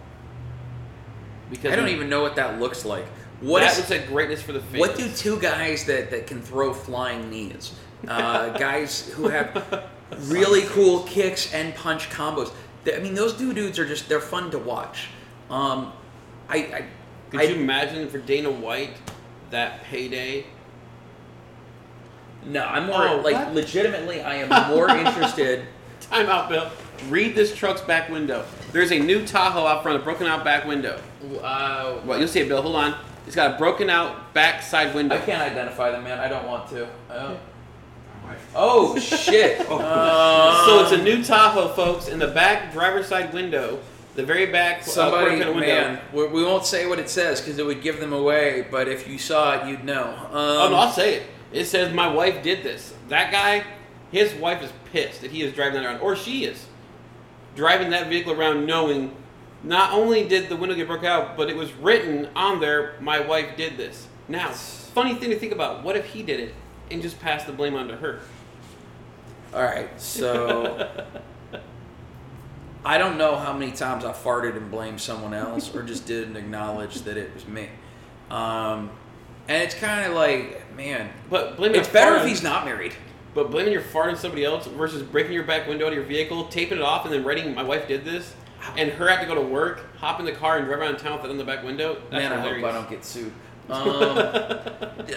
Because 1.51 1.73
I 1.73 1.77
don't 1.77 1.89
even 1.89 2.09
know 2.09 2.23
what 2.23 2.37
that 2.37 2.61
looks 2.61 2.85
like. 2.85 3.07
What 3.41 3.61
that 3.61 3.73
is- 3.73 3.79
looks 3.79 3.91
like 3.91 4.07
greatness 4.07 4.43
for 4.43 4.53
the 4.53 4.61
face. 4.61 4.79
What 4.79 4.97
do 4.97 5.11
two 5.11 5.41
guys 5.41 5.85
that, 5.87 6.11
that 6.11 6.27
can 6.29 6.41
throw 6.41 6.73
flying 6.73 7.31
knees, 7.31 7.75
uh, 8.07 8.51
guys 8.59 9.09
who 9.09 9.29
have 9.29 9.89
really 10.27 10.63
cool 10.67 11.03
kicks 11.05 11.53
and 11.53 11.75
punch 11.75 12.11
combos? 12.11 12.53
I 12.95 13.01
mean, 13.01 13.15
those 13.15 13.37
two 13.37 13.53
dudes 13.53 13.79
are 13.79 13.87
just, 13.87 14.09
they're 14.09 14.21
fun 14.21 14.51
to 14.53 14.59
watch. 14.59 15.09
Um, 15.51 15.93
I, 16.49 16.57
I, 16.59 16.85
Could 17.31 17.41
I- 17.41 17.45
you 17.45 17.55
imagine 17.57 18.09
for 18.09 18.19
Dana 18.19 18.51
White 18.51 18.97
that 19.51 19.83
payday? 19.85 20.47
No, 22.49 22.65
I'm 22.65 22.87
more, 22.87 23.07
Oh, 23.09 23.17
like, 23.21 23.35
what? 23.37 23.55
legitimately, 23.55 24.23
I 24.23 24.37
am 24.37 24.49
more 24.75 24.89
interested. 24.97 25.67
Time 26.01 26.27
out, 26.29 26.49
Bill. 26.49 26.71
Read 27.09 27.35
this 27.35 27.55
truck's 27.55 27.81
back 27.83 28.09
window. 28.11 28.45
There's 28.73 28.91
a 28.93 28.99
new 28.99 29.25
Tahoe 29.27 29.67
out 29.67 29.83
front, 29.83 30.01
a 30.01 30.05
broken 30.05 30.27
out 30.27 30.45
back 30.45 30.65
window. 30.67 31.01
Uh, 31.43 31.99
Well, 32.05 32.19
you'll 32.19 32.29
see 32.29 32.41
it, 32.41 32.49
Bill. 32.49 32.63
Hold 32.63 32.77
on. 32.77 32.95
It's 33.27 33.37
got 33.37 33.55
a 33.55 33.59
broken 33.59 33.91
out 33.91 34.33
back 34.35 34.63
side 34.63 34.95
window. 34.95 35.17
I 35.17 35.19
can't 35.21 35.43
identify 35.43 35.91
them, 35.91 36.05
man. 36.05 36.19
I 36.19 36.29
don't 36.29 36.47
want 36.47 36.69
to. 36.71 36.89
Oh. 37.11 37.39
Oh 38.55 38.99
shit! 38.99 39.59
Uh, 39.71 40.67
so 40.67 40.83
it's 40.83 40.93
a 40.93 41.03
new 41.03 41.23
Tahoe, 41.25 41.69
folks. 41.69 42.09
In 42.09 42.19
the 42.19 42.27
back 42.29 42.73
driver's 42.73 43.07
side 43.07 43.33
window, 43.33 43.79
the 44.17 44.23
very 44.23 44.47
back 44.47 44.81
uh, 44.81 44.85
somebody, 44.85 45.27
quarter 45.37 45.39
panel 45.45 45.55
window. 45.55 45.67
man, 45.93 46.01
we, 46.13 46.27
we 46.27 46.45
won't 46.45 46.67
say 46.67 46.87
what 46.87 46.99
it 46.99 47.09
says 47.09 47.41
because 47.41 47.59
it 47.59 47.65
would 47.65 47.81
give 47.81 48.01
them 48.01 48.13
away. 48.13 48.67
But 48.71 48.87
if 48.87 49.09
you 49.09 49.17
saw 49.19 49.55
it, 49.63 49.69
you'd 49.69 49.83
know. 49.85 50.05
Um, 50.27 50.31
Oh 50.35 50.69
no, 50.71 50.77
I'll 50.77 50.93
say 50.93 51.15
it. 51.17 51.23
It 51.53 51.65
says 51.65 51.95
my 51.95 52.09
wife 52.09 52.43
did 52.43 52.63
this. 52.63 52.95
That 53.09 53.33
guy, 53.33 53.65
his 54.11 54.35
wife 54.35 54.63
is 54.63 54.73
pissed 54.93 55.23
that 55.23 55.31
he 55.31 55.43
is 55.43 55.55
driving 55.55 55.81
that 55.81 55.87
around, 55.87 56.01
or 56.01 56.17
she 56.17 56.45
is 56.45 56.67
driving 57.57 57.91
that 57.91 58.09
vehicle 58.09 58.33
around, 58.33 58.67
knowing 58.67 59.15
not 59.63 59.93
only 59.93 60.29
did 60.29 60.49
the 60.49 60.57
window 60.57 60.75
get 60.75 60.87
broke 60.87 61.05
out, 61.05 61.37
but 61.37 61.51
it 61.51 61.57
was 61.57 61.73
written 61.75 62.29
on 62.37 62.61
there, 62.61 62.95
"My 63.01 63.21
wife 63.21 63.57
did 63.57 63.77
this." 63.77 64.07
Now, 64.29 64.51
funny 64.51 65.15
thing 65.15 65.31
to 65.31 65.39
think 65.39 65.53
about: 65.53 65.83
what 65.83 65.97
if 65.97 66.07
he 66.07 66.23
did 66.23 66.41
it 66.41 66.55
and 66.91 67.03
just 67.03 67.19
passed 67.21 67.47
the 67.47 67.53
blame 67.53 67.75
onto 67.75 67.97
her? 67.97 68.21
All 69.55 69.63
right, 69.63 69.89
so 70.01 70.89
I 72.85 72.99
don't 72.99 73.19
know 73.19 73.37
how 73.37 73.53
many 73.53 73.73
times 73.73 74.05
I 74.05 74.13
farted 74.13 74.57
and 74.57 74.71
blamed 74.71 75.01
someone 75.01 75.35
else, 75.35 75.75
or 75.75 75.83
just 75.83 76.07
didn't 76.07 76.37
acknowledge 76.37 77.03
that 77.03 77.17
it 77.17 77.33
was 77.35 77.47
me. 77.47 77.69
Um, 78.31 78.91
and 79.49 79.63
it's 79.63 79.75
kind 79.75 80.07
of 80.07 80.15
like, 80.15 80.75
man, 80.77 81.11
But 81.31 81.57
blaming 81.57 81.81
it's 81.81 81.89
better 81.89 82.17
if 82.17 82.27
he's 82.27 82.43
not 82.43 82.65
married. 82.65 82.93
But 83.35 83.51
blaming 83.51 83.73
your 83.73 83.83
fart 83.83 84.11
on 84.11 84.17
somebody 84.17 84.45
else 84.45 84.67
versus 84.67 85.03
breaking 85.03 85.33
your 85.33 85.45
back 85.45 85.69
window 85.69 85.87
out 85.87 85.93
of 85.93 85.95
your 85.95 86.05
vehicle, 86.05 86.47
taping 86.49 86.79
it 86.79 86.83
off, 86.83 87.05
and 87.05 87.13
then 87.13 87.25
writing 87.25 87.55
"My 87.55 87.63
wife 87.63 87.87
did 87.87 88.05
this," 88.05 88.35
and 88.77 88.91
her 88.91 89.09
have 89.09 89.21
to 89.21 89.27
go 89.27 89.35
to 89.35 89.41
work, 89.41 89.97
hop 89.99 90.19
in 90.19 90.27
the 90.27 90.33
car, 90.33 90.57
and 90.57 90.67
drive 90.67 90.81
around 90.81 90.99
town 90.99 91.17
with 91.19 91.27
it 91.27 91.31
on 91.31 91.39
the 91.39 91.45
back 91.45 91.63
window. 91.63 92.01
Man, 92.11 92.33
I 92.33 92.41
hope 92.41 92.65
I 92.65 92.73
don't 92.73 92.89
get 92.89 93.05
sued. 93.05 93.33
Um, 93.71 94.17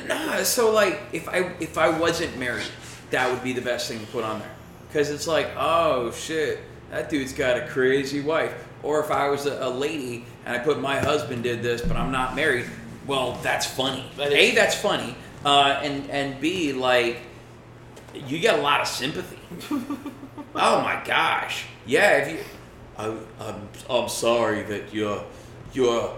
nah, 0.09 0.43
so 0.43 0.73
like, 0.73 0.99
if 1.13 1.29
I 1.29 1.53
if 1.61 1.77
I 1.77 1.87
wasn't 1.97 2.37
married, 2.37 2.67
that 3.11 3.31
would 3.31 3.41
be 3.41 3.53
the 3.53 3.61
best 3.61 3.87
thing 3.87 4.01
to 4.01 4.05
put 4.07 4.25
on 4.25 4.39
there, 4.39 4.51
because 4.89 5.09
it's 5.09 5.25
like, 5.25 5.51
oh 5.55 6.11
shit, 6.11 6.59
that 6.89 7.09
dude's 7.09 7.31
got 7.31 7.55
a 7.55 7.65
crazy 7.67 8.19
wife. 8.19 8.53
Or 8.83 8.99
if 8.99 9.09
I 9.09 9.29
was 9.29 9.45
a, 9.45 9.65
a 9.65 9.69
lady 9.69 10.25
and 10.45 10.53
I 10.53 10.59
put 10.59 10.81
my 10.81 10.99
husband 10.99 11.43
did 11.43 11.63
this, 11.63 11.81
but 11.81 11.95
I'm 11.95 12.11
not 12.11 12.35
married, 12.35 12.65
well, 13.07 13.37
that's 13.41 13.65
funny. 13.65 14.05
That 14.17 14.31
a, 14.31 14.51
that's 14.55 14.75
funny, 14.75 15.15
uh, 15.45 15.79
and 15.83 16.09
and 16.09 16.39
B, 16.39 16.73
like, 16.73 17.17
you 18.13 18.39
get 18.39 18.59
a 18.59 18.61
lot 18.61 18.81
of 18.81 18.87
sympathy. 18.87 19.39
oh 20.55 20.81
my 20.81 21.01
gosh, 21.05 21.65
yeah. 21.85 22.17
If 22.17 22.31
you, 22.31 22.39
I, 22.97 23.17
I'm 23.39 23.69
I'm 23.89 24.09
sorry 24.09 24.63
that 24.63 24.93
your 24.93 25.23
your 25.73 26.17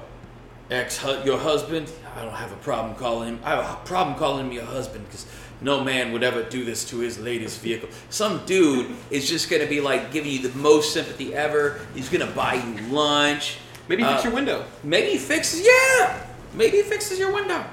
ex 0.69 1.03
your 1.25 1.37
husband. 1.37 1.91
I 2.15 2.21
don't 2.23 2.33
have 2.33 2.51
a 2.51 2.57
problem 2.57 2.95
calling 2.95 3.29
him. 3.29 3.39
I 3.43 3.51
have 3.51 3.79
a 3.81 3.85
problem 3.85 4.15
calling 4.17 4.47
him 4.47 4.51
your 4.51 4.65
husband 4.65 5.05
because 5.05 5.25
no 5.61 5.83
man 5.83 6.11
would 6.11 6.23
ever 6.23 6.43
do 6.43 6.63
this 6.65 6.85
to 6.89 6.99
his 6.99 7.17
lady's 7.19 7.57
vehicle. 7.57 7.89
Some 8.09 8.45
dude 8.45 8.91
is 9.09 9.27
just 9.27 9.49
gonna 9.49 9.65
be 9.65 9.81
like 9.81 10.11
giving 10.11 10.31
you 10.31 10.47
the 10.47 10.55
most 10.57 10.93
sympathy 10.93 11.33
ever. 11.33 11.79
He's 11.95 12.09
gonna 12.09 12.29
buy 12.31 12.55
you 12.55 12.87
lunch. 12.93 13.57
Maybe 13.87 14.03
fix 14.03 14.19
Uh, 14.19 14.23
your 14.25 14.33
window. 14.33 14.65
Maybe 14.83 15.11
he 15.11 15.17
fixes. 15.17 15.65
Yeah. 15.65 16.19
Maybe 16.53 16.77
he 16.77 16.83
fixes 16.83 17.19
your 17.19 17.33
window. 17.33 17.63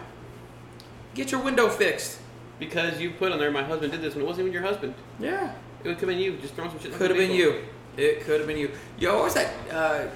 Get 1.15 1.33
your 1.33 1.43
window 1.43 1.69
fixed. 1.69 2.19
Because 2.59 3.01
you 3.01 3.11
put 3.11 3.33
on 3.33 3.39
there, 3.39 3.51
my 3.51 3.63
husband 3.63 3.93
did 3.93 4.03
this 4.03 4.15
when 4.15 4.25
it 4.25 4.27
wasn't 4.27 4.47
even 4.47 4.53
your 4.53 4.63
husband. 4.63 4.95
Yeah. 5.19 5.55
It 5.83 5.89
would 5.89 5.97
have 5.97 6.09
been 6.09 6.19
you, 6.19 6.37
just 6.37 6.55
throwing 6.55 6.71
some 6.71 6.79
shit. 6.79 6.93
Could 6.93 7.11
have 7.11 7.19
been 7.19 7.31
you. 7.31 7.65
It 7.97 8.21
could 8.21 8.39
have 8.39 8.47
been 8.47 8.59
you. 8.59 8.71
Yo, 8.99 9.15
what 9.15 9.25
was 9.25 9.35
that 9.35 9.53
uh, 9.73 10.07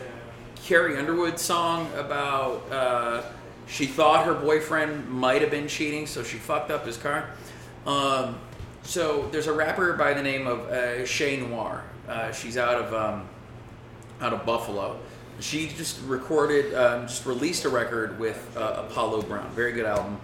Carrie 0.56 0.98
Underwood 0.98 1.38
song 1.38 1.90
about? 1.96 2.70
Uh, 2.70 3.22
she 3.66 3.86
thought 3.86 4.26
her 4.26 4.34
boyfriend 4.34 5.08
might 5.08 5.40
have 5.40 5.50
been 5.50 5.68
cheating, 5.68 6.06
so 6.06 6.22
she 6.22 6.36
fucked 6.36 6.70
up 6.70 6.84
his 6.84 6.98
car. 6.98 7.30
Um, 7.86 8.38
so 8.82 9.28
there's 9.32 9.46
a 9.46 9.52
rapper 9.52 9.94
by 9.94 10.12
the 10.12 10.22
name 10.22 10.46
of 10.46 10.68
uh, 10.68 11.04
Che 11.06 11.38
Noir. 11.38 11.82
Uh, 12.06 12.30
she's 12.30 12.58
out 12.58 12.74
of 12.74 12.92
um, 12.92 13.26
out 14.20 14.34
of 14.34 14.44
Buffalo. 14.44 14.98
She 15.40 15.68
just 15.68 16.00
recorded, 16.02 16.74
um, 16.74 17.06
just 17.06 17.26
released 17.26 17.64
a 17.64 17.68
record 17.68 18.18
with 18.18 18.56
uh, 18.56 18.84
Apollo 18.88 19.22
Brown. 19.22 19.50
Very 19.50 19.72
good 19.72 19.86
album. 19.86 20.20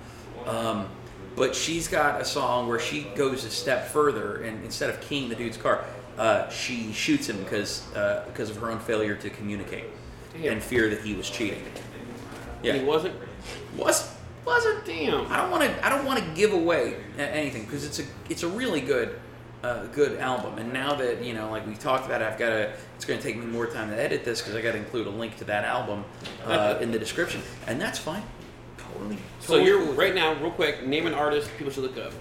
Um, 0.47 0.89
but 1.37 1.55
she's 1.55 1.89
got 1.89 2.21
a 2.21 2.25
song 2.25 2.69
where 2.69 2.79
she 2.79 3.03
goes 3.15 3.45
a 3.45 3.51
step 3.51 3.89
further, 3.89 4.43
and 4.43 4.65
instead 4.65 4.91
of 4.91 5.01
keying 5.01 5.29
the 5.29 5.35
dude's 5.35 5.57
car, 5.57 5.85
uh, 6.19 6.49
she 6.49 6.93
shoots 6.93 7.29
him 7.29 7.39
because 7.39 7.87
because 8.27 8.51
of 8.51 8.57
her 8.57 8.71
own 8.71 8.79
failure 8.81 9.15
to 9.17 9.31
communicate 9.31 9.85
Damn. 10.33 10.55
and 10.55 10.63
fear 10.63 10.91
that 10.91 11.03
he 11.03 11.15
was 11.15 11.31
cheating. 11.31 11.63
Yeah, 12.63 12.75
he 12.75 12.85
wasn't. 12.85 13.15
was 13.77 14.15
wasn't. 14.45 14.85
Damn. 14.85 15.31
I 15.33 15.37
don't 15.39 15.51
want 15.51 15.65
to. 15.65 15.87
I 15.87 15.89
don't 15.89 16.05
want 16.05 16.19
to 16.19 16.25
give 16.35 16.53
away 16.53 16.97
anything 17.17 17.65
because 17.65 17.85
it's 17.85 18.01
a 18.01 18.05
it's 18.29 18.43
a 18.43 18.49
really 18.49 18.81
good 18.81 19.19
uh, 19.63 19.85
good 19.87 20.19
album. 20.19 20.59
And 20.59 20.73
now 20.73 20.95
that 20.95 21.23
you 21.23 21.35
know, 21.35 21.51
like 21.51 21.67
we 21.67 21.75
talked 21.75 22.07
about, 22.07 22.23
I've 22.23 22.39
got 22.39 22.51
to. 22.51 22.73
It's 22.97 23.05
going 23.05 23.19
to 23.19 23.25
take 23.25 23.39
me 23.39 23.47
more 23.47 23.67
time 23.67 23.91
to 23.91 23.97
edit 23.97 24.25
this 24.25 24.41
because 24.41 24.55
I 24.55 24.61
got 24.61 24.73
to 24.73 24.79
include 24.79 25.07
a 25.07 25.11
link 25.11 25.37
to 25.39 25.45
that 25.45 25.65
album 25.65 26.05
uh, 26.45 26.79
in 26.81 26.91
the 26.91 26.99
description, 26.99 27.41
and 27.67 27.81
that's 27.81 27.99
fine. 27.99 28.23
Totally. 28.77 29.17
So 29.41 29.55
totally 29.55 29.67
you're 29.67 29.85
cool 29.85 29.95
right 29.95 30.15
now, 30.15 30.35
real 30.35 30.51
quick. 30.51 30.87
Name 30.87 31.07
an 31.07 31.15
artist 31.15 31.51
people 31.57 31.73
should 31.73 31.85
look 31.85 31.97
up. 31.97 32.13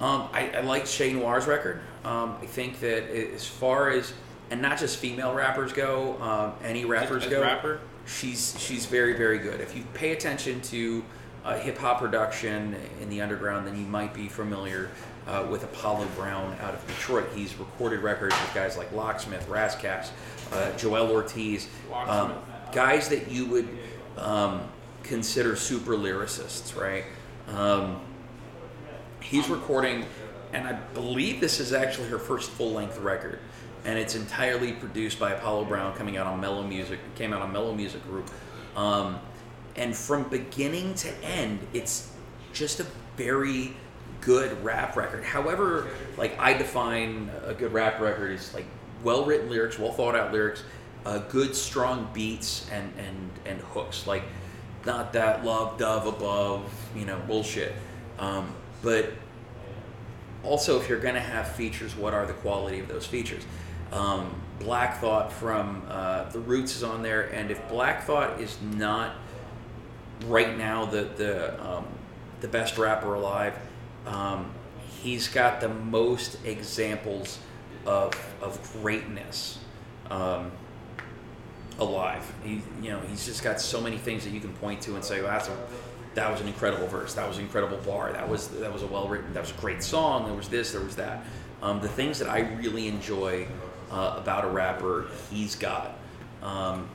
Um, 0.00 0.28
I, 0.32 0.50
I 0.50 0.60
like 0.60 0.86
Che 0.86 1.12
Noir's 1.12 1.46
record. 1.46 1.80
Um, 2.04 2.36
I 2.40 2.46
think 2.46 2.80
that 2.80 3.10
as 3.34 3.46
far 3.46 3.90
as 3.90 4.12
and 4.50 4.62
not 4.62 4.78
just 4.78 4.96
female 4.96 5.34
rappers 5.34 5.72
go, 5.72 6.20
um, 6.22 6.54
any 6.64 6.84
rappers 6.84 7.24
as 7.24 7.30
go, 7.30 7.42
rapper? 7.42 7.80
she's 8.06 8.54
she's 8.58 8.86
very 8.86 9.16
very 9.16 9.38
good. 9.38 9.60
If 9.60 9.76
you 9.76 9.84
pay 9.94 10.12
attention 10.12 10.60
to 10.62 11.04
uh, 11.44 11.58
hip 11.58 11.78
hop 11.78 11.98
production 11.98 12.76
in 13.00 13.10
the 13.10 13.20
underground, 13.20 13.66
then 13.66 13.76
you 13.76 13.86
might 13.86 14.14
be 14.14 14.28
familiar 14.28 14.90
uh, 15.28 15.46
with 15.50 15.62
Apollo 15.62 16.06
Brown 16.16 16.56
out 16.60 16.74
of 16.74 16.86
Detroit. 16.86 17.28
He's 17.34 17.54
recorded 17.56 18.00
records 18.00 18.34
with 18.40 18.54
guys 18.54 18.76
like 18.76 18.90
Locksmith, 18.92 19.46
Ras 19.48 19.76
Kass, 19.76 20.10
uh, 20.52 20.72
Joell 20.76 21.10
Ortiz, 21.10 21.68
um, 21.92 22.34
guys 22.72 23.08
that 23.08 23.30
you 23.30 23.46
would 23.46 23.68
um, 24.16 24.62
consider 25.02 25.54
super 25.54 25.92
lyricists, 25.92 26.78
right? 26.78 27.04
Um, 27.48 28.00
he's 29.20 29.48
recording, 29.48 30.06
and 30.52 30.66
I 30.66 30.72
believe 30.72 31.40
this 31.40 31.60
is 31.60 31.72
actually 31.72 32.08
her 32.08 32.18
first 32.18 32.50
full 32.50 32.72
length 32.72 32.98
record, 32.98 33.38
and 33.84 33.98
it's 33.98 34.14
entirely 34.14 34.72
produced 34.72 35.18
by 35.18 35.32
Apollo 35.32 35.66
Brown, 35.66 35.94
coming 35.94 36.16
out 36.16 36.26
on 36.26 36.40
Mellow 36.40 36.62
Music. 36.62 36.98
Came 37.14 37.32
out 37.32 37.42
on 37.42 37.52
Mellow 37.52 37.74
Music 37.74 38.02
Group, 38.04 38.30
um, 38.76 39.18
and 39.76 39.94
from 39.94 40.24
beginning 40.24 40.94
to 40.94 41.24
end, 41.24 41.60
it's 41.72 42.10
just 42.52 42.80
a 42.80 42.86
very 43.16 43.74
good 44.20 44.62
rap 44.64 44.96
record. 44.96 45.24
However, 45.24 45.88
like 46.16 46.38
I 46.38 46.52
define 46.54 47.30
a 47.44 47.54
good 47.54 47.72
rap 47.72 48.00
record 48.00 48.32
is 48.32 48.52
like 48.54 48.66
well 49.02 49.24
written 49.24 49.50
lyrics, 49.50 49.78
well 49.78 49.92
thought 49.92 50.14
out 50.14 50.32
lyrics, 50.32 50.62
uh, 51.06 51.18
good 51.18 51.54
strong 51.54 52.08
beats 52.12 52.68
and 52.70 52.92
and 52.98 53.30
and 53.46 53.60
hooks. 53.60 54.06
Like 54.06 54.24
not 54.84 55.12
that 55.12 55.44
love 55.44 55.78
dove 55.78 56.06
above 56.06 56.70
you 56.96 57.04
know 57.04 57.20
bullshit. 57.26 57.72
Um, 58.18 58.54
but 58.82 59.12
also, 60.42 60.80
if 60.80 60.88
you're 60.88 61.00
to 61.14 61.20
have 61.20 61.52
features, 61.54 61.96
what 61.96 62.14
are 62.14 62.26
the 62.26 62.32
quality 62.32 62.80
of 62.80 62.88
those 62.88 63.06
features? 63.06 63.44
Um, 63.92 64.40
Black 64.60 65.00
Thought 65.00 65.32
from 65.32 65.82
uh, 65.88 66.28
The 66.30 66.38
Roots 66.40 66.76
is 66.76 66.82
on 66.82 67.02
there, 67.02 67.22
and 67.32 67.50
if 67.50 67.68
Black 67.68 68.04
Thought 68.04 68.40
is 68.40 68.56
not 68.62 69.14
right 70.26 70.56
now 70.56 70.84
the 70.84 71.02
the 71.16 71.66
um, 71.66 71.86
the 72.40 72.48
best 72.48 72.78
rapper 72.78 73.14
alive, 73.14 73.54
um, 74.08 74.50
he's 75.02 75.28
got 75.28 75.60
the 75.60 75.68
most 75.68 76.38
examples 76.44 77.38
of 77.86 78.12
of 78.42 78.60
greatness 78.80 79.58
um, 80.10 80.50
alive. 81.78 82.30
He 82.44 82.62
you 82.82 82.90
know 82.90 83.00
he's 83.00 83.24
just 83.24 83.42
got 83.42 83.60
so 83.60 83.80
many 83.80 83.98
things 83.98 84.24
that 84.24 84.30
you 84.30 84.40
can 84.40 84.52
point 84.54 84.80
to 84.82 84.94
and 84.94 85.04
say, 85.04 85.20
well, 85.20 85.30
that's 85.30 85.48
a 85.48 85.56
that 86.14 86.30
was 86.30 86.40
an 86.40 86.48
incredible 86.48 86.86
verse. 86.88 87.14
That 87.14 87.28
was 87.28 87.38
an 87.38 87.44
incredible 87.44 87.78
bar. 87.78 88.12
That 88.12 88.28
was 88.28 88.48
that 88.48 88.72
was 88.72 88.82
a 88.82 88.86
well 88.86 89.08
written. 89.08 89.32
That 89.34 89.40
was 89.40 89.50
a 89.50 89.60
great 89.60 89.82
song. 89.82 90.26
There 90.26 90.34
was 90.34 90.48
this. 90.48 90.72
There 90.72 90.80
was 90.80 90.96
that. 90.96 91.24
Um, 91.62 91.80
the 91.80 91.88
things 91.88 92.18
that 92.20 92.28
I 92.28 92.40
really 92.40 92.88
enjoy 92.88 93.46
uh, 93.90 94.14
about 94.16 94.44
a 94.44 94.48
rapper, 94.48 95.06
he's 95.30 95.54
got. 95.54 95.96
Um, 96.42 96.88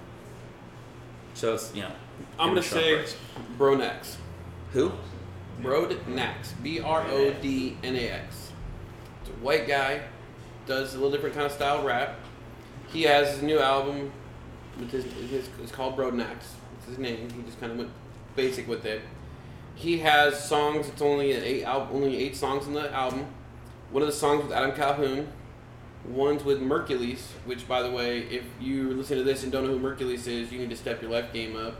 so 1.33 1.53
it's 1.53 1.73
you 1.73 1.83
know. 1.83 1.91
I'm 2.39 2.49
gonna 2.49 2.51
him 2.51 2.57
a 2.57 2.63
strong 2.63 2.83
say. 2.83 3.15
Bronax. 3.57 4.15
who? 4.71 4.91
Broadnax. 5.61 6.53
B 6.61 6.79
R 6.79 7.05
O 7.07 7.33
D 7.33 7.77
N 7.83 7.95
A 7.95 8.09
X. 8.09 8.51
It's 9.21 9.29
a 9.29 9.33
white 9.43 9.67
guy, 9.67 10.01
does 10.65 10.93
a 10.93 10.97
little 10.97 11.11
different 11.11 11.35
kind 11.35 11.45
of 11.45 11.51
style 11.51 11.83
rap. 11.83 12.15
He 12.91 13.03
has 13.03 13.33
his 13.33 13.41
new 13.41 13.59
album. 13.59 14.11
With 14.79 14.91
his, 14.91 15.05
his, 15.05 15.49
it's 15.61 15.71
called 15.71 15.95
Broadnax. 15.95 16.37
It's 16.77 16.87
his 16.87 16.97
name. 16.97 17.29
He 17.29 17.43
just 17.43 17.59
kind 17.59 17.71
of 17.71 17.77
went 17.77 17.91
basic 18.35 18.67
with 18.67 18.85
it. 18.85 19.01
He 19.75 19.99
has 19.99 20.43
songs. 20.43 20.87
It's 20.87 21.01
only 21.01 21.31
an 21.33 21.43
eight 21.43 21.63
al- 21.63 21.89
only 21.91 22.17
eight 22.17 22.35
songs 22.35 22.67
in 22.67 22.73
the 22.73 22.91
album. 22.91 23.27
One 23.91 24.01
of 24.01 24.07
the 24.07 24.13
songs 24.13 24.43
with 24.43 24.51
Adam 24.51 24.75
Calhoun. 24.75 25.27
One's 26.05 26.43
with 26.43 26.59
Mercules, 26.61 27.31
which, 27.45 27.65
by 27.65 27.81
the 27.81 27.89
way, 27.89 28.23
if 28.23 28.43
you 28.59 28.91
listen 28.91 29.17
to 29.17 29.23
this 29.23 29.43
and 29.43 29.51
don't 29.51 29.63
know 29.63 29.71
who 29.71 29.79
Mercules 29.79 30.27
is, 30.27 30.51
you 30.51 30.59
need 30.59 30.69
to 30.69 30.75
step 30.75 31.01
your 31.01 31.09
life 31.09 31.31
game 31.31 31.55
up. 31.55 31.75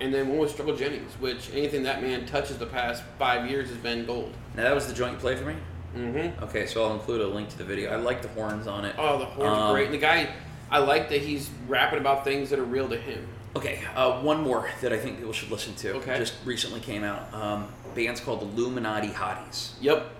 And 0.00 0.12
then 0.12 0.28
one 0.28 0.38
was 0.38 0.50
Struggle 0.52 0.76
Jennings, 0.76 1.12
which 1.20 1.50
anything 1.52 1.84
that 1.84 2.02
man 2.02 2.26
touches 2.26 2.58
the 2.58 2.66
past 2.66 3.02
five 3.18 3.48
years 3.48 3.68
has 3.68 3.78
been 3.78 4.04
gold. 4.06 4.32
Now 4.56 4.64
that 4.64 4.74
was 4.74 4.86
the 4.86 4.92
joint 4.94 5.18
play 5.18 5.36
for 5.36 5.44
me. 5.44 5.54
Mm-hmm. 5.96 6.42
Okay, 6.44 6.66
so 6.66 6.84
I'll 6.84 6.94
include 6.94 7.20
a 7.20 7.26
link 7.28 7.48
to 7.50 7.58
the 7.58 7.64
video. 7.64 7.92
I 7.92 7.96
like 7.96 8.20
the 8.20 8.28
horns 8.28 8.66
on 8.66 8.84
it. 8.84 8.96
Oh, 8.98 9.18
the 9.18 9.24
horns 9.26 9.52
Um, 9.52 9.58
are 9.62 9.72
great. 9.72 9.84
And 9.86 9.94
the 9.94 9.98
guy, 9.98 10.28
I 10.70 10.78
like 10.78 11.08
that 11.10 11.20
he's 11.20 11.48
rapping 11.68 12.00
about 12.00 12.24
things 12.24 12.50
that 12.50 12.58
are 12.58 12.64
real 12.64 12.88
to 12.88 12.96
him. 12.96 13.26
Okay, 13.54 13.78
uh, 13.94 14.20
one 14.20 14.42
more 14.42 14.68
that 14.80 14.92
I 14.92 14.98
think 14.98 15.18
people 15.18 15.32
should 15.32 15.52
listen 15.52 15.74
to. 15.76 15.92
Okay. 15.98 16.18
Just 16.18 16.34
recently 16.44 16.80
came 16.80 17.04
out. 17.04 17.32
Um, 17.32 17.68
band's 17.94 18.20
called 18.20 18.42
Illuminati 18.42 19.06
Hotties, 19.10 19.74
Yep. 19.80 20.10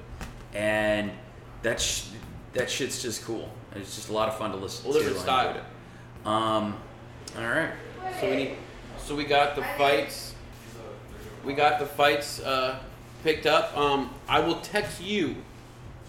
and 0.54 1.10
that 1.62 1.80
sh- 1.80 2.04
that 2.52 2.70
shit's 2.70 3.02
just 3.02 3.24
cool. 3.24 3.48
It's 3.74 3.96
just 3.96 4.08
a 4.08 4.12
lot 4.12 4.28
of 4.28 4.38
fun 4.38 4.52
to 4.52 4.56
listen 4.56 4.86
little 4.88 5.02
to. 5.02 5.08
bit 5.08 5.18
I 5.18 5.22
style. 5.22 5.56
Um, 6.24 6.76
all 7.36 7.42
right. 7.48 7.70
So 8.20 8.30
we 8.30 8.36
need, 8.36 8.56
so 9.04 9.14
we 9.14 9.24
got 9.24 9.54
the 9.54 9.62
fights. 9.76 10.34
We 11.44 11.52
got 11.52 11.78
the 11.78 11.86
fights 11.86 12.40
uh, 12.40 12.78
picked 13.22 13.46
up. 13.46 13.76
Um, 13.76 14.10
I 14.26 14.40
will 14.40 14.60
text 14.60 15.02
you 15.02 15.36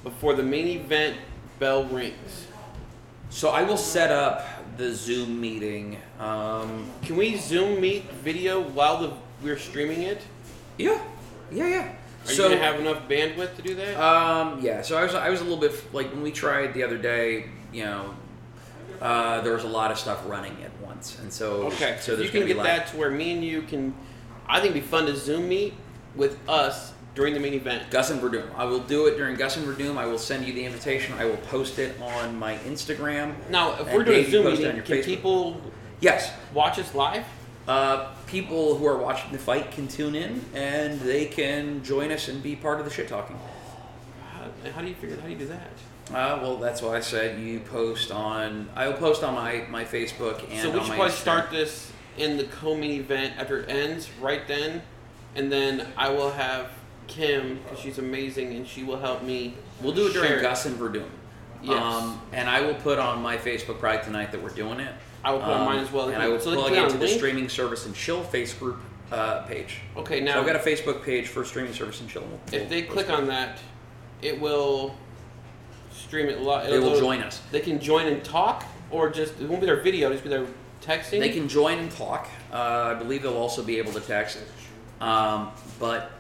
before 0.04 0.34
the 0.34 0.44
main 0.44 0.68
event 0.68 1.18
bell 1.60 1.84
rings. 1.86 2.48
So 3.30 3.50
I 3.50 3.64
will 3.64 3.78
set 3.78 4.12
up 4.12 4.48
the 4.78 4.94
Zoom 4.94 5.42
meeting. 5.42 5.98
Um, 6.20 6.90
Can 7.02 7.18
we 7.18 7.36
Zoom 7.36 7.82
meet 7.82 8.10
video 8.24 8.62
while 8.62 9.02
the 9.02 9.12
we're 9.44 9.58
streaming 9.58 10.04
it? 10.04 10.22
yeah, 10.78 11.02
yeah, 11.52 11.68
yeah. 11.68 11.94
Are 12.24 12.28
so 12.28 12.44
you 12.44 12.56
gonna 12.56 12.62
have 12.62 12.80
enough 12.80 13.08
bandwidth 13.10 13.58
to 13.58 13.62
do 13.62 13.76
that? 13.76 14.02
Um, 14.02 14.60
yeah, 14.62 14.82
so 14.82 14.98
I 14.98 15.04
was 15.04 15.14
I 15.14 15.30
was 15.30 15.42
a 15.42 15.44
little 15.44 15.60
bit 15.60 15.94
like 15.94 16.12
when 16.12 16.22
we 16.22 16.32
tried 16.32 16.74
the 16.74 16.84
other 16.84 16.98
day, 16.98 17.50
you 17.74 17.84
know, 17.84 18.16
uh, 19.06 19.42
there 19.42 19.54
was 19.54 19.64
a 19.64 19.68
lot 19.68 19.92
of 19.92 20.00
stuff 20.00 20.22
running 20.28 20.56
at 20.64 20.72
once, 20.82 21.20
and 21.20 21.32
so 21.32 21.64
okay, 21.68 21.98
so 22.02 22.16
you 22.16 22.30
can 22.30 22.46
get 22.48 22.58
like, 22.58 22.66
that 22.66 22.88
to 22.88 22.98
where 22.98 23.12
me 23.12 23.32
and 23.32 23.44
you 23.44 23.62
can. 23.62 23.94
I 24.48 24.60
think 24.60 24.72
it'd 24.72 24.84
be 24.84 24.88
fun 24.88 25.06
to 25.08 25.16
Zoom 25.16 25.50
meet 25.50 25.74
with 26.16 26.38
us 26.48 26.94
during 27.14 27.34
the 27.34 27.40
main 27.40 27.54
event. 27.54 27.90
Gus 27.92 28.10
and 28.10 28.22
Werdum. 28.22 28.54
I 28.56 28.66
will 28.66 28.80
do 28.80 29.08
it 29.08 29.18
during 29.18 29.36
Gus 29.36 29.58
and 29.58 29.66
Werdum. 29.68 29.98
I 29.98 30.06
will 30.06 30.18
send 30.20 30.46
you 30.46 30.54
the 30.54 30.66
invitation. 30.66 31.14
I 31.18 31.26
will 31.26 31.38
post 31.38 31.80
it 31.80 32.00
on 32.02 32.38
my 32.38 32.58
Instagram. 32.60 33.34
Now, 33.50 33.80
if 33.80 33.92
we're 33.92 34.04
doing 34.04 34.30
Zoom 34.30 34.46
meeting, 34.46 34.68
on 34.68 34.76
your 34.76 34.84
can 34.84 34.98
Facebook. 34.98 35.06
people 35.06 35.62
Yes, 36.02 36.32
watch 36.54 36.78
us 36.78 36.94
live? 36.94 37.26
uh, 37.68 38.14
people 38.28 38.78
who 38.78 38.86
are 38.86 38.98
watching 38.98 39.32
the 39.32 39.38
fight 39.40 39.72
can 39.72 39.88
tune 39.88 40.16
in 40.16 40.44
and 40.54 41.00
they 41.02 41.26
can 41.26 41.84
join 41.84 42.12
us 42.12 42.28
and 42.28 42.42
be 42.44 42.56
part 42.56 42.80
of 42.80 42.86
the 42.86 42.92
shit 42.92 43.08
talking. 43.08 43.38
How, 44.66 44.72
how 44.72 44.82
do 44.82 44.88
you 44.88 44.96
figure? 44.96 45.18
How 45.18 45.26
do 45.28 45.32
you 45.34 45.38
do 45.38 45.48
that? 45.48 45.70
Uh, 46.12 46.40
well, 46.42 46.58
that's 46.58 46.82
why 46.82 46.98
I 46.98 47.00
said 47.00 47.40
you 47.40 47.60
post 47.62 48.12
on. 48.12 48.70
I 48.76 48.88
will 48.88 48.94
post 48.96 49.24
on 49.24 49.34
my, 49.34 49.66
my 49.70 49.84
Facebook 49.86 50.44
and 50.52 50.62
so 50.62 50.70
we 50.72 50.80
on 50.80 50.86
should 50.86 50.90
my 50.90 50.96
probably 50.98 51.12
Instagram. 51.14 51.18
start 51.18 51.52
this 51.52 51.92
in 52.18 52.38
the 52.38 52.44
co-main 52.46 52.92
event 52.92 53.34
after 53.38 53.60
it 53.62 53.70
ends 53.70 54.10
right 54.22 54.48
then, 54.48 54.82
and 55.36 55.52
then 55.52 55.88
I 55.98 56.10
will 56.10 56.32
have 56.32 56.70
Kim 57.08 57.60
because 57.64 57.80
she's 57.80 57.98
amazing 57.98 58.54
and 58.54 58.68
she 58.68 58.84
will 58.84 58.98
help 59.00 59.24
me. 59.24 59.56
We'll 59.82 59.94
do 59.94 60.08
it 60.08 60.14
during 60.14 60.30
share 60.30 60.42
Gus 60.42 60.66
and 60.66 60.78
Werdum. 60.80 61.06
Yes. 61.62 61.82
Um, 61.82 62.22
and 62.32 62.48
I 62.48 62.62
will 62.62 62.76
put 62.76 63.00
on 63.00 63.22
my 63.22 63.38
Facebook 63.38 63.80
probably 63.80 64.04
tonight 64.04 64.32
that 64.32 64.42
we're 64.42 64.50
doing 64.50 64.80
it. 64.80 64.94
I 65.24 65.32
will 65.32 65.40
put 65.40 65.50
on 65.50 65.62
Um, 65.62 65.66
mine 65.66 65.80
as 65.80 65.92
well. 65.92 66.10
And 66.10 66.22
I 66.22 66.28
will 66.28 66.40
So 66.40 66.52
let's 66.52 66.62
plug 66.62 66.74
put 66.74 66.80
on 66.80 66.86
into 66.86 66.98
the 67.00 67.08
streaming 67.08 67.50
service 67.50 67.88
and 67.88 67.96
chill 67.96 68.22
face 68.24 68.54
group 68.54 68.78
uh, 69.12 69.42
page. 69.42 69.78
Okay, 69.98 70.20
So 70.20 70.26
now 70.26 70.40
I've 70.40 70.46
got 70.46 70.56
a 70.56 70.60
Facebook 70.60 71.04
page 71.04 71.28
for 71.28 71.44
streaming 71.44 71.74
service 71.74 72.00
and 72.02 72.10
chill. 72.10 72.22
We'll- 72.24 72.40
if 72.52 72.62
we'll 72.62 72.70
they 72.70 72.84
click 72.84 73.08
it. 73.08 73.12
on 73.12 73.26
that, 73.28 73.58
it 74.26 74.40
will 74.42 74.96
stream 75.92 76.28
it 76.28 76.42
live. 76.42 76.70
they 76.70 76.80
will 76.80 77.00
join 77.00 77.22
us. 77.22 77.42
They 77.52 77.60
can 77.60 77.80
join 77.80 78.08
and 78.08 78.24
talk, 78.24 78.66
or 78.92 79.10
just 79.10 79.40
it 79.40 79.48
won't 79.48 79.62
be 79.62 79.68
their 79.68 79.82
video, 79.82 80.08
it'll 80.08 80.16
just 80.18 80.24
be 80.24 80.30
their 80.30 80.48
texting. 80.82 81.20
They 81.20 81.30
can 81.30 81.48
join 81.48 81.78
and 81.80 81.92
talk. 81.92 82.28
Uh, 82.52 82.94
I 82.96 83.00
believe 83.02 83.22
they'll 83.22 83.38
also 83.38 83.64
be 83.64 83.78
able 83.78 83.94
to 83.94 84.02
text. 84.02 84.40
Um, 85.00 85.52
but 85.80 86.12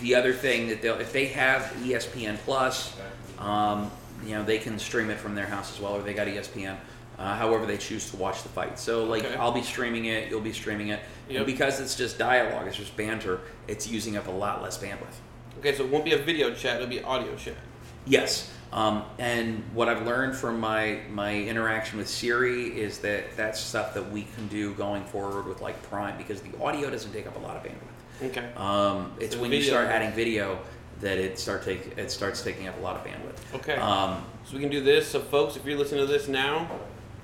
the 0.00 0.14
other 0.14 0.32
thing 0.32 0.68
that 0.68 0.82
they'll, 0.82 0.98
if 1.00 1.12
they 1.12 1.26
have 1.26 1.62
ESPN 1.82 2.36
Plus, 2.38 2.96
um, 3.38 3.90
you 4.24 4.34
know, 4.34 4.44
they 4.44 4.58
can 4.58 4.78
stream 4.78 5.10
it 5.10 5.18
from 5.18 5.34
their 5.34 5.46
house 5.46 5.74
as 5.74 5.80
well, 5.80 5.96
or 5.96 6.02
they 6.02 6.14
got 6.14 6.26
ESPN. 6.26 6.76
Uh, 7.18 7.36
however, 7.36 7.66
they 7.66 7.76
choose 7.76 8.10
to 8.10 8.16
watch 8.16 8.42
the 8.42 8.48
fight. 8.48 8.78
So, 8.78 9.04
like, 9.04 9.24
Okay. 9.24 9.34
I'll 9.36 9.52
be 9.52 9.62
streaming 9.62 10.06
it, 10.06 10.30
you'll 10.30 10.40
be 10.40 10.54
streaming 10.54 10.88
it, 10.88 11.00
Yep. 11.28 11.36
and 11.38 11.46
because 11.46 11.78
it's 11.80 11.94
just 11.94 12.18
dialogue, 12.18 12.66
it's 12.66 12.76
just 12.78 12.96
banter, 12.96 13.40
it's 13.68 13.86
using 13.86 14.16
up 14.16 14.26
a 14.26 14.30
lot 14.30 14.62
less 14.62 14.78
bandwidth. 14.78 15.16
Okay, 15.60 15.74
so 15.74 15.84
it 15.84 15.90
won't 15.90 16.04
be 16.04 16.12
a 16.12 16.18
video 16.18 16.52
chat; 16.54 16.76
it'll 16.76 16.88
be 16.88 17.02
audio 17.02 17.36
chat. 17.36 17.54
Yes. 18.06 18.50
Um, 18.72 19.04
and 19.18 19.62
what 19.74 19.88
I've 19.88 20.06
learned 20.06 20.36
from 20.36 20.60
my, 20.60 21.00
my 21.10 21.34
interaction 21.34 21.98
with 21.98 22.08
Siri 22.08 22.68
is 22.78 22.98
that 22.98 23.36
that's 23.36 23.58
stuff 23.58 23.94
that 23.94 24.10
we 24.10 24.22
can 24.22 24.46
do 24.48 24.74
going 24.74 25.04
forward 25.04 25.46
with 25.46 25.60
like 25.60 25.82
Prime 25.82 26.16
because 26.16 26.40
the 26.40 26.56
audio 26.62 26.88
doesn't 26.88 27.12
take 27.12 27.26
up 27.26 27.36
a 27.36 27.40
lot 27.40 27.56
of 27.56 27.64
bandwidth. 27.64 28.28
Okay. 28.28 28.52
Um, 28.56 29.12
it's 29.18 29.34
So 29.34 29.40
when 29.40 29.50
you 29.50 29.62
start 29.62 29.88
adding 29.88 30.12
video 30.12 30.60
that 31.00 31.18
it 31.18 31.38
start 31.38 31.64
take 31.64 31.98
it 31.98 32.10
starts 32.12 32.42
taking 32.42 32.68
up 32.68 32.78
a 32.78 32.80
lot 32.80 32.94
of 32.96 33.04
bandwidth. 33.04 33.54
Okay. 33.56 33.74
Um, 33.74 34.24
So 34.44 34.54
we 34.54 34.60
can 34.60 34.70
do 34.70 34.82
this. 34.82 35.08
So, 35.08 35.20
folks, 35.20 35.56
if 35.56 35.64
you're 35.64 35.78
listening 35.78 36.06
to 36.06 36.12
this 36.12 36.28
now, 36.28 36.70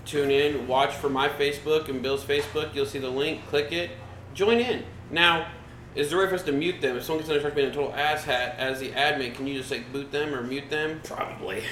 tune 0.05 0.31
in, 0.31 0.67
watch 0.67 0.95
for 0.95 1.09
my 1.09 1.29
Facebook 1.29 1.89
and 1.89 2.03
Bill's 2.03 2.25
Facebook. 2.25 2.75
You'll 2.75 2.87
see 2.87 2.99
the 2.99 3.11
link. 3.11 3.47
Click 3.49 3.73
it. 3.73 3.93
Join 4.35 4.59
in. 4.59 4.85
Now, 5.11 5.49
is 5.97 6.11
there 6.11 6.21
a 6.21 6.25
way 6.25 6.29
for 6.29 6.35
us 6.37 6.43
to 6.45 6.53
mute 6.53 6.81
them? 6.81 6.97
If 6.97 7.05
someone 7.05 7.21
gets 7.25 7.31
in 7.31 7.37
there 7.39 7.47
and 7.47 7.55
starts 7.55 7.57
being 7.57 7.69
a 7.69 7.75
total 7.75 7.93
asshat 7.93 8.57
as 8.59 8.79
the 8.81 8.91
admin, 8.91 9.35
can 9.35 9.47
you 9.47 9.59
just 9.59 9.71
like 9.71 9.91
boot 9.93 10.13
them 10.13 10.35
or 10.35 10.43
mute 10.43 10.71
them? 10.71 11.01
probably. 11.05 11.63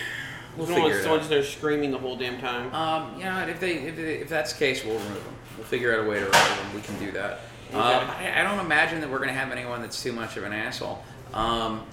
We'll 0.57 0.67
We 0.67 0.73
don't 0.73 0.83
want 0.83 0.93
figure 0.93 0.99
it 0.99 1.03
someone 1.03 1.19
out. 1.19 1.23
just 1.23 1.31
there 1.31 1.43
screaming 1.45 1.91
the 1.91 1.99
whole 1.99 2.17
damn 2.17 2.41
time. 2.41 2.73
Um, 2.75 3.19
you 3.19 3.25
know, 3.25 3.41
if 3.47 3.61
they 3.61 3.75
if, 3.75 3.97
they, 3.97 4.15
if 4.17 4.29
that's 4.29 4.53
the 4.53 4.59
case, 4.59 4.85
we'll 4.85 4.99
remove 4.99 5.25
them. 5.25 5.35
We'll 5.57 5.67
figure 5.67 5.93
out 5.93 6.07
a 6.07 6.09
way 6.09 6.17
to 6.21 6.25
remove 6.27 6.33
them. 6.33 6.75
We 6.75 6.81
can 6.81 6.99
do 6.99 7.11
that. 7.13 7.33
Um, 7.73 7.81
Okay. 7.81 8.33
I, 8.33 8.41
I 8.41 8.43
don't 8.45 8.65
imagine 8.65 9.01
that 9.01 9.11
we're 9.11 9.19
going 9.19 9.29
to 9.31 9.35
have 9.35 9.51
anyone 9.51 9.81
that's 9.83 10.01
too 10.01 10.13
much 10.13 10.37
of 10.37 10.45
an 10.45 10.53
asshole. 10.53 11.03
Um, 11.33 11.85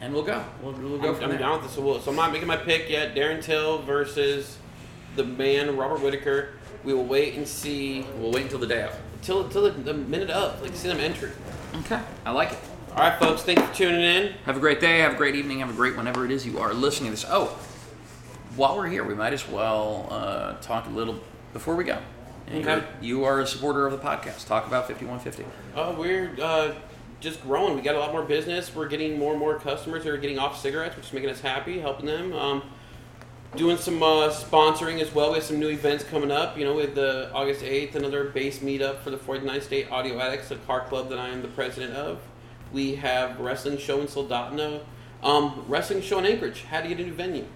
and 0.00 0.12
we'll 0.12 0.24
go. 0.24 0.44
We'll, 0.62 0.72
we'll 0.72 0.98
go 0.98 1.14
I'm, 1.14 1.30
I'm 1.30 1.38
down 1.38 1.52
with 1.52 1.62
this. 1.62 1.72
So, 1.76 1.80
we'll, 1.82 2.00
so 2.00 2.10
I'm 2.10 2.16
not 2.16 2.32
making 2.32 2.48
my 2.48 2.56
pick 2.56 2.90
yet. 2.90 3.14
Darren 3.14 3.40
Till 3.40 3.78
versus 3.82 4.58
the 5.14 5.22
man 5.24 5.76
Robert 5.76 6.00
Whittaker. 6.02 6.50
We 6.86 6.94
will 6.94 7.04
wait 7.04 7.34
and 7.34 7.46
see 7.46 8.06
We'll 8.16 8.30
wait 8.32 8.44
until 8.44 8.58
the 8.60 8.66
day 8.66 8.82
of. 8.84 8.92
till 9.20 9.46
till 9.48 9.62
the, 9.62 9.70
the 9.72 9.92
minute 9.92 10.30
up. 10.30 10.62
Like 10.62 10.74
see 10.74 10.88
them 10.88 11.00
enter. 11.00 11.32
Okay. 11.80 12.00
I 12.24 12.30
like 12.30 12.52
it. 12.52 12.58
All 12.92 12.98
right, 13.02 13.18
folks. 13.18 13.42
Thanks 13.42 13.60
for 13.60 13.74
tuning 13.74 14.00
in. 14.00 14.32
Have 14.46 14.56
a 14.56 14.60
great 14.60 14.80
day. 14.80 15.00
Have 15.00 15.12
a 15.12 15.16
great 15.16 15.34
evening. 15.34 15.58
Have 15.58 15.68
a 15.68 15.74
great 15.74 15.96
whenever 15.96 16.24
it 16.24 16.30
is 16.30 16.46
you 16.46 16.58
are 16.60 16.72
listening 16.72 17.10
to 17.10 17.16
this. 17.16 17.26
Oh, 17.28 17.46
while 18.56 18.76
we're 18.76 18.86
here, 18.86 19.04
we 19.04 19.14
might 19.14 19.34
as 19.34 19.46
well 19.48 20.06
uh, 20.10 20.54
talk 20.62 20.86
a 20.86 20.90
little 20.90 21.18
before 21.52 21.76
we 21.76 21.84
go. 21.84 21.98
Okay. 22.48 22.60
You're- 22.62 22.84
You 23.02 23.24
are 23.24 23.40
a 23.40 23.46
supporter 23.46 23.86
of 23.86 23.92
the 23.92 23.98
podcast. 23.98 24.46
Talk 24.46 24.66
about 24.68 24.86
5150. 24.86 25.44
Uh, 25.74 25.94
we're 25.98 26.34
uh, 26.40 26.74
just 27.20 27.42
growing. 27.42 27.74
We 27.74 27.82
got 27.82 27.96
a 27.96 27.98
lot 27.98 28.12
more 28.12 28.22
business. 28.22 28.72
We're 28.74 28.88
getting 28.88 29.18
more 29.18 29.32
and 29.32 29.40
more 29.40 29.58
customers 29.58 30.04
that 30.04 30.12
are 30.12 30.16
getting 30.16 30.38
off 30.38 30.58
cigarettes, 30.60 30.96
which 30.96 31.06
is 31.06 31.12
making 31.12 31.28
us 31.30 31.40
happy, 31.40 31.80
helping 31.80 32.06
them. 32.06 32.32
Um, 32.32 32.62
doing 33.56 33.76
some 33.76 34.02
uh, 34.02 34.28
sponsoring 34.30 35.00
as 35.00 35.14
well. 35.14 35.30
We 35.30 35.36
have 35.36 35.44
some 35.44 35.58
new 35.58 35.68
events 35.68 36.04
coming 36.04 36.30
up. 36.30 36.58
You 36.58 36.64
know, 36.64 36.74
with 36.74 36.94
the 36.94 37.30
August 37.32 37.62
8th, 37.62 37.94
another 37.94 38.24
base 38.24 38.60
meetup 38.60 39.00
for 39.00 39.10
the 39.10 39.16
49th 39.16 39.62
State 39.62 39.90
Audio 39.90 40.18
Addicts, 40.18 40.50
a 40.50 40.56
car 40.56 40.86
club 40.86 41.08
that 41.08 41.18
I 41.18 41.28
am 41.28 41.42
the 41.42 41.48
president 41.48 41.94
of. 41.94 42.20
We 42.72 42.96
have 42.96 43.40
wrestling 43.40 43.78
show 43.78 44.00
in 44.00 44.06
Soldotna. 44.06 44.82
Um, 45.22 45.64
wrestling 45.66 46.02
show 46.02 46.18
in 46.18 46.26
Anchorage. 46.26 46.62
How 46.62 46.82
to 46.82 46.88
get 46.88 47.00
a 47.00 47.02
new 47.02 47.14
venue. 47.14 47.46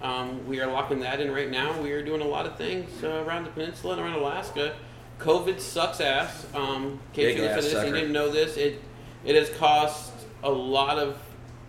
Um, 0.00 0.46
we 0.46 0.60
are 0.60 0.70
locking 0.70 1.00
that 1.00 1.20
in 1.20 1.30
right 1.30 1.50
now. 1.50 1.80
We 1.80 1.92
are 1.92 2.04
doing 2.04 2.22
a 2.22 2.26
lot 2.26 2.46
of 2.46 2.56
things 2.56 3.04
uh, 3.04 3.22
around 3.24 3.44
the 3.44 3.50
peninsula 3.50 3.94
and 3.94 4.02
around 4.02 4.14
Alaska. 4.14 4.74
COVID 5.20 5.60
sucks 5.60 6.00
ass. 6.00 6.46
Um, 6.54 6.84
in 6.84 6.98
case 7.12 7.34
Big 7.34 7.36
you 7.38 7.44
ass 7.44 7.62
this 7.62 7.84
you 7.86 7.92
didn't 7.92 8.12
know 8.12 8.30
this, 8.30 8.56
it 8.56 8.82
it 9.24 9.36
has 9.36 9.50
cost 9.50 10.12
a 10.42 10.50
lot 10.50 10.98
of 10.98 11.16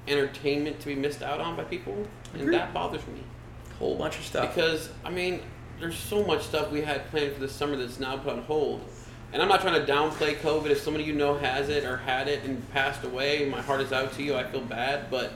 entertainment 0.07 0.79
to 0.79 0.87
be 0.87 0.95
missed 0.95 1.21
out 1.21 1.39
on 1.39 1.55
by 1.55 1.63
people, 1.63 2.07
and 2.33 2.41
Agreed. 2.41 2.57
that 2.57 2.73
bothers 2.73 3.05
me 3.07 3.19
Whole 3.79 3.95
bunch 3.95 4.17
of 4.17 4.25
stuff. 4.25 4.53
because 4.53 4.89
I 5.03 5.09
mean, 5.09 5.41
there's 5.79 5.97
so 5.97 6.23
much 6.23 6.43
stuff 6.43 6.71
we 6.71 6.81
had 6.81 7.09
planned 7.09 7.33
for 7.33 7.39
this 7.39 7.51
summer 7.51 7.75
that's 7.75 7.99
now 7.99 8.17
put 8.17 8.33
on 8.33 8.43
hold. 8.43 8.81
And 9.31 9.41
I'm 9.41 9.47
not 9.47 9.61
trying 9.61 9.83
to 9.83 9.91
downplay 9.91 10.35
COVID. 10.37 10.69
If 10.69 10.81
somebody 10.81 11.05
you 11.05 11.13
know 11.13 11.33
has 11.35 11.67
it 11.69 11.83
or 11.85 11.97
had 11.97 12.27
it 12.27 12.43
and 12.43 12.69
passed 12.71 13.03
away, 13.03 13.45
my 13.49 13.61
heart 13.61 13.81
is 13.81 13.91
out 13.91 14.13
to 14.13 14.23
you. 14.23 14.35
I 14.35 14.43
feel 14.43 14.61
bad, 14.61 15.09
but 15.09 15.33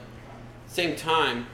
same 0.67 0.95
time, 0.95 1.47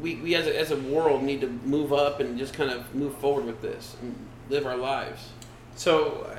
we, 0.00 0.14
we 0.16 0.34
as 0.36 0.46
a, 0.46 0.56
as 0.56 0.70
a 0.70 0.76
world 0.76 1.22
need 1.24 1.40
to 1.40 1.48
move 1.48 1.92
up 1.92 2.20
and 2.20 2.38
just 2.38 2.54
kind 2.54 2.70
of 2.70 2.94
move 2.94 3.14
forward 3.18 3.44
with 3.44 3.60
this 3.60 3.96
and 4.00 4.14
live 4.48 4.66
our 4.66 4.76
lives. 4.76 5.30
So 5.74 6.30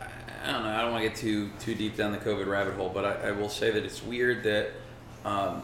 I, 0.00 0.48
I 0.48 0.52
don't 0.52 0.62
know. 0.62 0.70
I 0.70 0.80
don't 0.80 0.92
want 0.92 1.02
to 1.04 1.08
get 1.10 1.18
too 1.18 1.50
too 1.60 1.74
deep 1.74 1.96
down 1.96 2.12
the 2.12 2.18
COVID 2.18 2.46
rabbit 2.46 2.74
hole, 2.74 2.88
but 2.88 3.04
I, 3.04 3.28
I 3.28 3.30
will 3.32 3.50
say 3.50 3.70
that 3.70 3.84
it's 3.84 4.02
weird 4.02 4.44
that 4.44 4.70
um, 5.26 5.62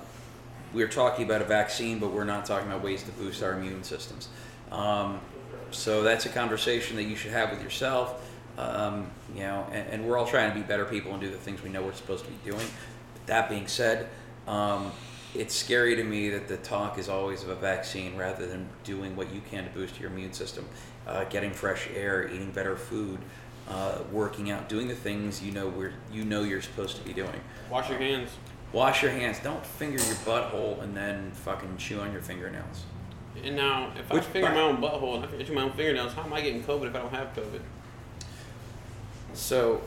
we're 0.72 0.88
talking 0.88 1.24
about 1.24 1.42
a 1.42 1.44
vaccine, 1.44 1.98
but 1.98 2.12
we're 2.12 2.24
not 2.24 2.46
talking 2.46 2.68
about 2.68 2.82
ways 2.82 3.02
to 3.04 3.10
boost 3.12 3.42
our 3.42 3.52
immune 3.54 3.82
systems. 3.84 4.28
Um, 4.70 5.20
so 5.70 6.02
that's 6.02 6.26
a 6.26 6.28
conversation 6.28 6.96
that 6.96 7.04
you 7.04 7.16
should 7.16 7.32
have 7.32 7.50
with 7.50 7.62
yourself. 7.62 8.28
Um, 8.58 9.10
you 9.34 9.40
know, 9.40 9.66
and, 9.72 9.88
and 9.88 10.06
we're 10.06 10.18
all 10.18 10.26
trying 10.26 10.50
to 10.50 10.54
be 10.54 10.62
better 10.62 10.84
people 10.84 11.12
and 11.12 11.20
do 11.20 11.30
the 11.30 11.38
things 11.38 11.62
we 11.62 11.70
know 11.70 11.82
we're 11.82 11.94
supposed 11.94 12.24
to 12.24 12.30
be 12.30 12.50
doing. 12.50 12.66
But 13.14 13.26
That 13.26 13.48
being 13.48 13.66
said, 13.66 14.08
um, 14.46 14.92
it's 15.34 15.54
scary 15.54 15.96
to 15.96 16.04
me 16.04 16.28
that 16.30 16.48
the 16.48 16.58
talk 16.58 16.98
is 16.98 17.08
always 17.08 17.42
of 17.42 17.48
a 17.48 17.54
vaccine 17.54 18.16
rather 18.16 18.46
than 18.46 18.68
doing 18.84 19.16
what 19.16 19.32
you 19.32 19.40
can 19.50 19.64
to 19.64 19.70
boost 19.70 19.98
your 19.98 20.10
immune 20.10 20.34
system, 20.34 20.66
uh, 21.06 21.24
getting 21.24 21.52
fresh 21.52 21.88
air, 21.94 22.28
eating 22.28 22.50
better 22.50 22.76
food, 22.76 23.18
uh, 23.68 23.98
working 24.10 24.50
out, 24.50 24.68
doing 24.68 24.88
the 24.88 24.94
things 24.94 25.42
you 25.42 25.52
know 25.52 25.68
we're, 25.68 25.94
you 26.12 26.24
know 26.24 26.42
you're 26.42 26.60
supposed 26.60 26.96
to 26.96 27.02
be 27.02 27.14
doing. 27.14 27.40
Wash 27.70 27.88
your 27.88 27.98
hands. 27.98 28.30
Wash 28.72 29.02
your 29.02 29.10
hands. 29.10 29.38
Don't 29.40 29.64
finger 29.64 29.98
your 29.98 30.14
butthole 30.16 30.82
and 30.82 30.96
then 30.96 31.30
fucking 31.32 31.76
chew 31.76 32.00
on 32.00 32.12
your 32.12 32.22
fingernails. 32.22 32.84
And 33.44 33.56
now, 33.56 33.92
if 33.98 34.12
I 34.12 34.20
finger 34.20 34.50
my 34.50 34.60
own 34.60 34.76
butthole 34.76 35.16
and 35.16 35.24
I 35.24 35.28
finger 35.28 35.52
my 35.52 35.62
own 35.62 35.72
fingernails, 35.72 36.12
how 36.12 36.22
am 36.24 36.32
I 36.32 36.40
getting 36.40 36.62
COVID 36.62 36.88
if 36.88 36.94
I 36.94 36.98
don't 36.98 37.12
have 37.12 37.34
COVID? 37.34 37.60
So 39.34 39.80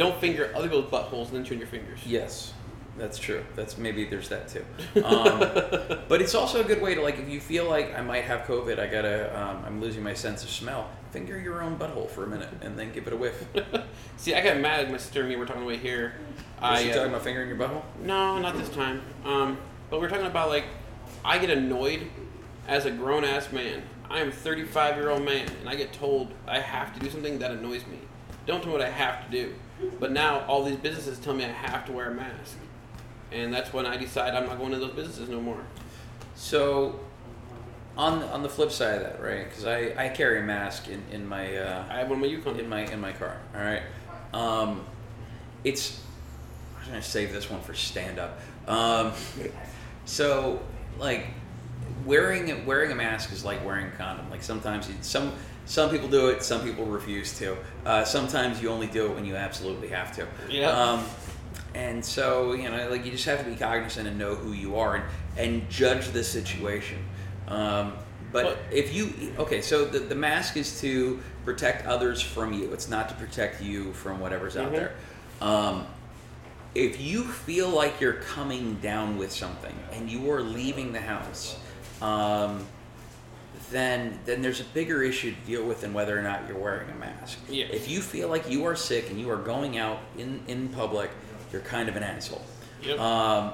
Don't 0.00 0.18
finger 0.18 0.50
other 0.54 0.66
people's 0.66 0.90
buttholes 0.90 1.26
and 1.26 1.36
then 1.36 1.44
chew 1.44 1.52
on 1.52 1.58
your 1.58 1.68
fingers. 1.68 2.00
Yes, 2.06 2.54
that's 2.96 3.18
true. 3.18 3.44
That's 3.56 3.78
maybe 3.78 4.04
there's 4.04 4.28
that 4.28 4.48
too. 4.48 4.64
Um, 5.02 5.38
but 6.08 6.20
it's 6.20 6.34
also 6.34 6.60
a 6.60 6.64
good 6.64 6.82
way 6.82 6.94
to 6.94 7.02
like 7.02 7.18
if 7.18 7.28
you 7.28 7.40
feel 7.40 7.68
like 7.68 7.96
I 7.96 8.02
might 8.02 8.24
have 8.24 8.42
COVID, 8.42 8.78
I 8.78 8.86
gotta, 8.86 9.38
um, 9.40 9.62
I'm 9.64 9.80
losing 9.80 10.02
my 10.02 10.14
sense 10.14 10.42
of 10.42 10.50
smell. 10.50 10.90
Finger 11.10 11.38
your 11.38 11.62
own 11.62 11.76
butthole 11.78 12.08
for 12.08 12.24
a 12.24 12.26
minute 12.26 12.48
and 12.60 12.78
then 12.78 12.92
give 12.92 13.06
it 13.06 13.12
a 13.12 13.16
whiff. 13.16 13.44
See, 14.16 14.34
I 14.34 14.42
got 14.42 14.58
mad 14.58 14.84
at 14.84 14.90
my 14.90 14.98
sister 14.98 15.20
and 15.20 15.28
me. 15.28 15.36
We're 15.36 15.46
talking 15.46 15.62
away 15.62 15.76
here. 15.76 16.14
Are 16.60 16.74
I 16.74 16.80
you 16.80 16.90
uh, 16.90 16.94
talking 16.94 17.10
about 17.10 17.22
fingering 17.22 17.48
your 17.48 17.58
butthole? 17.58 17.82
No, 18.02 18.38
not 18.38 18.56
this 18.56 18.68
time. 18.68 19.02
Um, 19.24 19.58
but 19.88 20.00
we're 20.00 20.08
talking 20.08 20.26
about 20.26 20.48
like, 20.48 20.64
I 21.24 21.38
get 21.38 21.50
annoyed 21.50 22.06
as 22.68 22.86
a 22.86 22.90
grown 22.90 23.24
ass 23.24 23.50
man. 23.50 23.82
I 24.10 24.20
am 24.20 24.28
a 24.28 24.32
35 24.32 24.96
year 24.96 25.10
old 25.10 25.24
man, 25.24 25.48
and 25.60 25.68
I 25.68 25.76
get 25.76 25.92
told 25.92 26.32
I 26.46 26.58
have 26.58 26.92
to 26.94 27.00
do 27.00 27.10
something 27.10 27.38
that 27.38 27.52
annoys 27.52 27.86
me. 27.86 27.98
Don't 28.46 28.60
tell 28.60 28.68
me 28.68 28.78
what 28.78 28.82
I 28.82 28.90
have 28.90 29.24
to 29.24 29.30
do. 29.30 29.54
But 29.98 30.12
now 30.12 30.44
all 30.46 30.64
these 30.64 30.76
businesses 30.76 31.18
tell 31.18 31.34
me 31.34 31.44
I 31.44 31.48
have 31.48 31.86
to 31.86 31.92
wear 31.92 32.10
a 32.10 32.14
mask, 32.14 32.58
and 33.32 33.52
that's 33.52 33.72
when 33.72 33.86
I 33.86 33.96
decide 33.96 34.34
I'm 34.34 34.46
not 34.46 34.58
going 34.58 34.72
to 34.72 34.78
those 34.78 34.92
businesses 34.92 35.28
no 35.28 35.40
more. 35.40 35.60
So, 36.34 37.00
on 37.96 38.22
on 38.24 38.42
the 38.42 38.48
flip 38.48 38.70
side 38.70 38.96
of 38.96 39.02
that, 39.02 39.22
right? 39.22 39.48
Because 39.48 39.64
I, 39.64 39.92
I 39.96 40.08
carry 40.08 40.40
a 40.40 40.42
mask 40.42 40.88
in 40.88 41.02
in 41.12 41.26
my 41.26 41.56
uh, 41.56 41.84
I 41.90 41.98
have 41.98 42.10
one 42.10 42.20
my 42.20 42.26
Yukon. 42.26 42.58
in 42.58 42.68
my 42.68 42.80
in 42.86 43.00
my 43.00 43.12
car. 43.12 43.38
All 43.54 43.60
right. 43.60 43.82
Um, 44.32 44.84
it's 45.64 46.00
I'm 46.82 46.88
gonna 46.90 47.02
save 47.02 47.32
this 47.32 47.50
one 47.50 47.60
for 47.60 47.74
stand 47.74 48.18
up. 48.18 48.40
Um, 48.66 49.12
so 50.04 50.60
like 50.98 51.26
wearing 52.04 52.64
wearing 52.66 52.92
a 52.92 52.94
mask 52.94 53.32
is 53.32 53.44
like 53.44 53.64
wearing 53.64 53.86
a 53.86 53.90
condom. 53.92 54.30
Like 54.30 54.42
sometimes 54.42 54.88
you, 54.88 54.94
some 55.00 55.32
some 55.66 55.90
people 55.90 56.08
do 56.08 56.28
it, 56.28 56.42
some 56.42 56.62
people 56.62 56.84
refuse 56.86 57.38
to. 57.38 57.56
Uh, 57.84 58.04
sometimes 58.04 58.60
you 58.60 58.70
only 58.70 58.88
do 58.88 59.06
it 59.06 59.14
when 59.14 59.24
you 59.24 59.36
absolutely 59.36 59.88
have 59.88 60.14
to. 60.16 60.26
Yeah. 60.48 60.70
Um, 60.70 61.04
and 61.74 62.04
so 62.04 62.52
you 62.52 62.68
know, 62.70 62.88
like 62.90 63.04
you 63.04 63.10
just 63.12 63.24
have 63.26 63.44
to 63.44 63.50
be 63.50 63.56
cognizant 63.56 64.06
and 64.08 64.18
know 64.18 64.34
who 64.34 64.52
you 64.52 64.76
are 64.76 64.96
and 64.96 65.04
and 65.36 65.70
judge 65.70 66.08
the 66.08 66.24
situation. 66.24 66.98
Um, 67.48 67.94
but 68.32 68.58
if 68.70 68.94
you 68.94 69.12
okay, 69.38 69.60
so 69.60 69.84
the, 69.84 69.98
the 70.00 70.14
mask 70.14 70.56
is 70.56 70.80
to 70.80 71.20
protect 71.44 71.86
others 71.86 72.20
from 72.20 72.52
you. 72.52 72.72
It's 72.72 72.88
not 72.88 73.08
to 73.08 73.14
protect 73.16 73.62
you 73.62 73.92
from 73.92 74.20
whatever's 74.20 74.56
out 74.56 74.68
Mhm. 74.70 74.76
there. 74.76 74.92
Um, 75.40 75.86
if 76.74 77.00
you 77.00 77.24
feel 77.24 77.68
like 77.68 78.00
you're 78.00 78.12
coming 78.12 78.76
down 78.76 79.18
with 79.18 79.32
something 79.32 79.74
and 79.92 80.08
you 80.08 80.30
are 80.30 80.40
leaving 80.42 80.92
the 80.92 81.00
house, 81.00 81.56
um, 82.00 82.64
then 83.72 84.18
then 84.26 84.42
there's 84.42 84.60
a 84.60 84.64
bigger 84.64 85.02
issue 85.02 85.32
to 85.34 85.40
deal 85.46 85.64
with 85.64 85.80
than 85.80 85.92
whether 85.92 86.16
or 86.16 86.22
not 86.22 86.42
you're 86.46 86.58
wearing 86.58 86.88
a 86.90 86.94
mask. 86.94 87.38
Yeah. 87.48 87.66
If 87.66 87.88
you 87.88 88.00
feel 88.00 88.28
like 88.28 88.48
you 88.48 88.64
are 88.66 88.76
sick 88.76 89.10
and 89.10 89.18
you 89.20 89.30
are 89.30 89.36
going 89.36 89.78
out 89.78 89.98
in 90.18 90.40
in 90.46 90.68
public, 90.68 91.10
you're 91.52 91.62
kind 91.62 91.88
of 91.88 91.96
an 91.96 92.02
asshole. 92.02 92.42
Yep. 92.82 92.98
Um, 92.98 93.52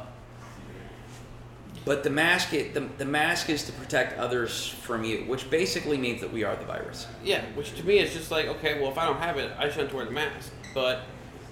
but 1.84 2.02
the 2.02 2.10
mask, 2.10 2.52
it, 2.52 2.74
the, 2.74 2.80
the 2.98 3.04
mask 3.04 3.48
is 3.48 3.62
to 3.64 3.72
protect 3.72 4.18
others 4.18 4.66
from 4.66 5.04
you, 5.04 5.18
which 5.18 5.48
basically 5.50 5.96
means 5.96 6.20
that 6.20 6.32
we 6.32 6.42
are 6.42 6.56
the 6.56 6.64
virus. 6.64 7.06
Yeah, 7.22 7.44
which 7.54 7.76
to 7.76 7.86
me 7.86 8.00
is 8.00 8.12
just 8.12 8.30
like, 8.32 8.46
okay, 8.46 8.80
well, 8.80 8.90
if 8.90 8.98
I 8.98 9.06
don't 9.06 9.20
have 9.20 9.36
it, 9.36 9.52
I 9.56 9.68
shouldn't 9.70 9.94
wear 9.94 10.04
the 10.04 10.10
mask. 10.10 10.52
But, 10.74 11.02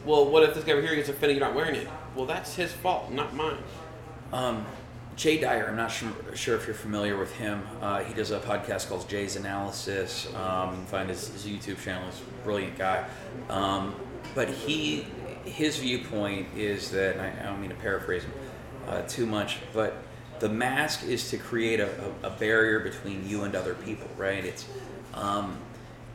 well, 0.04 0.28
what 0.28 0.42
if 0.42 0.54
this 0.54 0.64
guy 0.64 0.72
over 0.72 0.82
here 0.82 0.96
gets 0.96 1.08
offended 1.08 1.36
you're 1.36 1.46
not 1.46 1.54
wearing 1.54 1.76
it? 1.76 1.88
Well, 2.16 2.26
that's 2.26 2.54
his 2.56 2.72
fault, 2.72 3.12
not 3.12 3.34
mine. 3.34 3.58
Um, 4.32 4.66
Jay 5.14 5.38
Dyer, 5.38 5.68
I'm 5.68 5.76
not 5.76 5.92
sure, 5.92 6.10
sure 6.34 6.56
if 6.56 6.66
you're 6.66 6.74
familiar 6.74 7.16
with 7.16 7.32
him. 7.36 7.64
Uh, 7.80 8.02
he 8.02 8.12
does 8.12 8.32
a 8.32 8.40
podcast 8.40 8.88
called 8.88 9.08
Jay's 9.08 9.36
Analysis. 9.36 10.26
Um, 10.34 10.70
you 10.70 10.76
can 10.78 10.86
find 10.86 11.08
his, 11.08 11.28
his 11.28 11.46
YouTube 11.46 11.80
channel. 11.80 12.04
He's 12.10 12.20
a 12.20 12.44
brilliant 12.44 12.76
guy. 12.76 13.06
Um, 13.48 13.94
but 14.34 14.48
he, 14.48 15.06
his 15.44 15.78
viewpoint 15.78 16.48
is 16.56 16.90
that, 16.90 17.16
and 17.16 17.20
I, 17.20 17.32
I 17.40 17.46
don't 17.46 17.60
mean 17.60 17.70
to 17.70 17.76
paraphrase 17.76 18.24
him 18.24 18.32
uh, 18.88 19.02
too 19.02 19.26
much, 19.26 19.58
but 19.72 19.96
the 20.40 20.48
mask 20.48 21.04
is 21.04 21.30
to 21.30 21.36
create 21.36 21.80
a, 21.80 21.88
a, 22.22 22.28
a 22.28 22.30
barrier 22.30 22.80
between 22.80 23.28
you 23.28 23.44
and 23.44 23.54
other 23.54 23.74
people, 23.74 24.08
right? 24.16 24.44
It's, 24.44 24.66
um, 25.14 25.58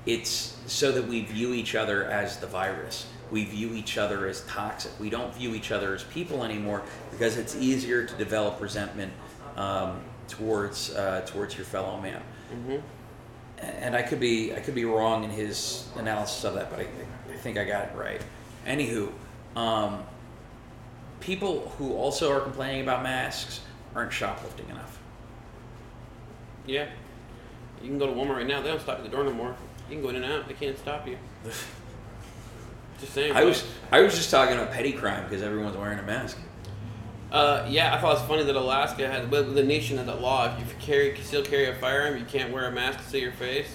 it's 0.05 0.57
so 0.67 0.91
that 0.91 1.07
we 1.07 1.21
view 1.21 1.53
each 1.53 1.75
other 1.75 2.05
as 2.05 2.37
the 2.37 2.47
virus. 2.47 3.07
We 3.31 3.45
view 3.45 3.73
each 3.73 3.97
other 3.97 4.27
as 4.27 4.41
toxic. 4.45 4.91
We 4.99 5.09
don't 5.09 5.33
view 5.35 5.53
each 5.53 5.71
other 5.71 5.93
as 5.93 6.03
people 6.03 6.43
anymore 6.43 6.81
because 7.11 7.37
it's 7.37 7.55
easier 7.55 8.05
to 8.05 8.15
develop 8.15 8.59
resentment 8.59 9.13
um, 9.55 10.01
towards 10.27 10.95
uh, 10.95 11.21
towards 11.25 11.55
your 11.55 11.65
fellow 11.65 11.99
man. 12.01 12.21
hmm 12.49 12.77
And 13.59 13.95
I 13.95 14.01
could 14.01 14.19
be 14.19 14.53
I 14.55 14.59
could 14.61 14.73
be 14.73 14.85
wrong 14.85 15.23
in 15.23 15.29
his 15.29 15.87
analysis 15.95 16.43
of 16.43 16.55
that, 16.55 16.71
but 16.71 16.79
I, 16.79 16.87
I 17.31 17.37
think 17.37 17.57
I 17.57 17.65
got 17.65 17.85
it 17.85 17.95
right. 17.95 18.21
Anywho, 18.69 19.11
um, 19.55 20.03
people 21.19 21.73
who 21.77 21.93
also 21.93 22.31
are 22.31 22.39
complaining 22.39 22.83
about 22.83 23.01
masks 23.01 23.61
aren't 23.95 24.13
shoplifting 24.13 24.69
enough. 24.69 24.99
Yeah. 26.67 26.87
You 27.81 27.89
can 27.89 27.97
go 27.97 28.05
to 28.05 28.13
Walmart 28.13 28.37
right 28.37 28.47
now. 28.47 28.61
They 28.61 28.69
don't 28.69 28.79
stop 28.79 28.99
at 28.99 29.03
the 29.03 29.09
door 29.09 29.23
no 29.23 29.33
more. 29.33 29.55
You 29.89 29.95
can 29.95 30.03
go 30.03 30.09
in 30.09 30.17
and 30.17 30.25
out. 30.25 30.47
They 30.47 30.53
can't 30.53 30.77
stop 30.77 31.07
you. 31.07 31.17
Just 32.99 33.13
saying. 33.13 33.33
I 33.33 33.43
was 33.45 33.65
I 33.91 34.01
was 34.01 34.13
just 34.13 34.29
talking 34.29 34.55
about 34.55 34.71
petty 34.71 34.91
crime 34.91 35.23
because 35.23 35.41
everyone's 35.41 35.77
wearing 35.77 35.99
a 35.99 36.03
mask. 36.03 36.37
Uh, 37.31 37.65
yeah, 37.69 37.95
I 37.95 38.01
thought 38.01 38.17
it 38.17 38.19
was 38.19 38.27
funny 38.27 38.43
that 38.43 38.55
Alaska 38.55 39.07
had, 39.07 39.31
well, 39.31 39.43
the 39.43 39.63
nation 39.63 39.97
had 39.97 40.07
that 40.07 40.19
law. 40.19 40.53
If 40.57 40.67
you 40.67 40.75
carry, 40.79 41.15
still 41.21 41.43
carry 41.43 41.67
a 41.67 41.75
firearm, 41.75 42.17
you 42.17 42.25
can't 42.25 42.51
wear 42.51 42.67
a 42.67 42.71
mask 42.71 42.99
to 42.99 43.05
see 43.05 43.21
your 43.21 43.31
face. 43.31 43.69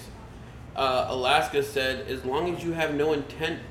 Uh, 0.75 1.07
Alaska 1.09 1.63
said 1.63 2.07
as 2.07 2.23
long 2.23 2.53
as 2.53 2.63
you 2.63 2.73
have 2.73 2.93
no 2.93 3.13
intent 3.13 3.61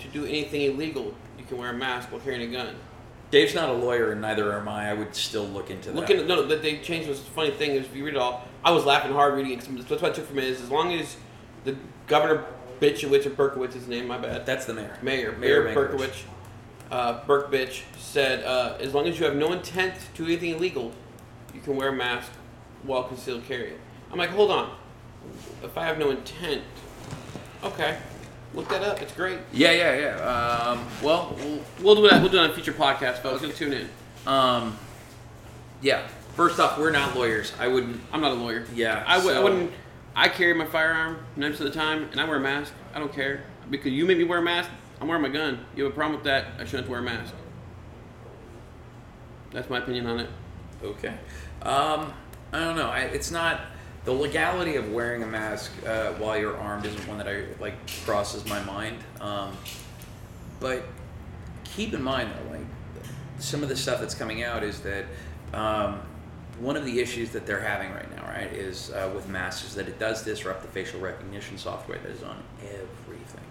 to 0.00 0.08
do 0.08 0.24
anything 0.24 0.62
illegal, 0.62 1.14
you 1.38 1.44
can 1.44 1.58
wear 1.58 1.70
a 1.70 1.74
mask 1.74 2.10
while 2.10 2.20
carrying 2.20 2.42
a 2.42 2.52
gun. 2.52 2.74
Dave's 3.30 3.54
not 3.54 3.68
a 3.68 3.72
lawyer, 3.72 4.12
and 4.12 4.20
neither 4.20 4.52
am 4.58 4.68
I. 4.68 4.90
I 4.90 4.94
would 4.94 5.14
still 5.14 5.44
look 5.46 5.70
into 5.70 5.90
that. 5.90 5.96
Look 5.96 6.10
at 6.10 6.26
no, 6.26 6.46
that 6.46 6.62
they 6.62 6.78
changed 6.78 7.08
was 7.08 7.22
the 7.22 7.30
funny 7.30 7.52
thing 7.52 7.72
is 7.72 7.86
if 7.86 7.94
you 7.94 8.04
read 8.04 8.14
it 8.14 8.16
all, 8.16 8.44
I 8.64 8.72
was 8.72 8.84
laughing 8.84 9.12
hard 9.12 9.34
reading 9.34 9.52
it. 9.52 9.88
That's 9.88 10.02
what 10.02 10.12
I 10.12 10.14
took 10.14 10.26
from 10.26 10.38
it 10.38 10.44
is 10.44 10.60
as 10.60 10.70
long 10.70 10.92
as 10.92 11.16
the 11.64 11.76
governor 12.08 12.44
Bitchowitz 12.80 13.26
or 13.26 13.30
Berkowitz, 13.30 13.74
his 13.74 13.86
name, 13.86 14.08
my 14.08 14.18
bad. 14.18 14.46
That's 14.46 14.64
the 14.64 14.74
mayor. 14.74 14.98
Mayor, 15.02 15.32
Mayor 15.32 15.64
Mayor. 15.64 15.74
Berkowitz, 15.74 16.22
uh, 16.90 17.20
Berkovich 17.20 17.82
said, 17.98 18.44
uh, 18.44 18.78
as 18.80 18.94
long 18.94 19.06
as 19.06 19.18
you 19.18 19.26
have 19.26 19.36
no 19.36 19.52
intent 19.52 19.94
to 20.14 20.24
do 20.24 20.30
anything 20.30 20.50
illegal, 20.50 20.92
you 21.54 21.60
can 21.60 21.76
wear 21.76 21.90
a 21.90 21.92
mask 21.92 22.32
while 22.82 23.04
concealed 23.04 23.44
carrying. 23.44 23.78
I'm 24.10 24.18
like, 24.18 24.30
hold 24.30 24.50
on. 24.50 24.74
If 25.62 25.76
I 25.76 25.84
have 25.84 25.98
no 25.98 26.10
intent, 26.10 26.62
okay, 27.62 27.98
look 28.54 28.68
that 28.68 28.82
up. 28.82 29.00
It's 29.02 29.12
great. 29.12 29.38
Yeah, 29.52 29.72
yeah, 29.72 29.96
yeah. 29.98 30.16
Um, 30.70 30.86
well, 31.02 31.36
we'll 31.38 31.60
We'll 31.82 31.94
do 31.96 32.08
that. 32.10 32.20
We'll 32.22 32.30
do 32.30 32.38
it 32.38 32.44
on 32.44 32.50
a 32.50 32.54
future 32.54 32.72
podcast, 32.72 33.18
folks. 33.18 33.42
You'll 33.42 33.52
tune 33.52 33.72
in. 33.72 33.88
Um, 34.26 34.76
yeah. 35.82 36.06
First 36.36 36.58
off, 36.60 36.78
we're 36.78 36.90
not 36.90 37.16
lawyers. 37.16 37.52
I 37.58 37.68
wouldn't. 37.68 38.00
I'm 38.12 38.20
not 38.20 38.32
a 38.32 38.34
lawyer. 38.34 38.64
Yeah. 38.74 39.04
I 39.06 39.16
w- 39.16 39.30
I 39.32 39.34
so- 39.38 39.42
wouldn't. 39.42 39.72
I 40.16 40.28
carry 40.28 40.54
my 40.54 40.66
firearm 40.66 41.18
90% 41.38 41.52
of 41.52 41.58
the 41.66 41.70
time, 41.70 42.08
and 42.10 42.20
I 42.20 42.24
wear 42.24 42.36
a 42.36 42.40
mask. 42.40 42.72
I 42.94 42.98
don't 42.98 43.12
care 43.12 43.44
because 43.70 43.92
you 43.92 44.04
made 44.04 44.18
me 44.18 44.24
wear 44.24 44.40
a 44.40 44.42
mask. 44.42 44.68
I'm 45.00 45.06
wearing 45.08 45.22
my 45.22 45.28
gun. 45.28 45.64
You 45.76 45.84
have 45.84 45.92
a 45.92 45.94
problem 45.94 46.16
with 46.16 46.24
that? 46.24 46.46
I 46.58 46.64
shouldn't 46.64 46.72
have 46.72 46.84
to 46.86 46.90
wear 46.90 47.00
a 47.00 47.02
mask. 47.02 47.32
That's 49.52 49.70
my 49.70 49.78
opinion 49.78 50.06
on 50.06 50.20
it. 50.20 50.28
Okay. 50.82 51.14
Um, 51.62 52.12
I 52.52 52.58
don't 52.60 52.76
know. 52.76 52.88
I, 52.88 53.00
it's 53.02 53.30
not 53.30 53.60
the 54.10 54.16
legality 54.16 54.74
of 54.74 54.90
wearing 54.90 55.22
a 55.22 55.26
mask 55.26 55.70
uh, 55.86 56.12
while 56.14 56.36
you're 56.36 56.56
armed 56.56 56.84
isn't 56.84 57.06
one 57.06 57.16
that 57.16 57.28
I 57.28 57.44
like 57.60 57.74
crosses 58.04 58.44
my 58.44 58.60
mind. 58.64 58.98
Um, 59.20 59.56
but 60.58 60.82
keep 61.62 61.94
in 61.94 62.02
mind 62.02 62.32
though, 62.32 62.50
like 62.50 62.66
some 63.38 63.62
of 63.62 63.68
the 63.68 63.76
stuff 63.76 64.00
that's 64.00 64.16
coming 64.16 64.42
out 64.42 64.64
is 64.64 64.80
that 64.80 65.04
um, 65.54 66.00
one 66.58 66.76
of 66.76 66.84
the 66.84 66.98
issues 66.98 67.30
that 67.30 67.46
they're 67.46 67.60
having 67.60 67.92
right 67.92 68.10
now, 68.16 68.24
right, 68.24 68.52
is 68.52 68.90
uh, 68.90 69.08
with 69.14 69.28
masks 69.28 69.68
is 69.68 69.74
that 69.76 69.86
it 69.86 70.00
does 70.00 70.24
disrupt 70.24 70.62
the 70.62 70.68
facial 70.68 70.98
recognition 70.98 71.56
software 71.56 71.98
that 71.98 72.10
is 72.10 72.24
on 72.24 72.42
everything. 72.64 73.44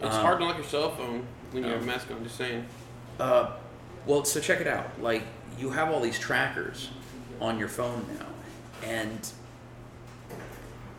It's 0.00 0.16
Um, 0.16 0.22
hard 0.22 0.40
to 0.40 0.44
lock 0.44 0.56
your 0.56 0.66
cell 0.66 0.90
phone 0.96 1.24
when 1.52 1.62
you 1.62 1.70
have 1.70 1.82
a 1.82 1.86
mask 1.86 2.10
on. 2.10 2.24
Just 2.24 2.36
saying. 2.36 2.66
Uh, 3.20 3.52
well, 4.06 4.24
so 4.24 4.40
check 4.40 4.60
it 4.60 4.66
out. 4.66 5.00
Like 5.00 5.22
you 5.56 5.70
have 5.70 5.92
all 5.92 6.00
these 6.00 6.18
trackers 6.18 6.90
on 7.40 7.60
your 7.60 7.68
phone 7.68 8.04
now, 8.18 8.26
and 8.88 9.30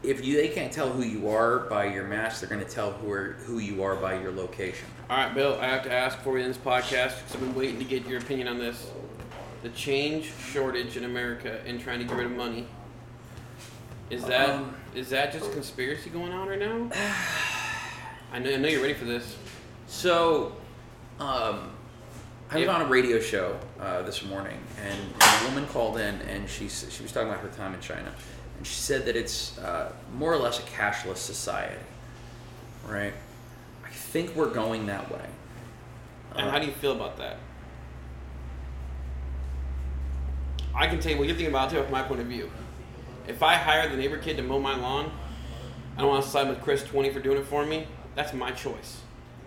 if 0.10 0.24
you 0.24 0.38
they 0.38 0.48
can't 0.50 0.72
tell 0.72 0.90
who 0.90 1.04
you 1.04 1.30
are 1.30 1.60
by 1.60 1.86
your 1.86 2.06
mask, 2.06 2.42
they're 2.42 2.50
going 2.50 2.64
to 2.64 2.70
tell 2.70 2.92
who 2.94 3.12
are, 3.12 3.34
who 3.46 3.60
you 3.60 3.84
are 3.84 3.96
by 3.96 4.20
your 4.20 4.32
location. 4.32 4.88
All 5.10 5.18
right, 5.18 5.34
Bill. 5.34 5.58
I 5.60 5.68
have 5.68 5.84
to 5.84 5.92
ask 5.92 6.20
for 6.20 6.38
you 6.38 6.44
in 6.44 6.50
this 6.50 6.58
podcast 6.58 7.18
because 7.20 7.36
I've 7.36 7.40
been 7.40 7.56
waiting 7.56 7.80
to 7.80 7.86
get 7.86 8.08
your 8.08 8.20
opinion 8.20 8.48
on 8.48 8.58
this. 8.58 8.92
The 9.64 9.70
change 9.70 10.32
shortage 10.52 10.96
in 10.98 11.06
America 11.06 11.60
and 11.66 11.80
trying 11.80 12.00
to 12.00 12.06
get 12.06 12.16
rid 12.16 12.28
of 12.28 12.34
money. 12.34 12.68
Is 14.10 14.24
that 14.26 14.64
is 14.94 15.08
Um, 15.08 15.12
that 15.12 15.34
just 15.34 15.52
conspiracy 15.52 16.10
going 16.12 16.32
on 16.32 16.48
right 16.48 16.60
now? 16.60 16.90
I 18.32 18.40
know, 18.40 18.52
I 18.54 18.58
know 18.58 18.68
you're 18.68 18.82
ready 18.82 18.94
for 18.94 19.06
this. 19.06 19.36
So, 19.88 20.56
um, 21.20 21.72
I 22.52 22.60
was 22.60 22.68
on 22.68 22.82
a 22.82 22.86
radio 22.86 23.20
show 23.20 23.58
uh, 23.80 24.04
this 24.04 24.24
morning, 24.24 24.58
and, 24.84 24.94
and 25.20 25.42
a 25.42 25.50
woman 25.50 25.66
called 25.68 25.98
in, 25.98 26.16
and 26.30 26.48
she 26.48 26.70
she 26.70 27.02
was 27.02 27.12
talking 27.12 27.30
about 27.30 27.42
her 27.42 27.50
time 27.50 27.74
in 27.74 27.80
China, 27.80 28.14
and 28.58 28.66
she 28.66 28.76
said 28.76 29.06
that 29.06 29.16
it's 29.16 29.58
uh, 29.60 29.92
more 30.16 30.34
or 30.34 30.38
less 30.38 30.60
a 30.60 30.64
cashless 30.64 31.18
society, 31.18 31.76
right? 32.88 33.14
I 33.84 33.90
think 33.90 34.36
we're 34.36 34.54
going 34.54 34.86
that 34.88 35.12
way. 35.12 35.26
And 36.36 36.50
how 36.50 36.60
do 36.60 36.66
you 36.66 36.72
feel 36.74 36.92
about 36.92 37.18
that? 37.18 37.38
I 40.74 40.88
can 40.88 41.00
tell 41.00 41.12
you 41.12 41.18
what 41.18 41.28
you're 41.28 41.38
thinking 41.38 41.54
about 41.54 41.70
too 41.70 41.82
from 41.82 41.92
my 41.92 42.02
point 42.02 42.20
of 42.22 42.28
view. 42.28 42.52
If 43.28 43.42
I 43.42 43.56
hire 43.56 43.90
the 43.90 43.96
neighbor 43.96 44.18
kid 44.18 44.38
to 44.38 44.44
mow 44.44 44.60
my 44.60 44.76
lawn, 44.76 45.12
I 45.98 46.02
don't 46.02 46.10
want 46.10 46.24
to 46.24 46.30
side 46.30 46.50
with 46.50 46.62
Chris 46.62 46.84
twenty 46.84 47.10
for 47.10 47.22
doing 47.22 47.38
it 47.38 47.46
for 47.46 47.66
me. 47.66 47.88
That's 48.16 48.34
my 48.34 48.52
choice. 48.52 49.02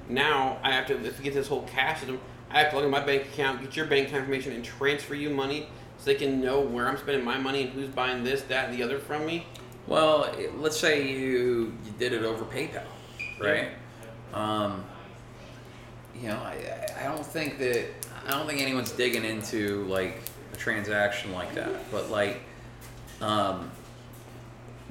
Now 0.09 0.59
I 0.63 0.73
have 0.73 0.87
to 0.87 1.05
if 1.05 1.19
we 1.19 1.25
get 1.25 1.35
this 1.35 1.49
whole 1.49 1.63
cash 1.65 1.99
system, 2.01 2.19
I 2.51 2.61
have 2.61 2.71
to 2.71 2.77
look 2.77 2.87
at 2.87 2.91
my 2.91 3.05
bank 3.05 3.27
account, 3.27 3.61
get 3.61 3.77
your 3.77 3.85
bank 3.85 4.09
account 4.09 4.23
information, 4.23 4.55
and 4.55 4.65
transfer 4.65 5.15
you 5.15 5.29
money 5.29 5.69
so 5.99 6.05
they 6.05 6.15
can 6.15 6.41
know 6.41 6.61
where 6.61 6.89
I'm 6.89 6.97
spending 6.97 7.25
my 7.25 7.39
money 7.39 7.63
and 7.63 7.71
who's 7.71 7.89
buying 7.89 8.25
this, 8.25 8.43
that, 8.43 8.69
and 8.71 8.79
the 8.79 8.83
other 8.83 8.99
from 8.99 9.27
me. 9.27 9.47
Well, 9.87 10.33
let's 10.59 10.77
say 10.79 11.09
you 11.11 11.73
you 11.85 11.93
did 11.99 12.13
it 12.13 12.23
over 12.23 12.45
PayPal, 12.45 12.85
right? 13.41 13.69
Um, 14.35 14.85
you 16.21 16.29
know, 16.29 16.37
I 16.37 16.87
I 17.01 17.05
don't 17.05 17.25
think 17.25 17.59
that 17.59 17.87
I 18.27 18.33
don't 18.33 18.47
think 18.47 18.61
anyone's 18.61 18.93
digging 18.93 19.25
into 19.25 19.85
like 19.85 20.21
a 20.53 20.57
transaction 20.57 21.33
like 21.33 21.55
that, 21.55 21.91
but 21.91 22.11
like, 22.11 22.41
um, 23.23 23.71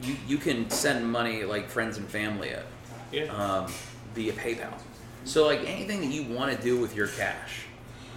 you 0.02 0.16
you 0.28 0.38
can 0.38 0.70
send 0.70 1.10
money 1.12 1.44
like 1.44 1.70
friends 1.70 1.98
and 1.98 2.08
family 2.08 2.50
it 2.50 2.66
Yeah. 3.12 3.26
um, 3.26 3.72
via 4.16 4.34
PayPal. 4.34 4.74
So 5.26 5.46
like 5.46 5.60
anything 5.68 6.02
that 6.02 6.08
you 6.08 6.24
want 6.24 6.56
to 6.56 6.62
do 6.64 6.80
with 6.80 6.96
your 6.96 7.08
cash, 7.08 7.66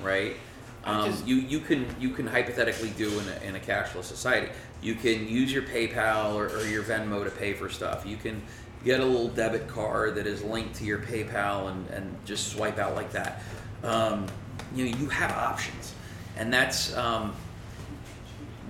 right? 0.02 0.36
Um, 0.84 1.10
just- 1.10 1.26
you 1.26 1.36
you 1.36 1.60
can 1.60 1.86
you 2.00 2.10
can 2.10 2.26
hypothetically 2.26 2.90
do 2.90 3.08
in 3.20 3.28
a, 3.28 3.48
in 3.48 3.56
a 3.56 3.60
cashless 3.60 4.04
society. 4.04 4.48
You 4.82 4.94
can 4.94 5.28
use 5.28 5.52
your 5.52 5.62
PayPal 5.62 6.34
or, 6.34 6.46
or 6.46 6.64
your 6.64 6.82
Venmo 6.82 7.22
to 7.24 7.30
pay 7.30 7.52
for 7.52 7.68
stuff. 7.68 8.06
You 8.06 8.16
can 8.16 8.42
get 8.82 9.00
a 9.00 9.04
little 9.04 9.28
debit 9.28 9.68
card 9.68 10.14
that 10.14 10.26
is 10.26 10.42
linked 10.42 10.74
to 10.76 10.84
your 10.84 10.98
PayPal 10.98 11.70
and, 11.70 11.86
and 11.90 12.16
just 12.24 12.48
swipe 12.52 12.78
out 12.78 12.94
like 12.94 13.12
that. 13.12 13.42
Um, 13.84 14.26
you 14.74 14.86
know 14.86 14.96
you 14.98 15.06
have 15.08 15.32
options, 15.32 15.94
and 16.38 16.52
that's 16.52 16.96
um, 16.96 17.34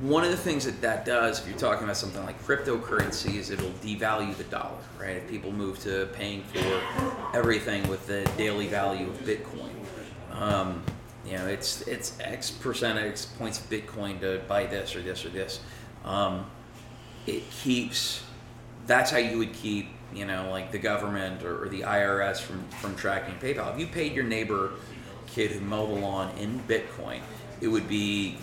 one 0.00 0.24
of 0.24 0.30
the 0.30 0.36
things 0.36 0.64
that 0.64 0.80
that 0.80 1.04
does, 1.04 1.40
if 1.40 1.48
you're 1.48 1.58
talking 1.58 1.84
about 1.84 1.96
something 1.96 2.24
like 2.24 2.42
cryptocurrency, 2.44 3.36
is 3.36 3.50
it'll 3.50 3.70
devalue 3.84 4.34
the 4.34 4.44
dollar, 4.44 4.78
right? 4.98 5.16
If 5.16 5.28
people 5.28 5.52
move 5.52 5.78
to 5.80 6.08
paying 6.14 6.42
for 6.44 6.80
everything 7.34 7.86
with 7.88 8.06
the 8.06 8.28
daily 8.36 8.66
value 8.66 9.08
of 9.08 9.18
Bitcoin, 9.20 9.70
um, 10.32 10.82
you 11.26 11.36
know, 11.36 11.46
it's 11.46 11.82
it's 11.82 12.18
X 12.20 12.50
percent 12.50 12.98
X 12.98 13.26
points 13.26 13.60
of 13.60 13.68
Bitcoin 13.68 14.20
to 14.20 14.40
buy 14.48 14.66
this 14.66 14.96
or 14.96 15.02
this 15.02 15.24
or 15.24 15.28
this. 15.28 15.60
Um, 16.04 16.46
it 17.26 17.48
keeps. 17.50 18.24
That's 18.86 19.10
how 19.10 19.18
you 19.18 19.38
would 19.38 19.52
keep, 19.52 19.88
you 20.14 20.24
know, 20.24 20.50
like 20.50 20.72
the 20.72 20.78
government 20.78 21.42
or, 21.44 21.64
or 21.64 21.68
the 21.68 21.82
IRS 21.82 22.40
from 22.40 22.66
from 22.80 22.96
tracking 22.96 23.34
PayPal. 23.34 23.72
If 23.72 23.78
you 23.78 23.86
paid 23.86 24.14
your 24.14 24.24
neighbor 24.24 24.72
kid 25.26 25.50
who 25.50 25.60
mowed 25.60 25.90
the 25.90 26.00
lawn 26.00 26.36
in 26.38 26.58
Bitcoin, 26.60 27.20
it 27.60 27.68
would 27.68 27.88
be 27.88 28.38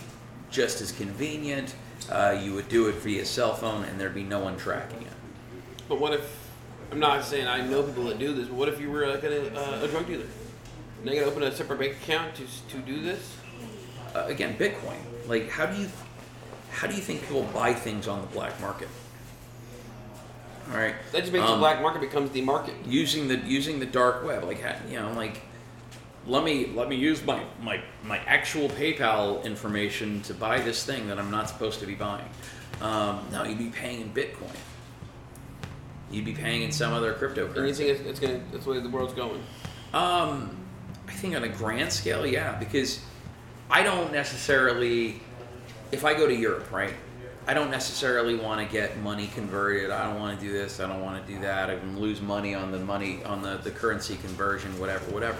just 0.50 0.80
as 0.80 0.92
convenient. 0.92 1.74
Uh, 2.10 2.40
you 2.42 2.54
would 2.54 2.68
do 2.68 2.88
it 2.88 2.94
via 2.96 3.24
cell 3.24 3.54
phone, 3.54 3.84
and 3.84 4.00
there'd 4.00 4.14
be 4.14 4.22
no 4.22 4.38
one 4.38 4.56
tracking 4.56 5.02
it. 5.02 5.12
But 5.88 6.00
what 6.00 6.14
if 6.14 6.48
I'm 6.90 7.00
not 7.00 7.24
saying 7.24 7.46
I 7.46 7.60
know 7.60 7.82
people 7.82 8.04
that 8.04 8.18
do 8.18 8.32
this, 8.32 8.46
but 8.46 8.56
what 8.56 8.68
if 8.68 8.80
you 8.80 8.90
were 8.90 9.06
like 9.06 9.24
a, 9.24 9.54
uh, 9.54 9.84
a 9.84 9.88
drug 9.88 10.06
dealer? 10.06 10.24
And 11.00 11.08
they 11.08 11.14
gotta 11.14 11.26
open 11.26 11.42
a 11.42 11.54
separate 11.54 11.78
bank 11.78 11.92
account 12.02 12.34
to 12.36 12.44
to 12.70 12.78
do 12.78 13.02
this? 13.02 13.36
Uh, 14.14 14.24
again, 14.26 14.56
Bitcoin. 14.56 14.98
Like, 15.26 15.50
how 15.50 15.66
do 15.66 15.80
you 15.80 15.88
how 16.70 16.86
do 16.86 16.94
you 16.94 17.00
think 17.02 17.20
people 17.22 17.42
buy 17.54 17.72
things 17.74 18.08
on 18.08 18.20
the 18.20 18.26
black 18.28 18.60
market? 18.60 18.88
All 20.70 20.76
right, 20.76 20.94
That 21.12 21.20
just 21.20 21.32
makes 21.32 21.46
the 21.46 21.52
Um, 21.52 21.60
black 21.60 21.80
market 21.80 22.00
becomes 22.02 22.30
the 22.32 22.42
market. 22.42 22.74
using 22.86 23.26
the 23.28 23.36
using 23.38 23.78
the 23.78 23.86
dark 23.86 24.22
web 24.24 24.44
like 24.44 24.62
you 24.90 25.00
know 25.00 25.10
like 25.12 25.40
let 26.26 26.44
me 26.44 26.66
let 26.74 26.88
me 26.90 26.96
use 26.96 27.24
my 27.24 27.42
my 27.62 27.80
my 28.04 28.18
actual 28.26 28.68
PayPal 28.68 29.42
information 29.44 30.20
to 30.22 30.34
buy 30.34 30.60
this 30.60 30.84
thing 30.84 31.08
that 31.08 31.18
I'm 31.18 31.30
not 31.30 31.48
supposed 31.48 31.80
to 31.80 31.86
be 31.86 31.94
buying. 31.94 32.28
Um, 32.82 33.26
no, 33.32 33.44
you'd 33.44 33.58
be 33.58 33.70
paying 33.70 34.02
in 34.02 34.10
Bitcoin. 34.10 34.54
You'd 36.10 36.26
be 36.26 36.34
paying 36.34 36.62
in 36.62 36.72
some 36.72 36.92
other 36.92 37.12
And 37.14 37.66
you 37.68 37.74
think 37.74 37.90
it's, 37.90 38.00
it's 38.00 38.20
gonna 38.20 38.40
that's 38.52 38.64
the 38.64 38.70
way 38.70 38.80
the 38.80 38.90
world's 38.90 39.14
going. 39.14 39.42
Um, 39.94 40.54
I 40.66 40.67
think 41.18 41.34
on 41.36 41.44
a 41.44 41.48
grand 41.48 41.92
scale, 41.92 42.26
yeah, 42.26 42.56
because 42.58 43.00
I 43.70 43.82
don't 43.82 44.12
necessarily, 44.12 45.20
if 45.92 46.04
I 46.04 46.14
go 46.14 46.26
to 46.26 46.34
Europe, 46.34 46.70
right, 46.72 46.94
I 47.46 47.54
don't 47.54 47.70
necessarily 47.70 48.36
want 48.36 48.60
to 48.60 48.70
get 48.70 48.98
money 48.98 49.28
converted. 49.34 49.90
I 49.90 50.04
don't 50.04 50.20
want 50.20 50.38
to 50.38 50.44
do 50.44 50.52
this. 50.52 50.80
I 50.80 50.86
don't 50.86 51.02
want 51.02 51.26
to 51.26 51.32
do 51.32 51.40
that. 51.40 51.70
I 51.70 51.78
can 51.78 51.98
lose 51.98 52.20
money 52.20 52.54
on 52.54 52.70
the 52.70 52.78
money 52.78 53.24
on 53.24 53.42
the, 53.42 53.56
the 53.56 53.70
currency 53.70 54.16
conversion, 54.16 54.78
whatever, 54.78 55.10
whatever. 55.10 55.38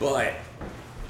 But 0.00 0.34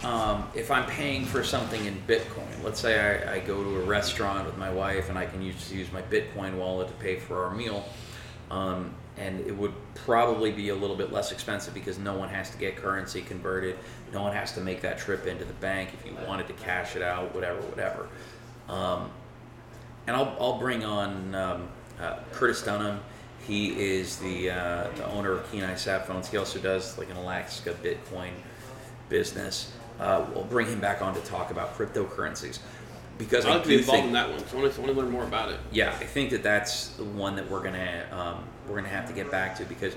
um, 0.05 0.47
if 0.55 0.71
I'm 0.71 0.87
paying 0.87 1.25
for 1.25 1.43
something 1.43 1.85
in 1.85 1.97
Bitcoin, 2.07 2.63
let's 2.63 2.79
say 2.79 3.25
I, 3.27 3.37
I 3.37 3.39
go 3.41 3.65
to 3.65 3.81
a 3.81 3.85
restaurant 3.85 4.47
with 4.47 4.57
my 4.59 4.71
wife 4.71 5.09
and 5.09 5.19
I 5.19 5.27
can 5.27 5.43
use, 5.43 5.73
use 5.73 5.91
my 5.93 6.03
Bitcoin 6.03 6.57
wallet 6.57 6.89
to 6.89 6.95
pay 6.95 7.17
for 7.17 7.45
our 7.45 7.55
meal, 7.55 7.85
um, 8.51 8.95
and 9.19 9.41
it 9.41 9.57
would 9.57 9.73
probably 9.95 10.51
be 10.53 10.69
a 10.69 10.75
little 10.75 10.97
bit 10.97 11.13
less 11.13 11.33
expensive 11.33 11.75
because 11.75 11.99
no 11.99 12.15
one 12.15 12.29
has 12.29 12.51
to 12.51 12.59
get 12.59 12.77
currency 12.77 13.21
converted. 13.21 13.77
No 14.13 14.23
one 14.23 14.33
has 14.33 14.53
to 14.53 14.61
make 14.61 14.81
that 14.83 14.99
trip 14.99 15.27
into 15.27 15.45
the 15.45 15.53
bank 15.55 15.91
if 15.93 16.07
you 16.07 16.17
wanted 16.27 16.47
to 16.49 16.55
cash 16.55 16.97
it 16.97 17.03
out, 17.03 17.35
whatever, 17.35 17.61
whatever. 17.63 18.09
Um, 18.69 19.11
and 20.07 20.17
I'll, 20.17 20.37
I'll 20.41 20.59
bring 20.59 20.85
on 20.85 21.35
um, 21.35 21.69
uh, 22.01 22.19
Curtis 22.33 22.63
Dunham. 22.63 23.01
He 23.47 23.79
is 23.79 24.17
the, 24.17 24.51
uh, 24.51 24.89
the 24.97 25.07
owner 25.11 25.33
of 25.33 25.51
Kenai 25.51 25.75
Sap 25.75 26.07
Phones. 26.07 26.29
He 26.29 26.37
also 26.37 26.59
does 26.59 26.97
like 26.99 27.11
an 27.11 27.17
Alaska 27.17 27.75
Bitcoin 27.83 28.31
business. 29.09 29.73
Uh, 29.99 30.25
we'll 30.33 30.45
bring 30.45 30.67
him 30.67 30.81
back 30.81 31.03
on 31.03 31.15
to 31.15 31.21
talk 31.23 31.51
about 31.51 31.77
cryptocurrencies 31.77 32.61
because 33.19 33.45
I'd 33.45 33.51
I 33.51 33.55
like 33.55 33.63
to 33.65 33.69
be 33.69 33.79
involved 33.79 33.97
think 33.97 34.07
in 34.07 34.13
that 34.13 34.31
one. 34.31 34.39
So 34.47 34.59
I 34.59 34.63
want 34.63 34.75
to, 34.75 34.81
I 34.81 34.85
want 34.85 34.97
to 34.97 35.03
learn 35.03 35.11
more 35.11 35.25
about 35.25 35.51
it. 35.51 35.59
yeah, 35.73 35.91
I 35.91 36.05
think 36.05 36.31
that 36.31 36.43
that's 36.43 36.89
the 36.91 37.05
one 37.05 37.35
that 37.37 37.51
we're 37.51 37.63
gonna 37.63 38.07
um, 38.13 38.45
we're 38.69 38.77
gonna 38.77 38.89
have 38.89 39.07
to 39.09 39.13
get 39.13 39.31
back 39.31 39.57
to 39.57 39.65
because 39.65 39.95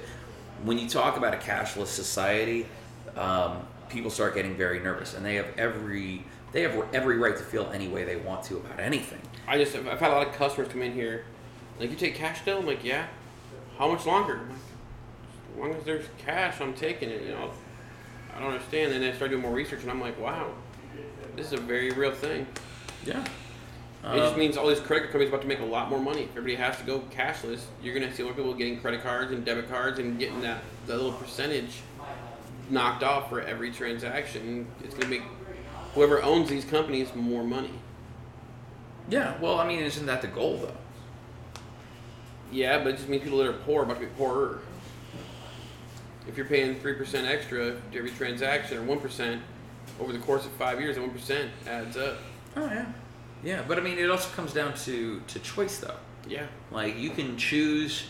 when 0.64 0.78
you 0.78 0.88
talk 0.88 1.18
about 1.18 1.34
a 1.34 1.38
cashless 1.38 1.88
society, 1.88 2.68
um, 3.16 3.66
people 3.90 4.10
start 4.10 4.36
getting 4.36 4.56
very 4.56 4.80
nervous, 4.80 5.14
and 5.14 5.26
they 5.26 5.36
have 5.36 5.48
every 5.58 6.24
they 6.52 6.62
have 6.64 6.86
every 6.94 7.18
right 7.18 7.38
to 7.38 7.44
feel 7.44 7.70
any 7.74 7.88
way 7.88 8.04
they 8.04 8.18
want 8.18 8.44
to 8.44 8.58
about 8.58 8.80
anything. 8.80 9.22
I 9.48 9.58
just 9.58 9.76
I've 9.76 10.00
had 10.00 10.12
a 10.12 10.14
lot 10.14 10.28
of 10.28 10.34
customers 10.34 10.70
come 10.70 10.82
in 10.82 10.94
here, 10.94 11.26
like 11.80 11.90
you 11.90 11.96
take 11.96 12.16
cash 12.16 12.42
still. 12.42 12.60
I'm 12.60 12.66
like, 12.66 12.84
yeah. 12.84 13.08
How 13.78 13.92
much 13.92 14.06
longer? 14.06 14.36
I'm 14.36 14.50
like, 14.50 14.58
as 15.54 15.60
long 15.60 15.74
as 15.74 15.84
there's 15.84 16.06
cash, 16.20 16.62
I'm 16.62 16.74
taking 16.74 17.10
it. 17.10 17.24
You 17.24 17.30
know, 17.30 17.52
I 18.36 18.40
don't 18.40 18.52
understand. 18.52 18.92
Then 18.92 19.04
I 19.04 19.16
start 19.16 19.32
doing 19.32 19.42
more 19.42 19.54
research, 19.54 19.82
and 19.82 19.92
I'm 19.92 20.02
like, 20.02 20.20
wow, 20.20 20.52
this 21.36 21.48
is 21.48 21.54
a 21.54 21.62
very 21.62 21.92
real 21.92 22.14
thing. 22.14 22.46
Yeah, 23.06 23.24
it 24.04 24.18
just 24.18 24.34
um, 24.34 24.40
means 24.40 24.58
all 24.58 24.68
these 24.68 24.80
credit 24.80 25.04
card 25.04 25.12
companies 25.12 25.30
about 25.30 25.42
to 25.42 25.48
make 25.48 25.60
a 25.60 25.66
lot 25.66 25.90
more 25.90 26.00
money. 26.00 26.24
If 26.24 26.30
everybody 26.32 26.56
has 26.56 26.78
to 26.78 26.84
go 26.84 27.00
cashless, 27.16 27.62
you're 27.84 27.94
gonna 27.94 28.14
see 28.14 28.24
more 28.24 28.34
people 28.34 28.54
getting 28.54 28.80
credit 28.80 29.04
cards 29.04 29.32
and 29.32 29.46
debit 29.46 29.70
cards 29.70 30.00
and 30.00 30.18
getting 30.18 30.42
that, 30.42 30.62
that 30.88 30.96
little 30.98 31.14
percentage 31.14 31.82
knocked 32.70 33.04
off 33.04 33.30
for 33.30 33.42
every 33.42 33.72
transaction. 33.72 34.66
It's 34.84 34.94
gonna 34.96 35.10
make 35.10 35.22
whoever 35.94 36.22
owns 36.24 36.50
these 36.50 36.66
companies 36.66 37.14
more 37.14 37.44
money. 37.44 37.74
yeah. 39.10 39.40
Well, 39.40 39.60
I 39.60 39.68
mean, 39.68 39.80
isn't 39.82 40.06
that 40.08 40.22
the 40.22 40.28
goal 40.28 40.58
though? 40.58 40.78
Yeah, 42.52 42.80
but 42.80 42.88
it 42.88 42.98
just 42.98 43.08
means 43.08 43.24
people 43.24 43.38
that 43.40 43.48
are 43.48 43.54
poor 43.54 43.82
are 43.82 43.86
about 43.86 44.00
to 44.00 44.06
be 44.06 44.12
poorer. 44.18 44.60
If 46.28 46.38
you're 46.38 46.46
paying 46.48 46.80
three 46.80 46.94
percent 46.94 47.28
extra 47.28 47.72
to 47.92 47.98
every 47.98 48.12
transaction 48.12 48.78
or 48.78 48.84
one 48.84 49.00
percent 49.00 49.42
over 50.00 50.12
the 50.14 50.20
course 50.20 50.46
of 50.46 50.52
five 50.54 50.80
years, 50.80 50.98
one 50.98 51.12
percent 51.12 51.52
adds 51.68 51.98
up. 51.98 52.18
Oh 52.56 52.66
yeah, 52.66 52.86
yeah. 53.44 53.64
But 53.68 53.78
I 53.78 53.82
mean, 53.82 53.98
it 53.98 54.10
also 54.10 54.30
comes 54.36 54.54
down 54.54 54.74
to 54.86 55.22
to 55.28 55.40
choice 55.40 55.80
though. 55.80 55.98
Yeah. 56.28 56.46
Like 56.72 56.98
you 56.98 57.10
can 57.10 57.38
choose, 57.38 58.08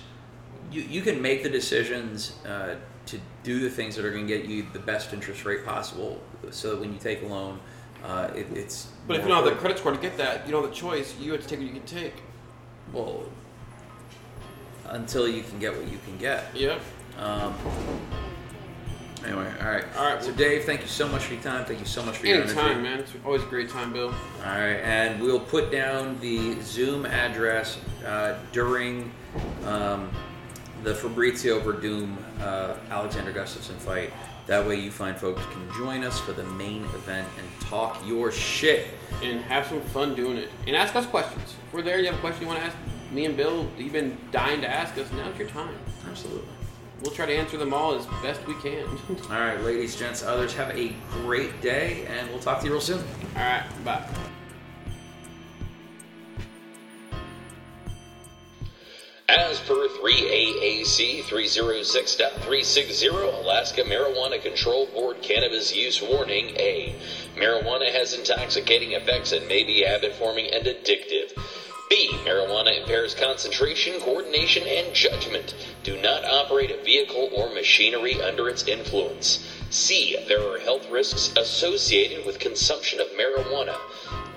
you, 0.72 0.82
you 0.82 1.02
can 1.02 1.22
make 1.22 1.44
the 1.44 1.50
decisions 1.50 2.36
uh, 2.46 2.76
to 3.06 3.20
do 3.44 3.60
the 3.60 3.70
things 3.70 3.96
that 3.96 4.06
are 4.06 4.12
going 4.12 4.28
to 4.28 4.38
get 4.38 4.46
you 4.46 4.66
the 4.74 4.80
best 4.80 5.14
interest 5.14 5.46
rate 5.46 5.66
possible, 5.66 6.20
so 6.50 6.72
that 6.72 6.80
when 6.82 6.92
you 6.94 7.00
take 7.00 7.24
a 7.24 7.26
loan, 7.26 7.60
uh, 8.04 8.30
it, 8.36 8.48
it's. 8.54 8.90
But 9.08 9.18
if 9.18 9.24
you 9.24 9.30
don't 9.30 9.44
have 9.44 9.54
the 9.54 9.60
credit 9.60 9.78
score 9.80 9.94
to 9.94 9.98
get 9.98 10.18
that, 10.18 10.46
you 10.46 10.52
don't 10.52 10.64
have 10.64 10.72
the 10.72 10.78
choice. 10.78 11.16
You 11.20 11.32
have 11.32 11.42
to 11.42 11.48
take 11.48 11.60
what 11.60 11.68
you 11.68 11.74
can 11.74 11.84
take. 11.86 12.14
well, 12.94 13.24
until 14.86 15.28
you 15.28 15.44
can 15.44 15.60
get 15.60 15.76
what 15.76 15.88
you 15.90 16.00
can 16.06 16.18
get. 16.18 16.46
Yeah. 16.54 16.78
Um, 17.18 17.54
anyway, 19.26 19.52
all 19.62 19.68
right. 19.72 19.84
All 19.98 20.06
right, 20.06 20.24
So 20.24 20.32
Dave, 20.32 20.64
thank 20.66 20.82
you 20.82 20.88
so 20.88 21.08
much 21.08 21.24
for 21.26 21.34
your 21.34 21.44
time. 21.44 21.66
Thank 21.66 21.80
you 21.80 21.86
so 21.86 22.04
much 22.04 22.18
for 22.18 22.28
your 22.28 22.38
energy. 22.38 22.58
Anytime, 22.58 22.84
man. 22.84 23.00
It's 23.00 23.14
always 23.26 23.44
a 23.44 23.48
great 23.48 23.70
time, 23.70 23.94
Bill. 23.94 24.10
All 24.10 24.46
right, 24.46 24.80
and 24.84 25.22
we'll 25.22 25.40
put 25.40 25.72
down 25.72 26.20
the 26.20 26.60
Zoom 26.62 27.06
address 27.06 27.78
uh, 28.06 28.36
during 28.52 29.12
um, 29.66 30.10
the 30.84 30.94
Fabricio 30.94 31.62
Werdum 31.62 32.16
uh, 32.42 32.76
Alexander 32.90 33.32
Gustafsson 33.32 33.76
fight. 33.76 34.12
That 34.48 34.66
way, 34.68 34.76
you 34.80 34.90
find 34.92 35.16
folks 35.16 35.44
can 35.46 35.72
join 35.78 36.04
us 36.04 36.20
for 36.20 36.34
the 36.34 36.44
main 36.44 36.84
event 36.86 37.28
and 37.38 37.48
talk 37.70 38.02
your 38.06 38.32
shit. 38.32 38.88
and 39.24 39.40
have 39.42 39.68
some 39.68 39.82
fun 39.82 40.16
doing 40.16 40.38
it. 40.38 40.50
And 40.66 40.76
ask 40.76 40.96
us 40.96 41.06
questions. 41.06 41.56
If 41.68 41.74
we're 41.74 41.84
there, 41.84 42.00
you 42.00 42.08
have 42.08 42.16
a 42.16 42.20
question 42.20 42.42
you 42.42 42.48
want 42.48 42.60
to 42.60 42.66
ask 42.66 42.76
me 43.12 43.26
and 43.26 43.38
Bill, 43.38 43.70
you've 43.78 43.94
been 43.94 44.18
dying 44.32 44.62
to 44.62 44.68
ask 44.70 44.98
us, 44.98 45.12
now's 45.12 45.38
your 45.38 45.48
time. 45.50 45.76
Absolutely. 46.10 46.48
We'll 47.02 47.12
try 47.12 47.26
to 47.26 47.34
answer 47.34 47.58
them 47.58 47.74
all 47.74 47.96
as 47.96 48.06
best 48.22 48.46
we 48.46 48.54
can. 48.56 48.86
All 49.30 49.30
right, 49.30 49.60
ladies, 49.62 49.96
gents, 49.96 50.22
others, 50.22 50.54
have 50.54 50.70
a 50.78 50.94
great 51.24 51.60
day, 51.60 52.06
and 52.08 52.30
we'll 52.30 52.40
talk 52.40 52.60
to 52.60 52.66
you 52.66 52.74
real 52.74 52.82
soon. 52.82 53.00
all 53.36 53.42
right, 53.42 53.66
bye. 53.84 54.08
As 59.28 59.60
per 59.62 59.88
3AAC 59.88 61.24
306.360, 61.24 63.44
Alaska 63.44 63.82
Marijuana 63.82 64.42
Control 64.42 64.88
Board 64.88 65.22
Cannabis 65.22 65.74
Use 65.74 66.02
Warning 66.02 66.50
A. 66.58 66.96
Marijuana 67.36 67.92
has 67.94 68.14
intoxicating 68.14 68.92
effects 68.92 69.32
and 69.32 69.48
may 69.48 69.64
be 69.64 69.84
habit 69.84 70.14
forming 70.16 70.54
and 70.54 70.66
addictive. 70.66 71.32
B. 71.92 72.08
Marijuana 72.24 72.80
impairs 72.80 73.14
concentration, 73.14 74.00
coordination, 74.00 74.66
and 74.66 74.96
judgment. 74.96 75.54
Do 75.84 76.02
not 76.02 76.24
operate 76.24 76.72
a 76.72 76.82
vehicle 76.82 77.30
or 77.34 77.54
machinery 77.54 78.22
under 78.22 78.48
its 78.48 78.66
influence. 78.66 79.46
C. 79.72 80.16
There 80.26 80.40
are 80.40 80.60
health 80.60 80.90
risks 80.90 81.34
associated 81.36 82.26
with 82.26 82.40
consumption 82.40 83.02
of 83.02 83.08
marijuana. 83.08 83.76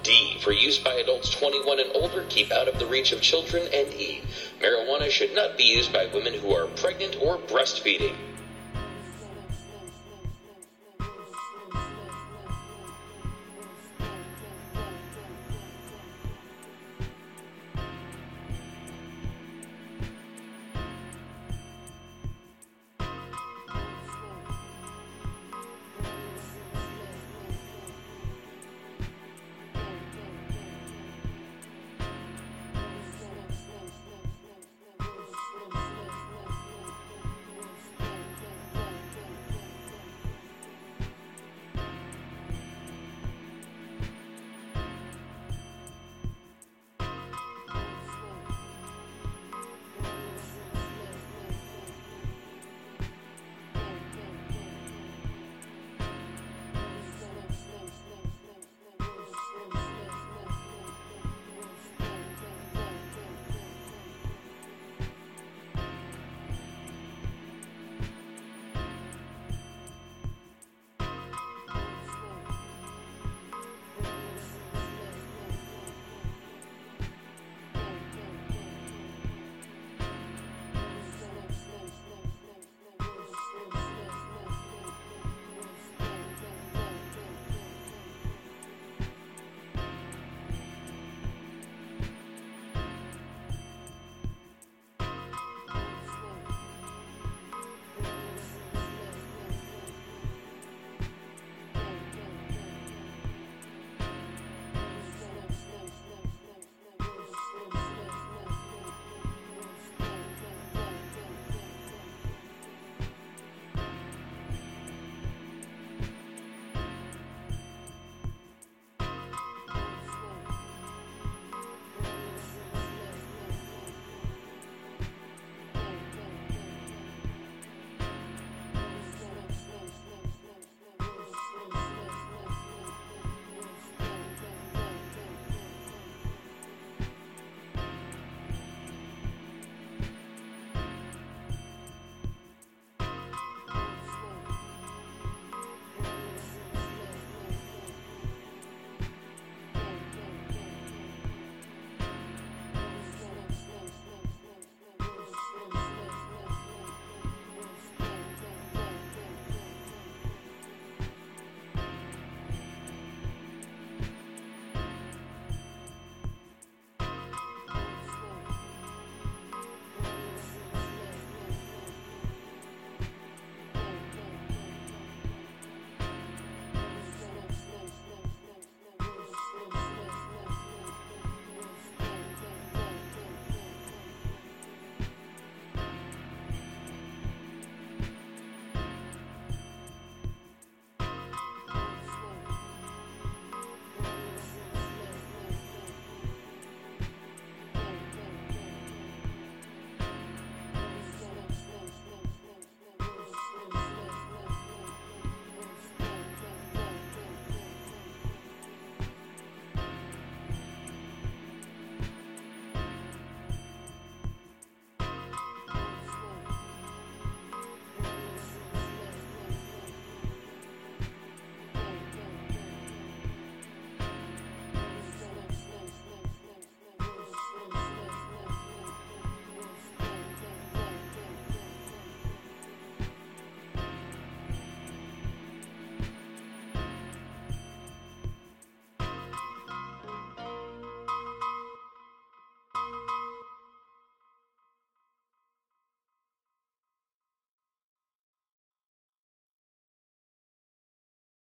D. 0.03 0.37
For 0.41 0.51
use 0.51 0.79
by 0.79 0.95
adults 0.95 1.31
21 1.31 1.79
and 1.79 1.93
older, 1.95 2.25
keep 2.29 2.51
out 2.51 2.67
of 2.67 2.81
the 2.81 2.87
reach 2.87 3.13
of 3.13 3.21
children. 3.21 3.69
And 3.73 3.95
E. 3.95 4.23
Marijuana 4.61 5.09
should 5.09 5.33
not 5.33 5.57
be 5.57 5.63
used 5.63 5.93
by 5.93 6.07
women 6.07 6.35
who 6.35 6.53
are 6.53 6.67
pregnant 6.67 7.17
or 7.23 7.39
breastfeeding. 7.39 8.17